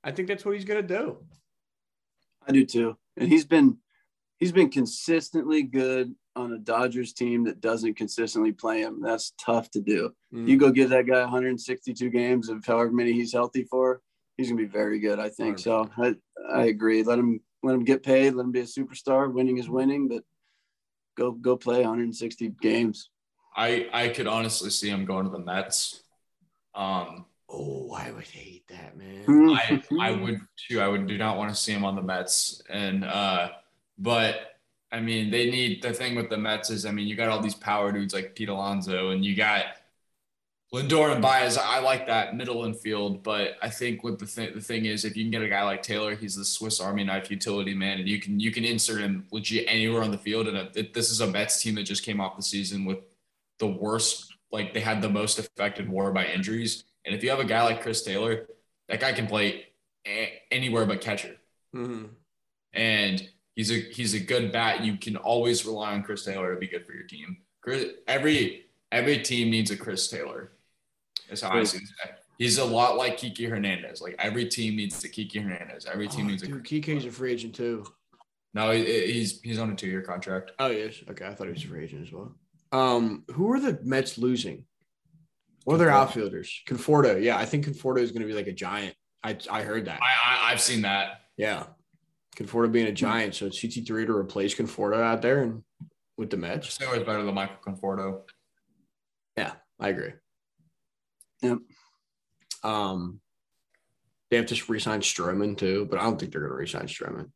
I 0.04 0.12
think 0.12 0.28
that's 0.28 0.44
what 0.44 0.56
he's 0.56 0.66
gonna 0.66 0.82
do. 0.82 1.18
I 2.48 2.52
do 2.52 2.66
too. 2.66 2.98
And 3.18 3.30
he's 3.30 3.46
been 3.46 3.78
he's 4.40 4.52
been 4.52 4.70
consistently 4.70 5.62
good 5.62 6.16
on 6.36 6.54
a 6.54 6.58
Dodgers 6.58 7.14
team 7.14 7.44
that 7.44 7.62
doesn't 7.62 7.96
consistently 7.96 8.54
play 8.54 8.82
him. 8.82 9.02
That's 9.02 9.34
tough 9.40 9.70
to 9.72 9.82
do. 9.82 10.12
Mm. 10.34 10.48
You 10.48 10.58
go 10.58 10.72
give 10.72 10.90
that 10.90 11.06
guy 11.06 11.20
162 11.20 12.10
games 12.10 12.50
of 12.50 12.66
however 12.66 12.92
many 12.92 13.12
he's 13.14 13.34
healthy 13.34 13.66
for, 13.66 14.02
he's 14.38 14.50
gonna 14.50 14.62
be 14.62 14.68
very 14.68 15.00
good. 15.00 15.20
I 15.20 15.30
think 15.30 15.60
so. 15.60 15.90
I 15.98 16.16
I 16.52 16.66
agree. 16.66 17.04
Let 17.04 17.20
him 17.20 17.42
let 17.62 17.76
him 17.76 17.84
get 17.84 18.02
paid. 18.02 18.34
Let 18.34 18.46
him 18.46 18.52
be 18.52 18.62
a 18.62 18.64
superstar. 18.64 19.32
Winning 19.32 19.60
is 19.60 19.70
winning, 19.70 20.08
but 20.08 20.24
go 21.22 21.32
go 21.32 21.58
play 21.58 21.80
160 21.80 22.50
games. 22.62 23.10
I 23.56 23.88
I 23.94 24.10
could 24.10 24.28
honestly 24.28 24.70
see 24.70 24.90
him 24.90 25.06
going 25.06 25.26
to 25.26 25.32
the 25.32 25.40
Mets. 25.40 26.04
Um, 26.74 27.26
Oh, 27.54 27.92
I 27.92 28.12
would 28.12 28.28
hate 28.28 28.66
that, 28.70 28.98
man. 28.98 29.26
I 29.28 29.84
I 30.00 30.12
would 30.12 30.40
too. 30.56 30.80
I 30.80 30.88
would 30.88 31.06
do 31.06 31.18
not 31.18 31.38
want 31.38 31.50
to 31.50 31.56
see 31.56 31.74
him 31.74 31.84
on 31.84 31.98
the 31.98 32.02
Mets. 32.02 32.62
And 32.70 33.04
uh, 33.04 33.50
but 33.98 34.56
I 34.90 35.02
mean, 35.02 35.30
they 35.32 35.52
need 35.52 35.82
the 35.82 35.92
thing 35.92 36.16
with 36.16 36.30
the 36.30 36.38
Mets 36.38 36.70
is 36.70 36.86
I 36.86 36.92
mean, 36.92 37.08
you 37.08 37.16
got 37.16 37.28
all 37.28 37.42
these 37.42 37.56
power 37.56 37.92
dudes 37.92 38.14
like 38.14 38.36
Pete 38.36 38.48
Alonso, 38.48 39.10
and 39.10 39.26
you 39.26 39.36
got 39.36 39.66
Lindor 40.74 41.12
and 41.12 41.22
Baez. 41.22 41.58
I 41.58 41.80
like 41.80 42.08
that 42.08 42.36
middle 42.38 42.64
infield, 42.64 43.24
but 43.24 43.58
I 43.62 43.70
think 43.70 44.04
what 44.06 44.20
the 44.20 44.26
thing 44.26 44.54
the 44.56 44.62
thing 44.62 44.86
is, 44.86 45.04
if 45.04 45.18
you 45.18 45.24
can 45.26 45.32
get 45.32 45.42
a 45.42 45.50
guy 45.50 45.64
like 45.64 45.84
Taylor, 45.84 46.16
he's 46.16 46.36
the 46.36 46.46
Swiss 46.46 46.80
Army 46.80 47.04
knife 47.04 47.30
utility 47.30 47.74
man, 47.74 48.00
and 48.00 48.08
you 48.08 48.22
can 48.22 48.40
you 48.40 48.52
can 48.52 48.64
insert 48.64 49.02
him 49.02 49.26
legit 49.32 49.66
anywhere 49.68 50.02
on 50.02 50.12
the 50.12 50.18
field. 50.18 50.48
And 50.48 50.58
it, 50.78 50.94
this 50.94 51.10
is 51.12 51.20
a 51.20 51.28
Mets 51.28 51.62
team 51.62 51.76
that 51.76 51.84
just 51.84 52.04
came 52.04 52.22
off 52.22 52.38
the 52.38 52.44
season 52.44 52.86
with 52.86 53.00
the 53.60 53.68
worst, 53.68 54.34
like 54.52 54.74
they 54.74 54.80
had 54.80 55.02
the 55.02 55.10
most 55.10 55.40
affected 55.40 55.90
war 55.90 56.12
by 56.14 56.26
injuries. 56.26 56.86
And 57.06 57.14
if 57.14 57.22
you 57.22 57.30
have 57.32 57.40
a 57.40 57.46
guy 57.46 57.64
like 57.64 57.82
Chris 57.82 58.02
Taylor, 58.04 58.48
that 58.88 59.02
guy 59.02 59.12
can 59.12 59.28
play 59.28 59.66
a- 60.08 60.42
anywhere 60.52 60.86
but 60.86 61.02
catcher, 61.02 61.36
Mhm. 61.76 62.12
and 62.72 63.30
he's 63.58 63.72
a 63.72 63.76
he's 63.92 64.14
a 64.14 64.20
good 64.22 64.54
bat. 64.54 64.86
You 64.86 64.96
can 64.96 65.18
always 65.18 65.66
rely 65.66 65.92
on 65.92 66.04
Chris 66.04 66.24
Taylor 66.24 66.54
to 66.54 66.60
be 66.62 66.68
good 66.68 66.86
for 66.86 66.94
your 66.94 67.04
team. 67.04 67.40
Chris, 67.60 67.88
every 68.08 68.68
every 68.94 69.20
team 69.22 69.50
needs 69.50 69.70
a 69.70 69.76
Chris 69.76 70.08
Taylor. 70.08 70.54
That's 71.32 71.42
how 71.42 71.52
I 71.58 71.64
see 71.64 71.78
it. 71.78 71.84
He's 72.38 72.58
a 72.58 72.66
lot 72.66 72.98
like 72.98 73.16
Kiki 73.18 73.46
Hernandez. 73.46 74.02
Like 74.02 74.16
every 74.20 74.46
team 74.50 74.76
needs 74.76 75.02
a 75.06 75.08
Kiki 75.08 75.40
Hernandez. 75.40 75.86
Every 75.86 76.10
team 76.10 76.26
Oh, 76.26 76.30
needs 76.30 76.44
a. 76.44 76.48
dude, 76.48 76.66
Kike's 76.66 77.06
a 77.06 77.12
free 77.12 77.32
agent 77.32 77.56
too. 77.56 77.86
No, 78.54 78.72
he- 78.72 78.84
he's 79.14 79.40
he's 79.40 79.58
on 79.58 79.72
a 79.72 79.76
two 79.76 79.88
year 79.88 80.02
contract. 80.02 80.52
Oh 80.60 80.68
yes. 80.68 80.96
Okay, 81.10 81.26
I 81.26 81.34
thought 81.34 81.48
he 81.48 81.54
was 81.54 81.64
a 81.64 81.68
free 81.68 81.86
agent 81.86 82.06
as 82.06 82.12
well. 82.12 82.36
Um, 82.74 83.24
who 83.32 83.50
are 83.54 83.62
the 83.62 83.80
Mets 83.84 84.18
losing? 84.18 84.66
What 85.64 85.76
are 85.76 85.78
their 85.78 85.90
outfielders? 85.92 86.62
Conforto. 86.68 87.22
Yeah, 87.24 87.38
I 87.38 87.46
think 87.46 87.66
Conforto 87.66 88.00
is 88.00 88.12
going 88.12 88.24
to 88.24 88.28
be 88.28 88.34
like 88.34 88.48
a 88.48 88.52
giant. 88.54 88.94
I 89.24 89.38
I 89.50 89.62
heard 89.62 89.86
that. 89.86 90.02
I, 90.02 90.50
I 90.50 90.52
I've 90.52 90.60
seen 90.62 90.82
that. 90.82 91.22
Yeah, 91.38 91.68
Conforto 92.36 92.70
being 92.70 92.88
a 92.88 92.92
giant, 92.92 93.36
so 93.36 93.46
it's 93.46 93.62
CT 93.62 93.88
three 93.88 94.06
to 94.06 94.12
replace 94.12 94.54
Conforto 94.54 95.00
out 95.02 95.22
there 95.22 95.44
and 95.44 95.64
with 96.18 96.30
the 96.30 96.36
Mets. 96.38 96.76
Taylor 96.78 96.98
is 96.98 97.04
better 97.04 97.24
than 97.24 97.34
Michael 97.34 97.56
Conforto. 97.66 98.24
Yeah, 99.38 99.54
I 99.80 99.90
agree. 99.90 100.12
Yep. 101.42 101.58
Um, 102.64 103.20
they 104.30 104.38
have 104.38 104.46
to 104.48 104.72
re-sign 104.72 105.02
Stroman 105.02 105.58
too, 105.58 105.88
but 105.90 106.00
I 106.00 106.04
don't 106.04 106.20
think 106.20 106.32
they're 106.32 106.42
going 106.42 106.52
to 106.52 106.58
re-sign 106.58 106.88
Stroman. 106.88 107.32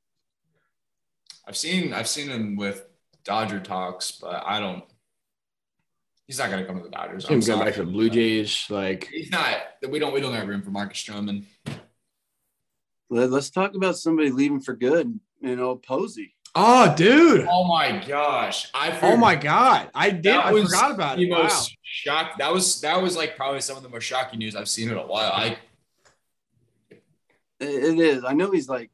I've 1.47 1.57
seen 1.57 1.93
I've 1.93 2.07
seen 2.07 2.29
him 2.29 2.55
with 2.55 2.85
Dodger 3.23 3.59
talks, 3.59 4.11
but 4.11 4.43
I 4.45 4.59
don't. 4.59 4.83
He's 6.27 6.39
not 6.39 6.49
gonna 6.49 6.65
come 6.65 6.77
to 6.77 6.83
the 6.83 6.89
Dodgers. 6.89 7.27
He's 7.27 7.29
I'm 7.29 7.39
going 7.39 7.59
sorry. 7.59 7.65
back 7.65 7.73
to 7.75 7.85
the 7.85 7.91
Blue 7.91 8.09
Jays, 8.09 8.65
like 8.69 9.07
He's 9.11 9.29
not. 9.29 9.57
We 9.87 9.99
don't. 9.99 10.13
We 10.13 10.21
don't 10.21 10.33
have 10.33 10.47
room 10.47 10.63
for 10.63 10.71
Marcus 10.71 11.03
Stroman. 11.03 11.45
Let, 13.09 13.31
us 13.31 13.51
talk 13.51 13.75
about 13.75 13.97
somebody 13.97 14.31
leaving 14.31 14.59
for 14.59 14.75
good. 14.75 15.19
You 15.41 15.55
know, 15.55 15.75
Posey. 15.75 16.34
Oh, 16.55 16.95
dude, 16.95 17.47
Oh 17.49 17.67
my 17.67 18.03
gosh! 18.05 18.69
I 18.73 18.97
oh 19.01 19.17
my 19.17 19.35
god, 19.35 19.89
I 19.93 20.09
did, 20.09 20.23
That 20.23 20.45
I 20.45 20.51
was 20.53 20.65
forgot 20.65 20.91
about 20.91 21.17
the 21.17 21.23
it. 21.23 21.31
Wow. 21.31 21.43
most 21.43 21.75
shock. 21.83 22.37
That 22.37 22.53
was 22.53 22.81
that 22.81 23.01
was 23.01 23.15
like 23.15 23.35
probably 23.35 23.61
some 23.61 23.77
of 23.77 23.83
the 23.83 23.89
most 23.89 24.03
shocking 24.03 24.39
news 24.39 24.55
I've 24.55 24.69
seen 24.69 24.89
in 24.89 24.97
a 24.97 25.05
while. 25.05 25.31
I 25.31 25.57
It, 27.59 27.67
it 27.67 27.99
is. 27.99 28.23
I 28.23 28.33
know 28.33 28.51
he's 28.51 28.69
like, 28.69 28.91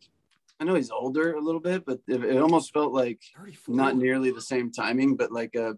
I 0.59 0.63
know 0.63 0.75
he's 0.75 0.91
older 0.91 1.33
a 1.33 1.41
little 1.41 1.61
bit, 1.61 1.85
but 1.85 1.99
it, 2.07 2.23
it 2.23 2.41
almost 2.41 2.73
felt 2.73 2.93
like 2.93 3.19
34. 3.37 3.75
not 3.75 3.95
nearly 3.95 4.31
the 4.31 4.41
same 4.41 4.71
timing. 4.71 5.15
But 5.15 5.31
like, 5.31 5.55
uh, 5.55 5.73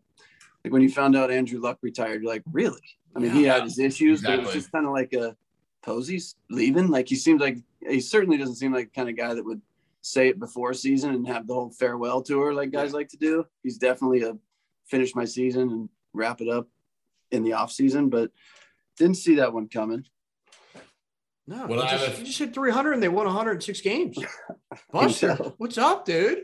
like 0.63 0.73
when 0.73 0.81
you 0.81 0.89
found 0.89 1.15
out 1.15 1.31
Andrew 1.31 1.59
Luck 1.61 1.77
retired, 1.81 2.21
you're 2.23 2.31
like, 2.31 2.43
really? 2.51 2.81
I 3.15 3.19
mean, 3.19 3.31
he 3.31 3.43
had 3.43 3.63
his 3.63 3.79
issues, 3.79 4.21
but 4.21 4.39
it 4.39 4.43
was 4.43 4.53
just 4.53 4.71
kind 4.71 4.85
of 4.85 4.91
like 4.91 5.13
a 5.13 5.35
Posey's 5.83 6.35
leaving. 6.49 6.87
Like 6.87 7.07
he 7.07 7.15
seems 7.15 7.39
like 7.41 7.57
he 7.87 7.99
certainly 7.99 8.37
doesn't 8.37 8.55
seem 8.55 8.73
like 8.73 8.91
the 8.91 8.99
kind 8.99 9.09
of 9.09 9.15
guy 9.15 9.33
that 9.33 9.45
would 9.45 9.61
say 10.03 10.27
it 10.27 10.37
before 10.37 10.73
season 10.73 11.15
and 11.15 11.25
have 11.27 11.47
the 11.47 11.53
whole 11.53 11.71
farewell 11.71 12.21
tour 12.21 12.53
like 12.53 12.71
guys 12.71 12.93
like 12.93 13.07
to 13.07 13.17
do. 13.17 13.45
He's 13.63 13.77
definitely 13.77 14.21
a 14.23 14.37
finish 14.87 15.15
my 15.15 15.25
season 15.25 15.69
and 15.71 15.89
wrap 16.13 16.41
it 16.41 16.49
up 16.49 16.67
in 17.31 17.41
the 17.43 17.53
off 17.53 17.71
season, 17.71 18.09
but 18.09 18.29
didn't 18.97 19.15
see 19.15 19.35
that 19.35 19.53
one 19.53 19.67
coming. 19.69 20.03
No, 21.47 21.65
Well, 21.67 21.81
he 21.81 21.87
I 21.87 21.91
have 21.91 21.99
just, 22.01 22.13
a- 22.13 22.17
he 22.17 22.23
just 22.25 22.39
hit 22.39 22.53
300 22.53 22.91
and 22.93 23.01
they 23.03 23.09
won 23.09 23.25
106 23.25 23.81
games. 23.81 24.17
Buster, 24.91 25.35
what's 25.57 25.77
up, 25.77 26.05
dude? 26.05 26.43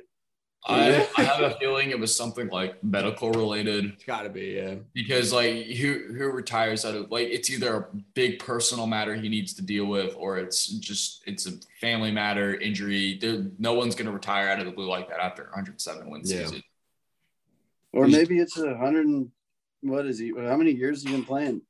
I, 0.68 1.08
I 1.18 1.24
have 1.24 1.42
a 1.42 1.56
feeling 1.58 1.90
it 1.90 2.00
was 2.00 2.16
something 2.16 2.50
like 2.50 2.84
medical 2.84 3.32
related 3.32 3.86
It's 3.94 4.04
got 4.04 4.24
to 4.24 4.30
be, 4.30 4.56
yeah. 4.62 4.76
because 4.94 5.32
like 5.32 5.66
who 5.68 6.14
who 6.14 6.30
retires 6.32 6.84
out 6.86 6.96
of 6.96 7.10
like 7.12 7.30
it's 7.30 7.50
either 7.50 7.76
a 7.78 7.88
big 8.14 8.40
personal 8.40 8.86
matter 8.86 9.16
he 9.16 9.30
needs 9.30 9.54
to 9.54 9.62
deal 9.62 9.86
with 9.86 10.14
or 10.18 10.38
it's 10.38 10.68
just 10.68 11.24
it's 11.26 11.48
a 11.48 11.52
family 11.80 12.12
matter 12.12 12.56
injury. 12.56 13.18
There, 13.20 13.46
no 13.58 13.74
one's 13.74 13.96
gonna 13.96 14.12
retire 14.12 14.50
out 14.50 14.60
of 14.60 14.66
the 14.66 14.72
blue 14.72 14.90
like 14.90 15.08
that 15.10 15.20
after 15.22 15.44
107 15.44 16.10
win 16.10 16.22
Yeah. 16.26 16.44
season. 16.46 16.64
Or 17.94 18.06
He's- 18.06 18.18
maybe 18.20 18.40
it's 18.40 18.58
a 18.60 18.76
hundred 18.78 19.08
and 19.08 19.32
what 19.82 20.06
is 20.06 20.20
he? 20.20 20.34
How 20.38 20.58
many 20.58 20.72
years 20.72 20.98
has 21.04 21.10
he 21.10 21.16
been 21.16 21.26
playing? 21.26 21.62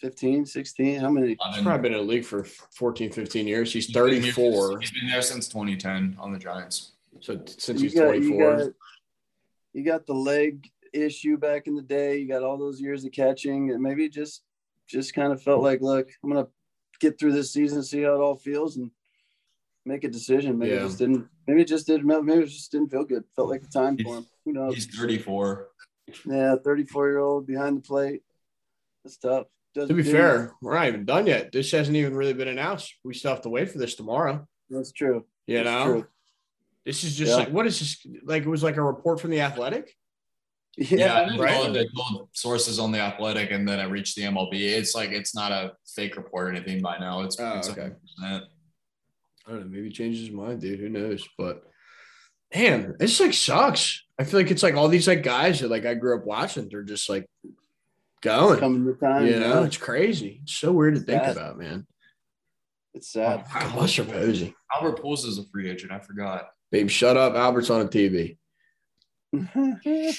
15, 0.00 0.46
16? 0.46 1.00
How 1.00 1.10
many? 1.10 1.28
He's 1.28 1.62
probably 1.62 1.82
been 1.90 1.92
in 1.98 2.06
the 2.06 2.12
league 2.12 2.24
for 2.24 2.44
14, 2.44 3.12
15 3.12 3.46
years. 3.46 3.72
He's 3.72 3.86
He's 3.86 3.94
been 3.94 4.08
here- 4.22 4.32
34. 4.32 4.80
He's 4.80 4.90
been 4.92 5.08
there 5.08 5.20
since 5.22 5.48
2010 5.48 6.16
on 6.18 6.32
the 6.32 6.38
Giants. 6.38 6.92
So 7.20 7.40
since 7.46 7.80
You 7.80 7.88
he's 7.88 7.94
got, 7.98 8.14
you 8.20 8.28
24. 8.30 8.56
got 8.56 8.72
you 9.74 9.84
got 9.84 10.06
the 10.06 10.14
leg 10.14 10.66
issue 10.92 11.36
back 11.36 11.66
in 11.66 11.74
the 11.74 11.82
day. 11.82 12.18
You 12.18 12.28
got 12.28 12.42
all 12.42 12.56
those 12.56 12.80
years 12.80 13.04
of 13.04 13.12
catching, 13.12 13.70
and 13.70 13.82
maybe 13.82 14.08
just 14.08 14.42
just 14.88 15.14
kind 15.14 15.32
of 15.32 15.42
felt 15.42 15.62
like, 15.62 15.80
look, 15.80 16.08
I'm 16.22 16.30
gonna 16.30 16.48
get 17.00 17.18
through 17.18 17.32
this 17.32 17.52
season, 17.52 17.82
see 17.82 18.02
how 18.02 18.14
it 18.14 18.20
all 18.20 18.36
feels, 18.36 18.76
and 18.76 18.90
make 19.84 20.04
a 20.04 20.08
decision. 20.08 20.58
Maybe 20.58 20.72
Yeah. 20.72 20.78
it 20.78 20.86
just 20.86 20.98
didn't. 20.98 21.28
Maybe 21.46 21.62
it 21.62 21.68
just 21.68 21.86
didn't. 21.86 22.06
Maybe 22.06 22.42
it 22.42 22.46
just 22.46 22.72
didn't 22.72 22.90
feel 22.90 23.04
good. 23.04 23.24
Felt 23.36 23.48
like 23.50 23.62
the 23.62 23.68
time 23.68 23.98
for 23.98 24.18
him. 24.18 24.26
Who 24.44 24.52
knows? 24.52 24.74
He's 24.74 24.86
34. 24.86 25.68
Yeah, 26.24 26.56
34 26.64 27.08
year 27.08 27.18
old 27.18 27.46
behind 27.46 27.78
the 27.78 27.82
plate. 27.82 28.22
That's 29.04 29.18
tough. 29.18 29.46
Doesn't 29.74 29.88
To 29.88 29.94
be 29.94 30.02
do 30.02 30.10
fair, 30.10 30.54
we're 30.62 30.74
not 30.74 30.88
even 30.88 31.04
done 31.04 31.26
yet. 31.26 31.52
This 31.52 31.70
hasn't 31.70 31.96
even 31.96 32.16
really 32.16 32.32
been 32.32 32.48
announced. 32.48 32.94
We 33.04 33.12
still 33.14 33.30
have 33.32 33.42
to 33.42 33.50
wait 33.50 33.70
for 33.70 33.76
this 33.78 33.94
tomorrow. 33.94 34.48
That's 34.70 34.92
true. 34.92 35.26
You 35.46 35.62
That's 35.62 35.66
know, 35.66 35.84
true. 35.92 36.06
This 36.88 37.04
is 37.04 37.14
just 37.14 37.32
Yeah. 37.32 37.36
like, 37.36 37.48
what 37.50 37.66
is 37.66 37.78
this? 37.78 38.06
Like, 38.24 38.44
it 38.44 38.48
was 38.48 38.62
like 38.62 38.78
a 38.78 38.82
report 38.82 39.20
from 39.20 39.30
the 39.30 39.42
athletic. 39.42 39.94
Yeah, 40.78 41.28
they, 41.28 41.36
right. 41.36 41.54
told, 41.54 41.74
they 41.74 41.86
told 41.94 42.28
sources 42.32 42.78
on 42.78 42.92
the 42.92 43.00
Athletic, 43.00 43.50
and 43.50 43.68
then 43.68 43.78
it 43.80 43.90
reached 43.90 44.14
the 44.16 44.22
MLB. 44.22 44.54
It's 44.54 44.94
like 44.94 45.10
it's 45.10 45.34
not 45.34 45.50
a 45.50 45.72
fake 45.94 46.16
report 46.16 46.46
or 46.46 46.50
anything 46.52 46.80
by 46.80 46.96
now. 46.98 47.22
It's, 47.22 47.38
Oh, 47.38 47.58
it's 47.58 47.68
okay. 47.68 47.90
100%. 48.22 48.22
I 48.24 49.50
don't 49.50 49.60
know. 49.60 49.66
Maybe 49.66 49.88
he 49.88 49.90
changes 49.90 50.20
his 50.20 50.30
mind, 50.30 50.60
dude. 50.60 50.78
Who 50.78 50.88
knows? 50.88 51.28
But 51.36 51.64
man, 52.54 52.94
this 52.98 53.18
like 53.20 53.34
sucks. 53.34 54.04
I 54.18 54.24
feel 54.24 54.40
like 54.40 54.50
it's 54.50 54.62
like 54.62 54.76
all 54.76 54.88
these 54.88 55.08
like 55.08 55.22
guys 55.24 55.60
that 55.60 55.70
like 55.70 55.84
I 55.84 55.94
grew 55.94 56.16
up 56.16 56.24
watching. 56.24 56.68
They're 56.70 56.84
just 56.84 57.08
like 57.10 57.28
going. 58.22 58.60
coming 58.60 58.86
to 58.86 58.94
time. 58.98 59.26
You 59.26 59.40
know, 59.40 59.60
yeah. 59.60 59.66
it's 59.66 59.76
crazy. 59.76 60.40
It's 60.44 60.54
so 60.54 60.72
weird 60.72 60.94
to 60.94 61.00
think 61.00 61.22
Sad. 61.22 61.36
about, 61.36 61.58
man. 61.58 61.86
It's 62.94 63.12
sad. 63.12 63.44
God, 63.52 63.74
Buster 63.74 64.04
Posey. 64.04 64.54
Albert 64.74 65.02
Pujols 65.02 65.26
is 65.26 65.38
a 65.38 65.44
free 65.52 65.68
agent. 65.68 65.92
I 65.92 65.98
forgot. 65.98 66.48
Babe, 66.70 66.88
shut 66.90 67.16
up. 67.16 67.34
Albert's 67.34 67.70
on 67.70 67.80
a 67.82 67.84
TV. 67.86 68.36
Mm-hmm. 69.34 70.10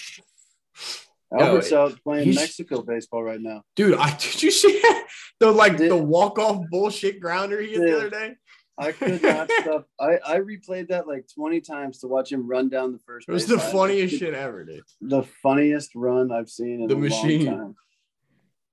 Albert's 1.39 1.72
out 1.72 2.00
playing 2.04 2.34
Mexico 2.34 2.82
baseball 2.82 3.24
right 3.24 3.39
now. 3.39 3.62
Dude, 3.76 3.95
I 3.97 4.16
did 4.18 4.41
you 4.41 4.50
see 4.52 4.82
the 5.39 5.52
like 5.52 5.78
Did- 5.78 5.91
the 5.91 5.97
walk 5.97 6.39
off 6.39 6.66
bullshit 6.72 7.20
grounder 7.20 7.62
he 7.62 7.70
hit 7.74 7.82
the 7.82 7.95
other 7.97 8.10
day? 8.10 8.36
I 8.80 8.91
could 8.93 9.22
not 9.22 9.52
stop. 9.52 9.88
I, 10.00 10.18
I 10.26 10.39
replayed 10.39 10.88
that 10.88 11.06
like 11.08 11.26
20 11.36 11.60
times 11.62 12.00
to 12.00 12.08
watch 12.08 12.32
him 12.32 12.47
run 12.47 12.70
down 12.70 12.93
the 12.93 13.00
first 13.00 13.28
It 13.28 13.32
was 13.32 13.45
the 13.45 13.58
line. 13.58 13.72
funniest 13.72 14.18
shit 14.18 14.34
ever, 14.34 14.64
dude. 14.64 14.82
The 15.02 15.24
funniest 15.43 15.93
run 15.95 16.32
I've 16.32 16.50
seen 16.50 16.82
in 16.84 16.88
The 16.88 16.95
a 16.95 16.97
machine. 16.97 17.45
long 17.45 17.58
time. 17.58 17.76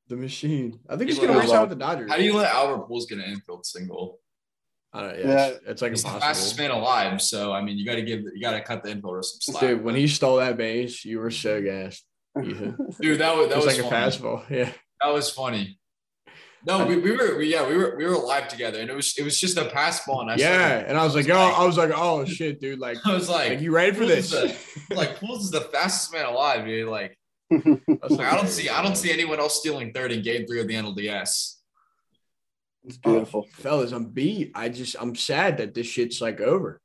The 0.09 0.17
machine. 0.17 0.79
I 0.89 0.97
think 0.97 1.11
he's 1.11 1.19
People 1.19 1.35
gonna 1.35 1.41
are 1.41 1.43
reach 1.43 1.51
out 1.51 1.57
wild. 1.57 1.71
with 1.71 1.79
the 1.79 1.85
Dodgers. 1.85 2.11
How 2.11 2.17
do 2.17 2.23
you 2.23 2.35
let 2.37 2.53
Albert 2.55 2.89
Pujols 2.89 3.09
get 3.09 3.19
an 3.19 3.25
infield 3.25 3.67
single? 3.67 4.21
I 4.93 5.01
don't. 5.03 5.19
Yeah. 5.19 5.27
Yeah, 5.27 5.47
it's, 5.47 5.61
it's 5.67 5.83
like 5.83 5.93
He's 5.93 6.03
the 6.03 6.09
fastest 6.09 6.59
man 6.59 6.71
alive. 6.71 7.21
So 7.21 7.53
I 7.53 7.61
mean, 7.61 7.77
you 7.77 7.85
got 7.85 7.97
to 7.97 8.03
give, 8.03 8.21
you 8.21 8.41
got 8.41 8.53
to 8.53 8.63
cut 8.63 8.83
the 8.83 8.91
infielder 8.91 9.25
some 9.25 9.55
slack. 9.55 9.61
Dude, 9.61 9.85
when 9.85 9.95
he 9.95 10.07
stole 10.09 10.37
that 10.37 10.57
base, 10.57 11.05
you 11.05 11.19
were 11.19 11.31
so 11.31 11.63
gassed. 11.63 12.05
Yeah. 12.37 12.73
Dude, 13.01 13.21
that 13.21 13.35
was 13.35 13.49
that 13.49 13.57
was, 13.57 13.67
was, 13.67 13.79
like 13.79 13.79
a 13.79 13.89
funny. 13.89 14.07
fastball. 14.07 14.45
Yeah. 14.51 14.71
That 15.03 15.13
was 15.13 15.31
funny. 15.31 15.79
No, 16.67 16.85
we, 16.85 16.97
we 16.97 17.13
were 17.13 17.39
we, 17.39 17.53
yeah 17.53 17.67
we 17.67 17.77
were 17.77 17.95
we 17.97 18.05
were 18.05 18.17
live 18.17 18.49
together, 18.49 18.81
and 18.81 18.91
it 18.91 18.95
was 18.95 19.17
it 19.17 19.23
was 19.23 19.39
just 19.39 19.57
a 19.57 19.67
pass 19.67 20.05
ball, 20.05 20.23
and 20.23 20.31
I 20.31 20.35
yeah, 20.35 20.69
started- 20.69 20.89
and 20.89 20.99
I 20.99 21.05
was 21.05 21.15
like, 21.15 21.29
oh, 21.31 21.35
I 21.35 21.65
was 21.65 21.79
like, 21.79 21.93
oh 21.95 22.25
shit, 22.25 22.61
dude, 22.61 22.79
like, 22.79 22.99
I 23.07 23.15
was 23.15 23.29
like, 23.29 23.51
like 23.51 23.61
you 23.61 23.71
ready 23.71 23.93
for 23.93 24.03
Pujols 24.03 24.09
this? 24.09 24.33
is 24.33 24.91
like 24.91 25.19
Pujols 25.19 25.41
is 25.43 25.51
the 25.51 25.61
fastest 25.61 26.13
man 26.13 26.27
alive, 26.27 26.67
dude. 26.67 26.89
Like 26.89 27.17
That's 27.51 28.19
I 28.19 28.37
don't 28.37 28.49
see 28.49 28.69
I 28.69 28.83
don't 28.83 28.97
see 28.97 29.13
anyone 29.13 29.39
else 29.39 29.61
stealing 29.61 29.93
third 29.93 30.11
in 30.13 30.23
game 30.23 30.47
three 30.47 30.61
of 30.61 30.67
the 30.67 30.75
NLDS. 30.75 31.56
It's 32.87 32.97
beautiful. 32.97 33.47
fellas. 33.53 33.93
I'm 33.93 34.07
beat. 34.07 34.53
I 34.55 34.69
just 34.69 34.97
I'm 35.01 35.15
sad 35.15 35.59
that 35.59 35.75
this 35.75 35.87
shit's 35.87 36.21
like 36.21 36.41
over. 36.41 36.81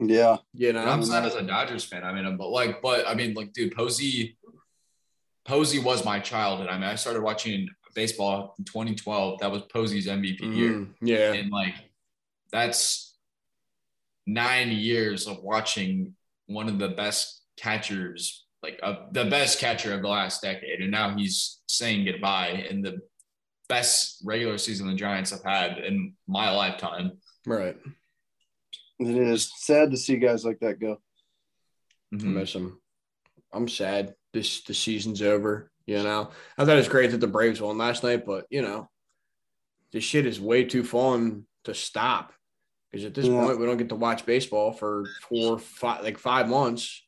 Yeah. 0.00 0.38
You 0.52 0.72
know, 0.72 0.84
I'm 0.84 1.04
sad 1.04 1.24
as 1.24 1.34
a 1.34 1.42
Dodgers 1.42 1.84
fan. 1.84 2.04
I 2.04 2.12
mean, 2.12 2.36
but 2.36 2.48
like, 2.48 2.82
but 2.82 3.06
I 3.06 3.14
mean, 3.14 3.34
like, 3.34 3.52
dude, 3.52 3.74
Posey, 3.74 4.36
Posey 5.44 5.78
was 5.78 6.04
my 6.04 6.18
childhood. 6.18 6.68
I 6.68 6.74
mean, 6.74 6.88
I 6.88 6.96
started 6.96 7.22
watching 7.22 7.68
baseball 7.94 8.54
in 8.58 8.64
2012. 8.64 9.40
That 9.40 9.50
was 9.50 9.62
Posey's 9.62 10.08
MVP 10.08 10.40
year, 10.40 10.70
Mm, 10.70 10.94
yeah, 11.00 11.32
and 11.32 11.50
like, 11.50 11.74
that's 12.50 13.16
nine 14.26 14.70
years 14.70 15.26
of 15.26 15.42
watching 15.42 16.14
one 16.46 16.68
of 16.68 16.78
the 16.78 16.88
best 16.88 17.42
catchers, 17.56 18.46
like 18.62 18.80
uh, 18.82 19.06
the 19.12 19.26
best 19.26 19.60
catcher 19.60 19.94
of 19.94 20.02
the 20.02 20.08
last 20.08 20.42
decade, 20.42 20.80
and 20.80 20.90
now 20.90 21.16
he's 21.16 21.60
saying 21.68 22.04
goodbye 22.04 22.66
in 22.68 22.82
the 22.82 22.98
best 23.68 24.20
regular 24.24 24.58
season 24.58 24.86
the 24.88 24.94
Giants 24.94 25.30
have 25.30 25.42
had 25.44 25.78
in 25.78 26.14
my 26.26 26.50
lifetime. 26.50 27.12
right. 27.46 27.76
It 29.00 29.08
is 29.08 29.50
sad 29.56 29.90
to 29.90 29.96
see 29.96 30.16
guys 30.18 30.44
like 30.44 30.60
that 30.60 30.78
go. 30.78 30.98
I 32.12 32.16
Mhm. 32.16 32.22
miss 32.34 32.52
him. 32.54 32.80
I'm 33.52 33.68
sad. 33.68 34.14
This 34.32 34.62
the 34.62 34.74
season's 34.74 35.20
over. 35.22 35.70
You 35.86 36.02
know, 36.02 36.30
I 36.56 36.64
thought 36.64 36.74
it 36.74 36.78
was 36.78 36.88
great 36.88 37.10
that 37.10 37.18
the 37.18 37.26
Braves 37.26 37.60
won 37.60 37.76
last 37.76 38.02
night, 38.02 38.24
but 38.24 38.46
you 38.50 38.62
know, 38.62 38.88
this 39.92 40.04
shit 40.04 40.26
is 40.26 40.40
way 40.40 40.64
too 40.64 40.84
fun 40.84 41.46
to 41.64 41.74
stop. 41.74 42.32
Because 42.90 43.04
at 43.06 43.14
this 43.14 43.26
Yeah. 43.26 43.44
point, 43.44 43.58
we 43.58 43.66
don't 43.66 43.76
get 43.76 43.88
to 43.90 43.94
watch 43.96 44.24
baseball 44.24 44.72
for 44.72 45.04
four, 45.28 45.58
five, 45.58 46.02
like 46.04 46.18
five 46.18 46.48
months. 46.48 47.03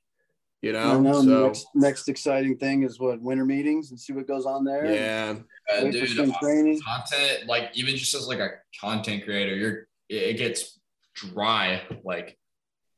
You 0.66 0.72
know, 0.72 0.96
I 0.96 0.98
know. 0.98 1.22
so 1.22 1.46
next, 1.46 1.66
next 1.74 2.08
exciting 2.08 2.56
thing 2.58 2.82
is 2.82 2.98
what 2.98 3.20
winter 3.22 3.44
meetings 3.44 3.90
and 3.90 4.00
see 4.00 4.12
what 4.12 4.26
goes 4.26 4.46
on 4.46 4.64
there. 4.64 4.84
yeah, 4.92 5.34
Uh, 5.72 5.84
Wait 5.84 5.92
dude, 5.92 6.18
uh, 6.18 6.38
training. 6.40 6.80
content 6.80 7.46
like 7.48 7.70
even 7.74 7.96
just 7.96 8.14
as 8.14 8.26
like 8.26 8.38
a 8.40 8.50
content 8.80 9.24
creator 9.24 9.54
you're 9.56 9.76
it 10.08 10.22
it 10.30 10.36
gets 10.38 10.78
dry 11.14 11.82
like 12.04 12.36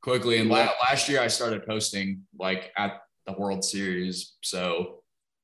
quickly 0.03 0.39
and 0.39 0.49
la- 0.51 0.73
last 0.89 1.09
year 1.09 1.21
i 1.21 1.27
started 1.29 1.65
posting 1.67 2.23
like 2.39 2.71
at 2.77 3.01
the 3.27 3.33
world 3.35 3.65
series 3.65 4.35
so 4.43 5.03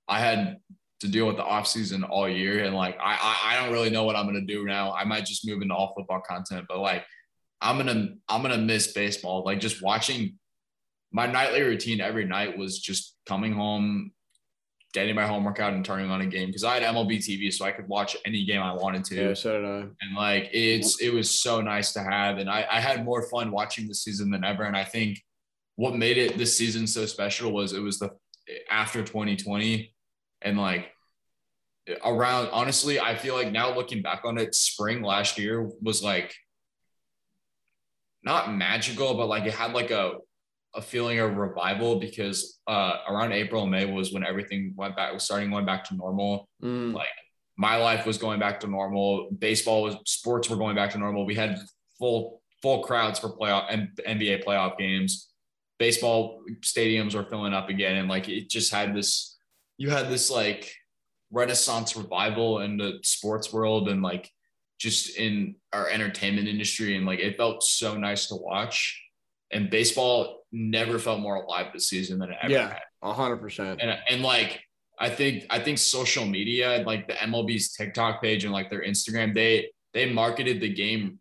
i 0.08 0.18
had 0.18 0.56
to 1.00 1.08
deal 1.08 1.26
with 1.26 1.36
the 1.36 1.44
off 1.44 1.66
season 1.66 2.04
all 2.04 2.28
year 2.28 2.64
and 2.64 2.74
like 2.74 2.96
I, 3.00 3.12
I 3.20 3.52
i 3.52 3.60
don't 3.62 3.72
really 3.72 3.90
know 3.90 4.04
what 4.04 4.16
i'm 4.16 4.26
gonna 4.26 4.40
do 4.56 4.64
now 4.64 4.92
i 4.92 5.04
might 5.04 5.24
just 5.26 5.46
move 5.46 5.62
into 5.62 5.74
all 5.74 5.92
football 5.96 6.20
content 6.26 6.64
but 6.68 6.78
like 6.80 7.04
i'm 7.60 7.76
gonna 7.76 8.08
i'm 8.28 8.42
gonna 8.42 8.58
miss 8.58 8.92
baseball 8.92 9.42
like 9.44 9.60
just 9.60 9.82
watching 9.82 10.38
my 11.14 11.26
nightly 11.28 11.62
routine 11.62 12.00
every 12.00 12.24
night 12.24 12.58
was 12.58 12.80
just 12.80 13.14
coming 13.24 13.52
home 13.52 14.10
getting 14.92 15.14
my 15.14 15.26
homework 15.26 15.58
out 15.58 15.72
and 15.72 15.84
turning 15.84 16.08
on 16.08 16.20
a 16.20 16.26
game 16.26 16.46
because 16.46 16.62
I 16.62 16.78
had 16.78 16.94
MLB 16.94 17.18
TV, 17.18 17.52
so 17.52 17.64
I 17.64 17.72
could 17.72 17.88
watch 17.88 18.16
any 18.24 18.44
game 18.44 18.62
I 18.62 18.72
wanted 18.74 19.04
to. 19.06 19.14
yeah. 19.14 19.34
So 19.34 19.60
did 19.60 19.64
I. 19.64 19.78
And 20.00 20.16
like 20.16 20.50
it's 20.52 21.00
it 21.00 21.12
was 21.12 21.30
so 21.30 21.60
nice 21.60 21.92
to 21.94 22.02
have, 22.02 22.38
and 22.38 22.50
I, 22.50 22.66
I 22.70 22.80
had 22.80 23.04
more 23.04 23.22
fun 23.28 23.50
watching 23.50 23.88
the 23.88 23.94
season 23.94 24.30
than 24.30 24.44
ever. 24.44 24.64
And 24.64 24.76
I 24.76 24.84
think 24.84 25.22
what 25.76 25.96
made 25.96 26.18
it 26.18 26.36
this 26.38 26.56
season 26.56 26.86
so 26.86 27.06
special 27.06 27.52
was 27.52 27.72
it 27.72 27.80
was 27.80 27.98
the 27.98 28.10
after 28.70 29.02
2020, 29.02 29.92
and 30.42 30.58
like 30.58 30.90
around 32.04 32.48
honestly, 32.52 32.98
I 32.98 33.14
feel 33.14 33.34
like 33.34 33.52
now 33.52 33.74
looking 33.74 34.02
back 34.02 34.22
on 34.24 34.38
it, 34.38 34.54
spring 34.54 35.02
last 35.02 35.38
year 35.38 35.68
was 35.80 36.02
like 36.02 36.34
not 38.24 38.54
magical, 38.54 39.14
but 39.14 39.26
like 39.26 39.44
it 39.44 39.54
had 39.54 39.72
like 39.72 39.90
a 39.90 40.14
a 40.74 40.82
feeling 40.82 41.18
of 41.20 41.36
revival 41.36 42.00
because 42.00 42.58
uh, 42.66 42.94
around 43.08 43.32
April 43.32 43.62
and 43.62 43.70
May 43.70 43.84
was 43.84 44.12
when 44.12 44.24
everything 44.24 44.72
went 44.76 44.96
back, 44.96 45.12
was 45.12 45.22
starting 45.22 45.50
going 45.50 45.66
back 45.66 45.84
to 45.84 45.94
normal. 45.94 46.48
Mm, 46.62 46.94
Like 46.94 47.06
my 47.56 47.76
life 47.76 48.04
was 48.06 48.18
going 48.18 48.40
back 48.40 48.60
to 48.60 48.66
normal. 48.66 49.30
Baseball 49.38 49.82
was, 49.82 49.96
sports 50.06 50.50
were 50.50 50.56
going 50.56 50.74
back 50.74 50.90
to 50.90 50.98
normal. 50.98 51.24
We 51.26 51.34
had 51.34 51.58
full 51.98 52.42
full 52.62 52.82
crowds 52.82 53.18
for 53.18 53.28
playoff 53.28 53.66
and 53.68 53.88
NBA 54.06 54.44
playoff 54.44 54.78
games. 54.78 55.30
Baseball 55.78 56.40
stadiums 56.62 57.14
were 57.14 57.24
filling 57.24 57.52
up 57.52 57.68
again, 57.68 57.96
and 57.96 58.08
like 58.08 58.28
it 58.28 58.48
just 58.48 58.72
had 58.72 58.94
this. 58.94 59.36
You 59.76 59.90
had 59.90 60.08
this 60.08 60.30
like 60.30 60.72
renaissance 61.30 61.96
revival 61.96 62.60
in 62.60 62.76
the 62.76 62.98
sports 63.02 63.52
world 63.52 63.88
and 63.88 64.02
like 64.02 64.30
just 64.78 65.16
in 65.16 65.56
our 65.72 65.88
entertainment 65.88 66.48
industry, 66.48 66.96
and 66.96 67.06
like 67.06 67.20
it 67.20 67.36
felt 67.36 67.62
so 67.62 67.96
nice 67.96 68.26
to 68.28 68.36
watch. 68.36 69.00
And 69.52 69.70
baseball 69.70 70.43
never 70.54 70.98
felt 70.98 71.20
more 71.20 71.36
alive 71.36 71.66
this 71.72 71.88
season 71.88 72.18
than 72.20 72.30
it 72.30 72.36
ever 72.42 72.52
Yeah. 72.52 72.68
had 73.02 73.12
hundred 73.12 73.38
percent. 73.38 73.80
and 73.82 73.98
and 74.08 74.22
like 74.22 74.62
I 74.98 75.10
think 75.10 75.44
I 75.50 75.58
think 75.58 75.78
social 75.78 76.24
media 76.24 76.82
like 76.86 77.06
the 77.08 77.14
MLB's 77.14 77.72
TikTok 77.74 78.22
page 78.22 78.44
and 78.44 78.52
like 78.52 78.70
their 78.70 78.82
Instagram 78.82 79.34
they 79.34 79.70
they 79.92 80.10
marketed 80.12 80.60
the 80.60 80.72
game 80.72 81.18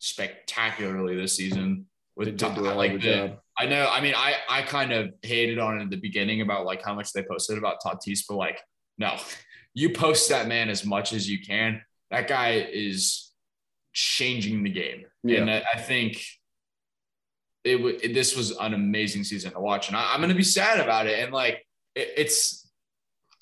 spectacularly 0.00 1.16
this 1.16 1.36
season 1.36 1.86
with 2.16 2.26
did 2.26 2.36
do 2.38 2.46
a 2.46 2.50
hell 2.52 2.66
of 2.66 2.72
a 2.72 2.74
like 2.74 2.92
the, 2.94 2.98
job. 2.98 3.38
I 3.58 3.66
know 3.66 3.88
I 3.90 4.00
mean 4.00 4.14
I 4.16 4.34
I 4.48 4.62
kind 4.62 4.92
of 4.92 5.14
hated 5.22 5.58
on 5.58 5.78
it 5.78 5.84
at 5.84 5.90
the 5.90 5.96
beginning 5.96 6.40
about 6.42 6.66
like 6.66 6.82
how 6.84 6.94
much 6.94 7.12
they 7.12 7.22
posted 7.22 7.56
about 7.58 7.76
Tatis 7.84 8.20
but 8.28 8.36
like 8.36 8.60
no 8.98 9.16
you 9.74 9.90
post 9.90 10.28
that 10.28 10.48
man 10.48 10.68
as 10.68 10.84
much 10.84 11.12
as 11.12 11.28
you 11.30 11.38
can 11.40 11.80
that 12.10 12.28
guy 12.28 12.66
is 12.72 13.30
changing 13.94 14.62
the 14.62 14.70
game 14.70 15.04
Yeah. 15.24 15.40
and 15.42 15.50
I, 15.50 15.62
I 15.74 15.78
think 15.80 16.22
it, 17.64 17.76
w- 17.76 17.98
it 18.02 18.12
this 18.14 18.36
was 18.36 18.50
an 18.58 18.74
amazing 18.74 19.24
season 19.24 19.52
to 19.52 19.60
watch 19.60 19.88
and 19.88 19.96
I, 19.96 20.12
I'm 20.14 20.20
gonna 20.20 20.34
be 20.34 20.42
sad 20.42 20.80
about 20.80 21.06
it 21.06 21.18
and 21.22 21.32
like 21.32 21.64
it, 21.94 22.08
it's 22.16 22.70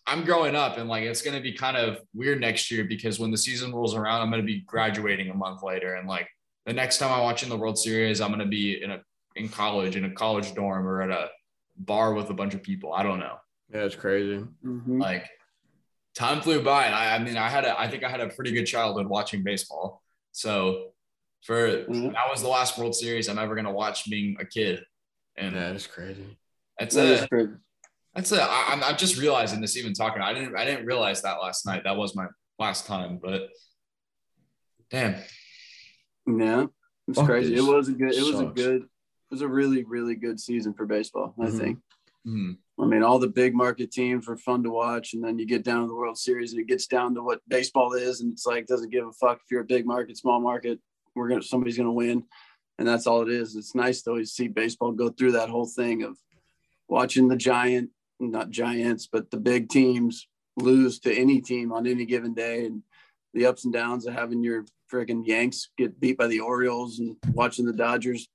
I'm 0.06 0.24
growing 0.24 0.56
up 0.56 0.76
and 0.78 0.88
like 0.88 1.04
it's 1.04 1.22
gonna 1.22 1.40
be 1.40 1.52
kind 1.52 1.76
of 1.76 2.00
weird 2.14 2.40
next 2.40 2.70
year 2.70 2.84
because 2.84 3.18
when 3.20 3.30
the 3.30 3.36
season 3.38 3.72
rolls 3.72 3.94
around, 3.94 4.22
I'm 4.22 4.30
gonna 4.30 4.42
be 4.42 4.60
graduating 4.62 5.30
a 5.30 5.34
month 5.34 5.62
later, 5.62 5.94
and 5.94 6.08
like 6.08 6.26
the 6.66 6.72
next 6.72 6.98
time 6.98 7.12
I'm 7.12 7.22
watching 7.22 7.48
the 7.48 7.56
World 7.56 7.78
Series, 7.78 8.20
I'm 8.20 8.30
gonna 8.30 8.46
be 8.46 8.82
in 8.82 8.90
a 8.90 9.00
in 9.36 9.48
college 9.48 9.94
in 9.96 10.04
a 10.06 10.10
college 10.10 10.52
dorm 10.54 10.86
or 10.88 11.02
at 11.02 11.10
a 11.10 11.28
bar 11.76 12.14
with 12.14 12.30
a 12.30 12.34
bunch 12.34 12.54
of 12.54 12.62
people. 12.62 12.92
I 12.92 13.02
don't 13.04 13.20
know. 13.20 13.36
Yeah, 13.72 13.84
it's 13.84 13.94
crazy. 13.94 14.42
Mhm. 14.64 15.00
Like 15.00 15.28
time 16.14 16.40
flew 16.40 16.60
by, 16.62 16.86
and 16.86 16.94
I, 16.94 17.14
I 17.14 17.18
mean, 17.18 17.36
I 17.36 17.48
had 17.48 17.64
a 17.64 17.78
I 17.78 17.88
think 17.88 18.02
I 18.02 18.08
had 18.08 18.20
a 18.20 18.30
pretty 18.30 18.50
good 18.52 18.64
childhood 18.64 19.06
watching 19.06 19.44
baseball. 19.44 20.02
So 20.32 20.92
for 21.42 21.84
Mhm. 21.86 22.12
that 22.12 22.30
was 22.30 22.42
the 22.42 22.48
last 22.48 22.76
World 22.78 22.94
Series 22.94 23.28
I'm 23.28 23.38
ever 23.38 23.54
gonna 23.54 23.72
watch 23.72 24.08
being 24.10 24.36
a 24.40 24.44
kid, 24.44 24.84
and 25.36 25.54
Yeah, 25.54 25.70
it's 25.72 25.86
crazy. 25.86 26.38
that's 26.78 26.94
That 26.94 27.06
is 27.06 27.22
it. 27.22 27.28
crazy. 27.30 27.52
That's 28.14 28.32
it. 28.32 28.40
I, 28.40 28.72
I'm, 28.72 28.82
I'm 28.82 28.96
just 28.96 29.18
realizing 29.18 29.60
this 29.60 29.76
even 29.76 29.92
talking. 29.94 30.20
I 30.20 30.34
didn't 30.34 30.56
I 30.56 30.64
didn't 30.64 30.86
realize 30.86 31.22
that 31.22 31.40
last 31.40 31.64
night. 31.66 31.84
That 31.84 31.96
was 31.96 32.14
my 32.14 32.26
last 32.58 32.86
time, 32.86 33.18
but 33.22 33.48
damn. 34.90 35.14
Yeah, 36.26 36.66
it's 37.08 37.18
Fuck 37.18 37.26
crazy. 37.26 37.54
It 37.56 37.62
was 37.62 37.88
a 37.88 37.92
good. 37.92 38.14
It 38.14 38.22
was 38.22 38.40
a 38.40 38.46
good. 38.46 38.82
It 38.82 39.34
was 39.34 39.42
a 39.42 39.48
really, 39.48 39.84
really 39.84 40.16
good 40.16 40.40
season 40.40 40.74
for 40.74 40.86
baseball. 40.86 41.34
I 41.40 41.46
Mhm. 41.46 41.58
think. 41.58 41.78
Mhm. 42.26 42.58
I 42.78 42.84
mean, 42.86 43.02
all 43.02 43.18
the 43.18 43.28
big 43.28 43.54
market 43.54 43.92
teams 43.92 44.26
were 44.26 44.36
fun 44.36 44.62
to 44.64 44.70
watch, 44.70 45.14
and 45.14 45.22
then 45.22 45.38
you 45.38 45.46
get 45.46 45.62
down 45.64 45.82
to 45.82 45.86
the 45.88 45.94
World 45.94 46.18
Series, 46.18 46.52
and 46.52 46.60
it 46.60 46.66
gets 46.66 46.86
down 46.86 47.14
to 47.14 47.22
what 47.22 47.40
baseball 47.48 47.92
is, 47.94 48.20
and 48.20 48.32
it's 48.32 48.44
like 48.44 48.66
doesn't 48.66 48.90
give 48.90 49.06
a 49.06 49.12
fuck 49.12 49.38
if 49.42 49.50
you're 49.50 49.60
a 49.62 49.64
big 49.64 49.86
market, 49.86 50.16
small 50.18 50.40
market. 50.40 50.80
We're 51.14 51.28
gonna 51.28 51.42
somebody's 51.42 51.76
gonna 51.76 51.92
win, 51.92 52.24
and 52.78 52.86
that's 52.86 53.06
all 53.06 53.22
it 53.22 53.28
is. 53.28 53.56
It's 53.56 53.74
nice 53.74 54.02
though 54.02 54.18
to 54.18 54.26
see 54.26 54.48
baseball 54.48 54.92
go 54.92 55.08
through 55.10 55.32
that 55.32 55.50
whole 55.50 55.66
thing 55.66 56.02
of 56.02 56.16
watching 56.88 57.28
the 57.28 57.36
giant, 57.36 57.90
not 58.18 58.50
giants, 58.50 59.08
but 59.10 59.30
the 59.30 59.38
big 59.38 59.68
teams 59.68 60.26
lose 60.56 60.98
to 61.00 61.14
any 61.14 61.40
team 61.40 61.72
on 61.72 61.86
any 61.86 62.04
given 62.04 62.34
day, 62.34 62.66
and 62.66 62.82
the 63.34 63.46
ups 63.46 63.64
and 63.64 63.72
downs 63.72 64.06
of 64.06 64.14
having 64.14 64.42
your 64.42 64.64
freaking 64.92 65.26
Yanks 65.26 65.70
get 65.78 66.00
beat 66.00 66.18
by 66.18 66.26
the 66.26 66.40
Orioles 66.40 66.98
and 66.98 67.16
watching 67.32 67.64
the 67.64 67.72
Dodgers, 67.72 68.28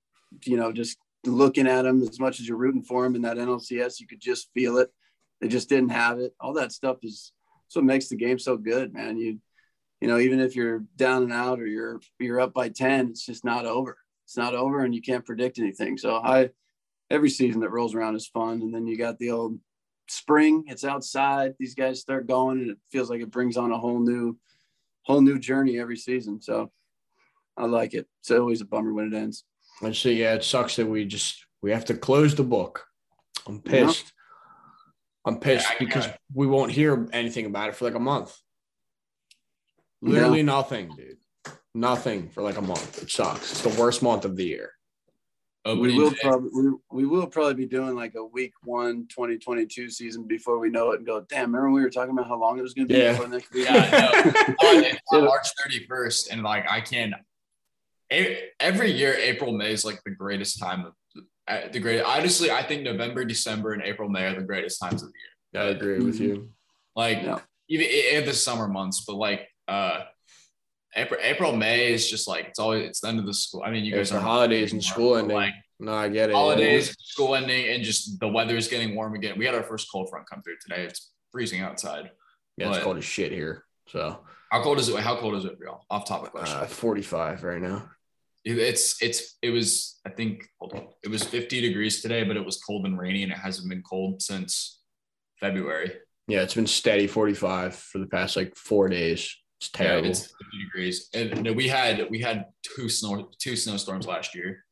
you 0.45 0.57
know, 0.57 0.71
just 0.71 0.97
looking 1.25 1.67
at 1.67 1.83
them 1.83 2.01
as 2.01 2.19
much 2.19 2.39
as 2.39 2.47
you're 2.47 2.57
rooting 2.57 2.83
for 2.83 3.03
them 3.03 3.15
in 3.15 3.21
that 3.23 3.37
NLCS, 3.37 3.99
you 3.99 4.07
could 4.07 4.21
just 4.21 4.49
feel 4.53 4.77
it. 4.77 4.89
They 5.41 5.47
just 5.47 5.69
didn't 5.69 5.89
have 5.89 6.19
it. 6.19 6.33
All 6.39 6.53
that 6.53 6.71
stuff 6.71 6.97
is 7.03 7.33
that's 7.65 7.75
what 7.75 7.85
makes 7.85 8.07
the 8.07 8.15
game 8.15 8.39
so 8.39 8.57
good, 8.57 8.93
man. 8.93 9.17
You, 9.17 9.39
you 10.01 10.07
know, 10.07 10.19
even 10.19 10.39
if 10.39 10.55
you're 10.55 10.83
down 10.95 11.23
and 11.23 11.33
out 11.33 11.59
or 11.59 11.67
you're 11.67 11.99
you're 12.19 12.39
up 12.41 12.53
by 12.53 12.69
ten, 12.69 13.09
it's 13.09 13.25
just 13.25 13.43
not 13.45 13.65
over. 13.65 13.97
It's 14.25 14.37
not 14.37 14.55
over, 14.55 14.83
and 14.83 14.93
you 14.93 15.01
can't 15.01 15.25
predict 15.25 15.59
anything. 15.59 15.97
So 15.97 16.15
I, 16.15 16.49
every 17.09 17.29
season 17.29 17.61
that 17.61 17.69
rolls 17.71 17.93
around 17.95 18.15
is 18.15 18.27
fun, 18.27 18.61
and 18.61 18.73
then 18.73 18.87
you 18.87 18.97
got 18.97 19.19
the 19.19 19.31
old 19.31 19.59
spring. 20.07 20.63
It's 20.67 20.83
outside. 20.83 21.53
These 21.59 21.75
guys 21.75 21.99
start 22.01 22.27
going, 22.27 22.59
and 22.59 22.71
it 22.71 22.77
feels 22.91 23.09
like 23.09 23.21
it 23.21 23.31
brings 23.31 23.55
on 23.57 23.71
a 23.71 23.77
whole 23.77 23.99
new, 23.99 24.37
whole 25.03 25.21
new 25.21 25.39
journey 25.39 25.79
every 25.79 25.97
season. 25.97 26.41
So 26.41 26.71
I 27.55 27.65
like 27.65 27.93
it. 27.93 28.07
It's 28.21 28.31
always 28.31 28.61
a 28.61 28.65
bummer 28.65 28.93
when 28.93 29.13
it 29.13 29.17
ends. 29.17 29.43
And 29.81 29.95
so 29.95 30.09
yeah, 30.09 30.33
it 30.33 30.43
sucks 30.43 30.75
that 30.77 30.85
we 30.85 31.05
just 31.05 31.45
we 31.61 31.71
have 31.71 31.85
to 31.85 31.93
close 31.95 32.35
the 32.35 32.43
book. 32.43 32.85
I'm 33.47 33.61
Yeah. 33.65 33.85
pissed. 33.85 34.11
I'm 35.25 35.39
pissed 35.39 35.67
Yeah, 35.71 35.77
because 35.79 36.07
we 36.33 36.47
won't 36.47 36.71
hear 36.71 37.07
anything 37.11 37.45
about 37.45 37.69
it 37.69 37.75
for 37.75 37.85
like 37.85 37.95
a 37.95 37.99
month. 37.99 38.35
Literally 40.05 40.39
yeah. 40.39 40.45
nothing, 40.45 40.91
dude. 40.95 41.17
Nothing 41.73 42.29
for 42.29 42.41
like 42.41 42.57
a 42.57 42.61
month. 42.61 43.01
It 43.01 43.11
sucks. 43.11 43.51
It's 43.51 43.61
the 43.61 43.81
worst 43.81 44.01
month 44.01 44.23
of 44.23 44.35
the 44.35 44.45
year. 44.45 44.71
we 45.65 45.95
will 45.95 46.13
probably 46.21 46.49
we, 46.53 46.71
we 46.91 47.05
will 47.05 47.27
probably 47.27 47.55
be 47.55 47.65
doing 47.65 47.95
like 47.95 48.15
a 48.15 48.23
week 48.23 48.53
one 48.63 49.07
2022 49.09 49.89
season 49.89 50.23
before 50.23 50.59
we 50.59 50.69
know 50.69 50.91
it 50.91 50.97
and 50.97 51.05
go, 51.05 51.25
damn, 51.27 51.53
remember 51.53 51.71
we 51.71 51.81
were 51.81 51.89
talking 51.89 52.11
about 52.11 52.27
how 52.27 52.39
long 52.39 52.57
it 52.57 52.61
was 52.61 52.73
gonna 52.73 52.87
be 52.87 52.95
yeah. 52.95 53.11
before 53.11 53.27
next 53.27 53.51
week? 53.51 53.65
Yeah, 53.65 54.53
no. 55.11 55.21
March 55.25 55.47
31st, 55.67 56.31
and 56.31 56.43
like 56.43 56.69
I 56.69 56.81
can 56.81 57.13
every 58.11 58.91
year 58.91 59.13
April 59.13 59.51
May 59.51 59.71
is 59.71 59.85
like 59.85 60.01
the 60.03 60.11
greatest 60.11 60.59
time 60.59 60.85
of 60.85 60.93
uh, 61.47 61.67
the 61.71 61.79
great 61.79 62.01
honestly, 62.01 62.51
I 62.51 62.63
think 62.63 62.83
November, 62.83 63.23
December, 63.25 63.73
and 63.73 63.83
April, 63.83 64.09
May 64.09 64.25
are 64.25 64.35
the 64.35 64.41
greatest 64.41 64.79
times 64.79 65.03
of 65.03 65.09
the 65.11 65.59
year. 65.59 65.67
I 65.67 65.69
agree 65.69 65.99
with 65.99 66.19
you. 66.19 66.49
Like 66.95 67.21
yeah. 67.23 67.39
even 67.69 67.87
in 67.87 68.25
the 68.25 68.33
summer 68.33 68.67
months, 68.67 69.03
but 69.05 69.15
like 69.15 69.47
uh 69.67 70.03
April, 70.97 71.19
April, 71.21 71.55
May 71.55 71.91
is 71.91 72.09
just 72.09 72.27
like 72.27 72.47
it's 72.47 72.59
always 72.59 72.87
it's 72.87 73.01
the 73.01 73.09
end 73.09 73.19
of 73.19 73.25
the 73.25 73.33
school. 73.33 73.63
I 73.65 73.71
mean, 73.71 73.83
you 73.83 73.93
guys 73.93 74.11
are 74.11 74.19
holidays 74.19 74.71
and 74.71 74.81
school 74.81 75.17
ending. 75.17 75.35
Like, 75.35 75.53
no, 75.79 75.93
I 75.93 76.07
get 76.07 76.29
it. 76.29 76.33
Holidays, 76.33 76.87
yeah. 76.87 76.93
school 76.99 77.35
ending, 77.35 77.67
and 77.67 77.83
just 77.83 78.19
the 78.19 78.27
weather 78.27 78.55
is 78.55 78.69
getting 78.69 78.95
warm 78.95 79.13
again. 79.13 79.37
We 79.37 79.45
had 79.45 79.55
our 79.55 79.63
first 79.63 79.91
cold 79.91 80.09
front 80.09 80.29
come 80.29 80.41
through 80.41 80.55
today. 80.61 80.83
It's 80.83 81.11
freezing 81.31 81.61
outside. 81.61 82.11
Yeah, 82.55 82.67
but 82.67 82.75
it's 82.75 82.83
cold 82.83 82.97
as 82.97 83.03
shit 83.03 83.33
here. 83.33 83.65
So 83.89 84.19
how 84.51 84.63
cold 84.63 84.79
is 84.79 84.87
it? 84.87 84.97
How 84.99 85.17
cold 85.17 85.35
is 85.35 85.43
it 85.43 85.57
for 85.57 85.65
y'all? 85.65 85.85
Off 85.89 86.07
topic 86.07 86.31
question. 86.31 86.57
Uh, 86.57 86.65
Forty-five 86.65 87.43
right 87.43 87.61
now. 87.61 87.89
It's 88.45 89.01
it's 89.01 89.37
it 89.41 89.49
was 89.49 89.99
I 90.05 90.11
think 90.11 90.47
hold 90.59 90.73
on 90.75 90.87
it 91.03 91.09
was 91.09 91.23
50 91.23 91.61
degrees 91.61 92.01
today, 92.01 92.23
but 92.23 92.37
it 92.37 92.45
was 92.45 92.57
cold 92.57 92.85
and 92.85 92.97
rainy, 92.97 93.23
and 93.23 93.31
it 93.31 93.37
hasn't 93.37 93.67
been 93.69 93.81
cold 93.81 94.21
since 94.21 94.79
February. 95.39 95.91
Yeah, 96.27 96.41
it's 96.41 96.53
been 96.53 96.67
steady 96.67 97.07
45 97.07 97.75
for 97.75 97.97
the 97.97 98.07
past 98.07 98.35
like 98.37 98.55
four 98.55 98.87
days. 98.87 99.35
It's 99.59 99.69
terrible. 99.69 100.05
Yeah, 100.05 100.11
it's 100.11 100.21
50 100.21 100.35
degrees, 100.63 101.09
and 101.13 101.43
no, 101.43 101.53
we 101.53 101.67
had 101.67 102.07
we 102.09 102.19
had 102.19 102.45
two 102.61 102.89
snow 102.89 103.29
two 103.39 103.55
snowstorms 103.55 104.07
last 104.07 104.35
year. 104.35 104.65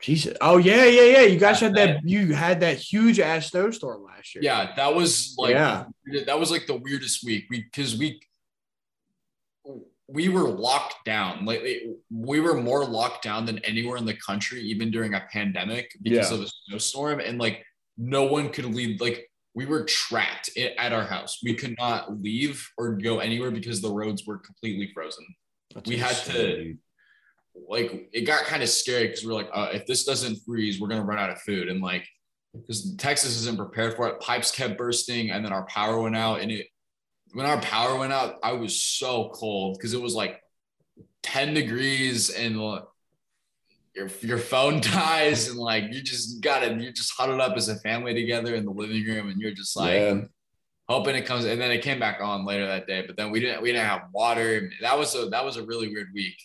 Jesus. 0.00 0.36
Oh 0.40 0.56
yeah, 0.56 0.84
yeah, 0.84 1.02
yeah. 1.02 1.22
You 1.22 1.38
guys 1.38 1.60
had 1.60 1.74
that. 1.76 2.00
You 2.04 2.34
had 2.34 2.60
that 2.60 2.76
huge 2.78 3.20
ass 3.20 3.50
snowstorm 3.50 4.02
last 4.02 4.34
year. 4.34 4.42
Yeah, 4.42 4.72
that 4.74 4.94
was 4.94 5.34
like 5.38 5.52
yeah. 5.52 5.84
that 6.26 6.38
was 6.38 6.50
like 6.50 6.66
the 6.66 6.76
weirdest 6.76 7.24
week. 7.24 7.44
We 7.48 7.62
because 7.62 7.96
we 7.96 8.20
we 10.08 10.28
were 10.28 10.48
locked 10.48 11.04
down. 11.04 11.44
Like 11.44 11.62
we 12.10 12.40
were 12.40 12.54
more 12.54 12.84
locked 12.84 13.22
down 13.22 13.46
than 13.46 13.58
anywhere 13.60 13.96
in 13.96 14.04
the 14.04 14.16
country, 14.16 14.60
even 14.60 14.90
during 14.90 15.14
a 15.14 15.24
pandemic 15.32 15.96
because 16.02 16.30
yeah. 16.30 16.38
of 16.38 16.44
a 16.44 16.48
snowstorm. 16.66 17.20
And 17.20 17.38
like 17.38 17.64
no 17.96 18.24
one 18.24 18.50
could 18.50 18.66
leave. 18.66 19.00
Like 19.00 19.30
we 19.54 19.66
were 19.66 19.84
trapped 19.84 20.50
at 20.56 20.92
our 20.92 21.04
house. 21.04 21.40
We 21.42 21.54
could 21.54 21.74
not 21.78 22.20
leave 22.20 22.66
or 22.78 22.92
go 22.92 23.18
anywhere 23.18 23.50
because 23.50 23.80
the 23.80 23.90
roads 23.90 24.26
were 24.26 24.38
completely 24.38 24.90
frozen. 24.94 25.26
That's 25.74 25.88
we 25.88 25.96
had 25.98 26.16
to 26.26 26.76
like 27.68 28.08
it 28.12 28.22
got 28.22 28.44
kind 28.44 28.62
of 28.62 28.68
scary 28.68 29.08
because 29.08 29.24
we 29.24 29.30
are 29.30 29.34
like, 29.34 29.50
uh, 29.52 29.68
if 29.72 29.86
this 29.86 30.04
doesn't 30.04 30.38
freeze, 30.46 30.80
we're 30.80 30.88
gonna 30.88 31.04
run 31.04 31.18
out 31.18 31.30
of 31.30 31.40
food. 31.42 31.68
And 31.68 31.82
like 31.82 32.06
because 32.54 32.94
Texas 32.96 33.36
isn't 33.40 33.56
prepared 33.56 33.94
for 33.94 34.08
it. 34.08 34.20
Pipes 34.20 34.50
kept 34.50 34.78
bursting, 34.78 35.30
and 35.30 35.44
then 35.44 35.52
our 35.52 35.64
power 35.66 36.00
went 36.00 36.16
out, 36.16 36.40
and 36.40 36.50
it 36.50 36.66
when 37.32 37.46
our 37.46 37.60
power 37.60 37.96
went 37.96 38.12
out, 38.12 38.36
I 38.42 38.52
was 38.52 38.80
so 38.80 39.30
cold 39.34 39.78
because 39.78 39.94
it 39.94 40.00
was 40.00 40.14
like 40.14 40.40
10 41.22 41.54
degrees 41.54 42.30
and 42.30 42.82
your, 43.94 44.08
your 44.20 44.38
phone 44.38 44.80
dies 44.80 45.48
and 45.48 45.58
like 45.58 45.84
you 45.92 46.02
just 46.02 46.40
got 46.40 46.62
it. 46.62 46.80
You're 46.80 46.92
just 46.92 47.12
huddled 47.16 47.40
up 47.40 47.56
as 47.56 47.68
a 47.68 47.76
family 47.76 48.14
together 48.14 48.54
in 48.54 48.64
the 48.64 48.70
living 48.70 49.04
room 49.04 49.28
and 49.28 49.40
you're 49.40 49.52
just 49.52 49.76
like 49.76 49.94
yeah. 49.94 50.20
hoping 50.88 51.14
it 51.14 51.26
comes. 51.26 51.44
And 51.44 51.60
then 51.60 51.70
it 51.70 51.82
came 51.82 51.98
back 51.98 52.20
on 52.20 52.44
later 52.44 52.66
that 52.66 52.86
day, 52.86 53.04
but 53.06 53.16
then 53.16 53.30
we 53.30 53.40
didn't, 53.40 53.62
we 53.62 53.72
didn't 53.72 53.86
have 53.86 54.02
water. 54.12 54.70
That 54.80 54.98
was 54.98 55.14
a, 55.14 55.26
that 55.26 55.44
was 55.44 55.56
a 55.56 55.64
really 55.64 55.88
weird 55.88 56.08
week. 56.14 56.36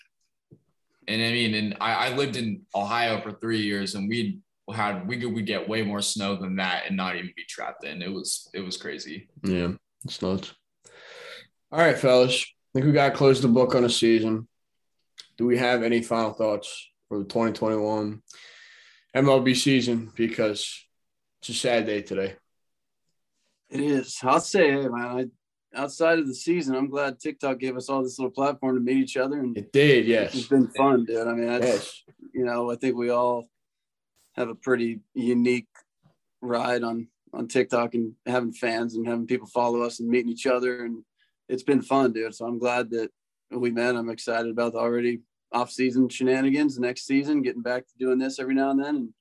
And 1.07 1.21
I 1.21 1.31
mean, 1.31 1.53
and 1.55 1.77
I, 1.79 2.09
I 2.09 2.15
lived 2.15 2.35
in 2.35 2.61
Ohio 2.75 3.21
for 3.21 3.31
three 3.31 3.61
years 3.61 3.95
and 3.95 4.09
we 4.09 4.39
had, 4.73 5.07
we 5.07 5.17
could, 5.17 5.33
we 5.33 5.41
get 5.41 5.69
way 5.69 5.81
more 5.81 6.01
snow 6.01 6.35
than 6.35 6.57
that 6.57 6.83
and 6.87 6.97
not 6.97 7.15
even 7.15 7.31
be 7.35 7.45
trapped 7.47 7.85
in. 7.85 8.01
It 8.01 8.11
was, 8.11 8.49
it 8.53 8.59
was 8.59 8.75
crazy. 8.75 9.29
Yeah. 9.41 9.71
It's 10.03 10.21
nuts. 10.21 10.53
All 11.71 11.79
right, 11.79 11.97
fellas. 11.97 12.43
I 12.43 12.69
think 12.73 12.85
we 12.85 12.91
got 12.91 13.09
to 13.09 13.15
close 13.15 13.41
the 13.41 13.47
book 13.47 13.73
on 13.73 13.85
a 13.85 13.89
season. 13.89 14.47
Do 15.37 15.45
we 15.45 15.57
have 15.57 15.83
any 15.83 16.01
final 16.01 16.33
thoughts 16.33 16.89
for 17.07 17.19
the 17.19 17.25
2021 17.25 18.21
MLB 19.15 19.55
season? 19.55 20.11
Because 20.15 20.85
it's 21.39 21.49
a 21.49 21.53
sad 21.53 21.85
day 21.85 22.01
today. 22.01 22.35
It 23.69 23.81
is. 23.81 24.17
I'll 24.23 24.39
say, 24.39 24.71
hey, 24.71 24.87
man, 24.87 25.31
I, 25.75 25.79
outside 25.79 26.19
of 26.19 26.27
the 26.27 26.35
season, 26.35 26.75
I'm 26.75 26.89
glad 26.89 27.19
TikTok 27.19 27.59
gave 27.59 27.75
us 27.75 27.89
all 27.89 28.03
this 28.03 28.17
little 28.17 28.31
platform 28.31 28.75
to 28.75 28.81
meet 28.81 28.97
each 28.97 29.17
other. 29.17 29.39
And 29.39 29.57
it 29.57 29.73
did, 29.73 30.05
yes. 30.05 30.35
It's 30.35 30.47
been 30.47 30.69
fun, 30.69 31.05
dude. 31.05 31.27
I 31.27 31.33
mean, 31.33 31.47
that's, 31.47 31.65
yes. 31.65 32.03
you 32.33 32.45
know, 32.45 32.71
I 32.71 32.75
think 32.75 32.95
we 32.95 33.09
all 33.09 33.49
have 34.35 34.49
a 34.49 34.55
pretty 34.55 35.01
unique 35.13 35.67
ride 36.41 36.83
on 36.83 37.07
on 37.33 37.47
TikTok 37.47 37.93
and 37.93 38.13
having 38.25 38.53
fans 38.53 38.95
and 38.95 39.05
having 39.05 39.27
people 39.27 39.47
follow 39.47 39.81
us 39.81 39.99
and 39.99 40.07
meeting 40.09 40.31
each 40.31 40.47
other 40.47 40.85
and 40.85 41.03
it's 41.49 41.63
been 41.63 41.81
fun, 41.81 42.13
dude. 42.13 42.35
So 42.35 42.45
I'm 42.45 42.59
glad 42.59 42.89
that 42.91 43.09
we 43.51 43.71
met. 43.71 43.95
I'm 43.95 44.09
excited 44.09 44.51
about 44.51 44.73
the 44.73 44.79
already 44.79 45.21
off-season 45.51 46.09
shenanigans 46.09 46.79
next 46.79 47.05
season, 47.05 47.41
getting 47.41 47.61
back 47.61 47.87
to 47.87 47.97
doing 47.97 48.19
this 48.19 48.39
every 48.39 48.55
now 48.55 48.71
and 48.71 48.83
then. 48.83 49.13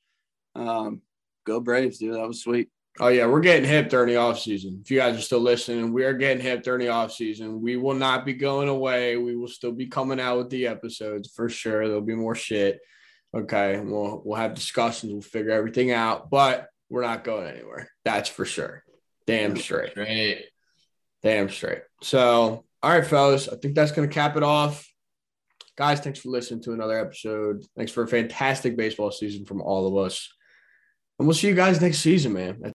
And 0.54 0.68
um, 0.68 1.02
go 1.44 1.60
Braves, 1.60 1.98
dude. 1.98 2.14
That 2.14 2.26
was 2.26 2.42
sweet. 2.42 2.68
Oh 2.98 3.08
yeah, 3.08 3.26
we're 3.26 3.40
getting 3.40 3.68
hip 3.68 3.90
during 3.90 4.08
the 4.08 4.16
off 4.16 4.38
season. 4.38 4.80
If 4.82 4.90
you 4.90 4.98
guys 4.98 5.18
are 5.18 5.22
still 5.22 5.40
listening, 5.40 5.92
we 5.92 6.04
are 6.04 6.14
getting 6.14 6.42
hip 6.42 6.62
during 6.62 6.80
the 6.80 6.88
off 6.88 7.12
season. 7.12 7.60
We 7.60 7.76
will 7.76 7.94
not 7.94 8.24
be 8.24 8.32
going 8.32 8.68
away. 8.68 9.18
We 9.18 9.36
will 9.36 9.48
still 9.48 9.72
be 9.72 9.86
coming 9.86 10.18
out 10.18 10.38
with 10.38 10.50
the 10.50 10.66
episodes 10.66 11.30
for 11.34 11.50
sure. 11.50 11.86
There'll 11.86 12.00
be 12.00 12.14
more 12.14 12.34
shit. 12.34 12.80
Okay, 13.34 13.78
we'll 13.80 14.22
we'll 14.24 14.38
have 14.38 14.54
discussions. 14.54 15.12
We'll 15.12 15.20
figure 15.20 15.50
everything 15.50 15.92
out, 15.92 16.30
but 16.30 16.68
we're 16.88 17.02
not 17.02 17.22
going 17.22 17.46
anywhere. 17.46 17.90
That's 18.04 18.30
for 18.30 18.46
sure. 18.46 18.82
Damn 19.26 19.56
straight. 19.56 19.94
Great. 19.94 20.46
Damn 21.22 21.50
straight. 21.50 21.82
So, 22.02 22.64
all 22.82 22.90
right, 22.90 23.04
fellas, 23.04 23.48
I 23.48 23.56
think 23.56 23.74
that's 23.74 23.92
going 23.92 24.08
to 24.08 24.14
cap 24.14 24.36
it 24.36 24.42
off. 24.42 24.88
Guys, 25.76 26.00
thanks 26.00 26.20
for 26.20 26.30
listening 26.30 26.62
to 26.62 26.72
another 26.72 26.98
episode. 26.98 27.64
Thanks 27.76 27.92
for 27.92 28.02
a 28.02 28.08
fantastic 28.08 28.76
baseball 28.76 29.10
season 29.10 29.44
from 29.44 29.60
all 29.60 29.86
of 29.86 30.06
us. 30.06 30.32
And 31.18 31.26
we'll 31.26 31.34
see 31.34 31.48
you 31.48 31.54
guys 31.54 31.80
next 31.80 31.98
season, 31.98 32.32
man. 32.32 32.74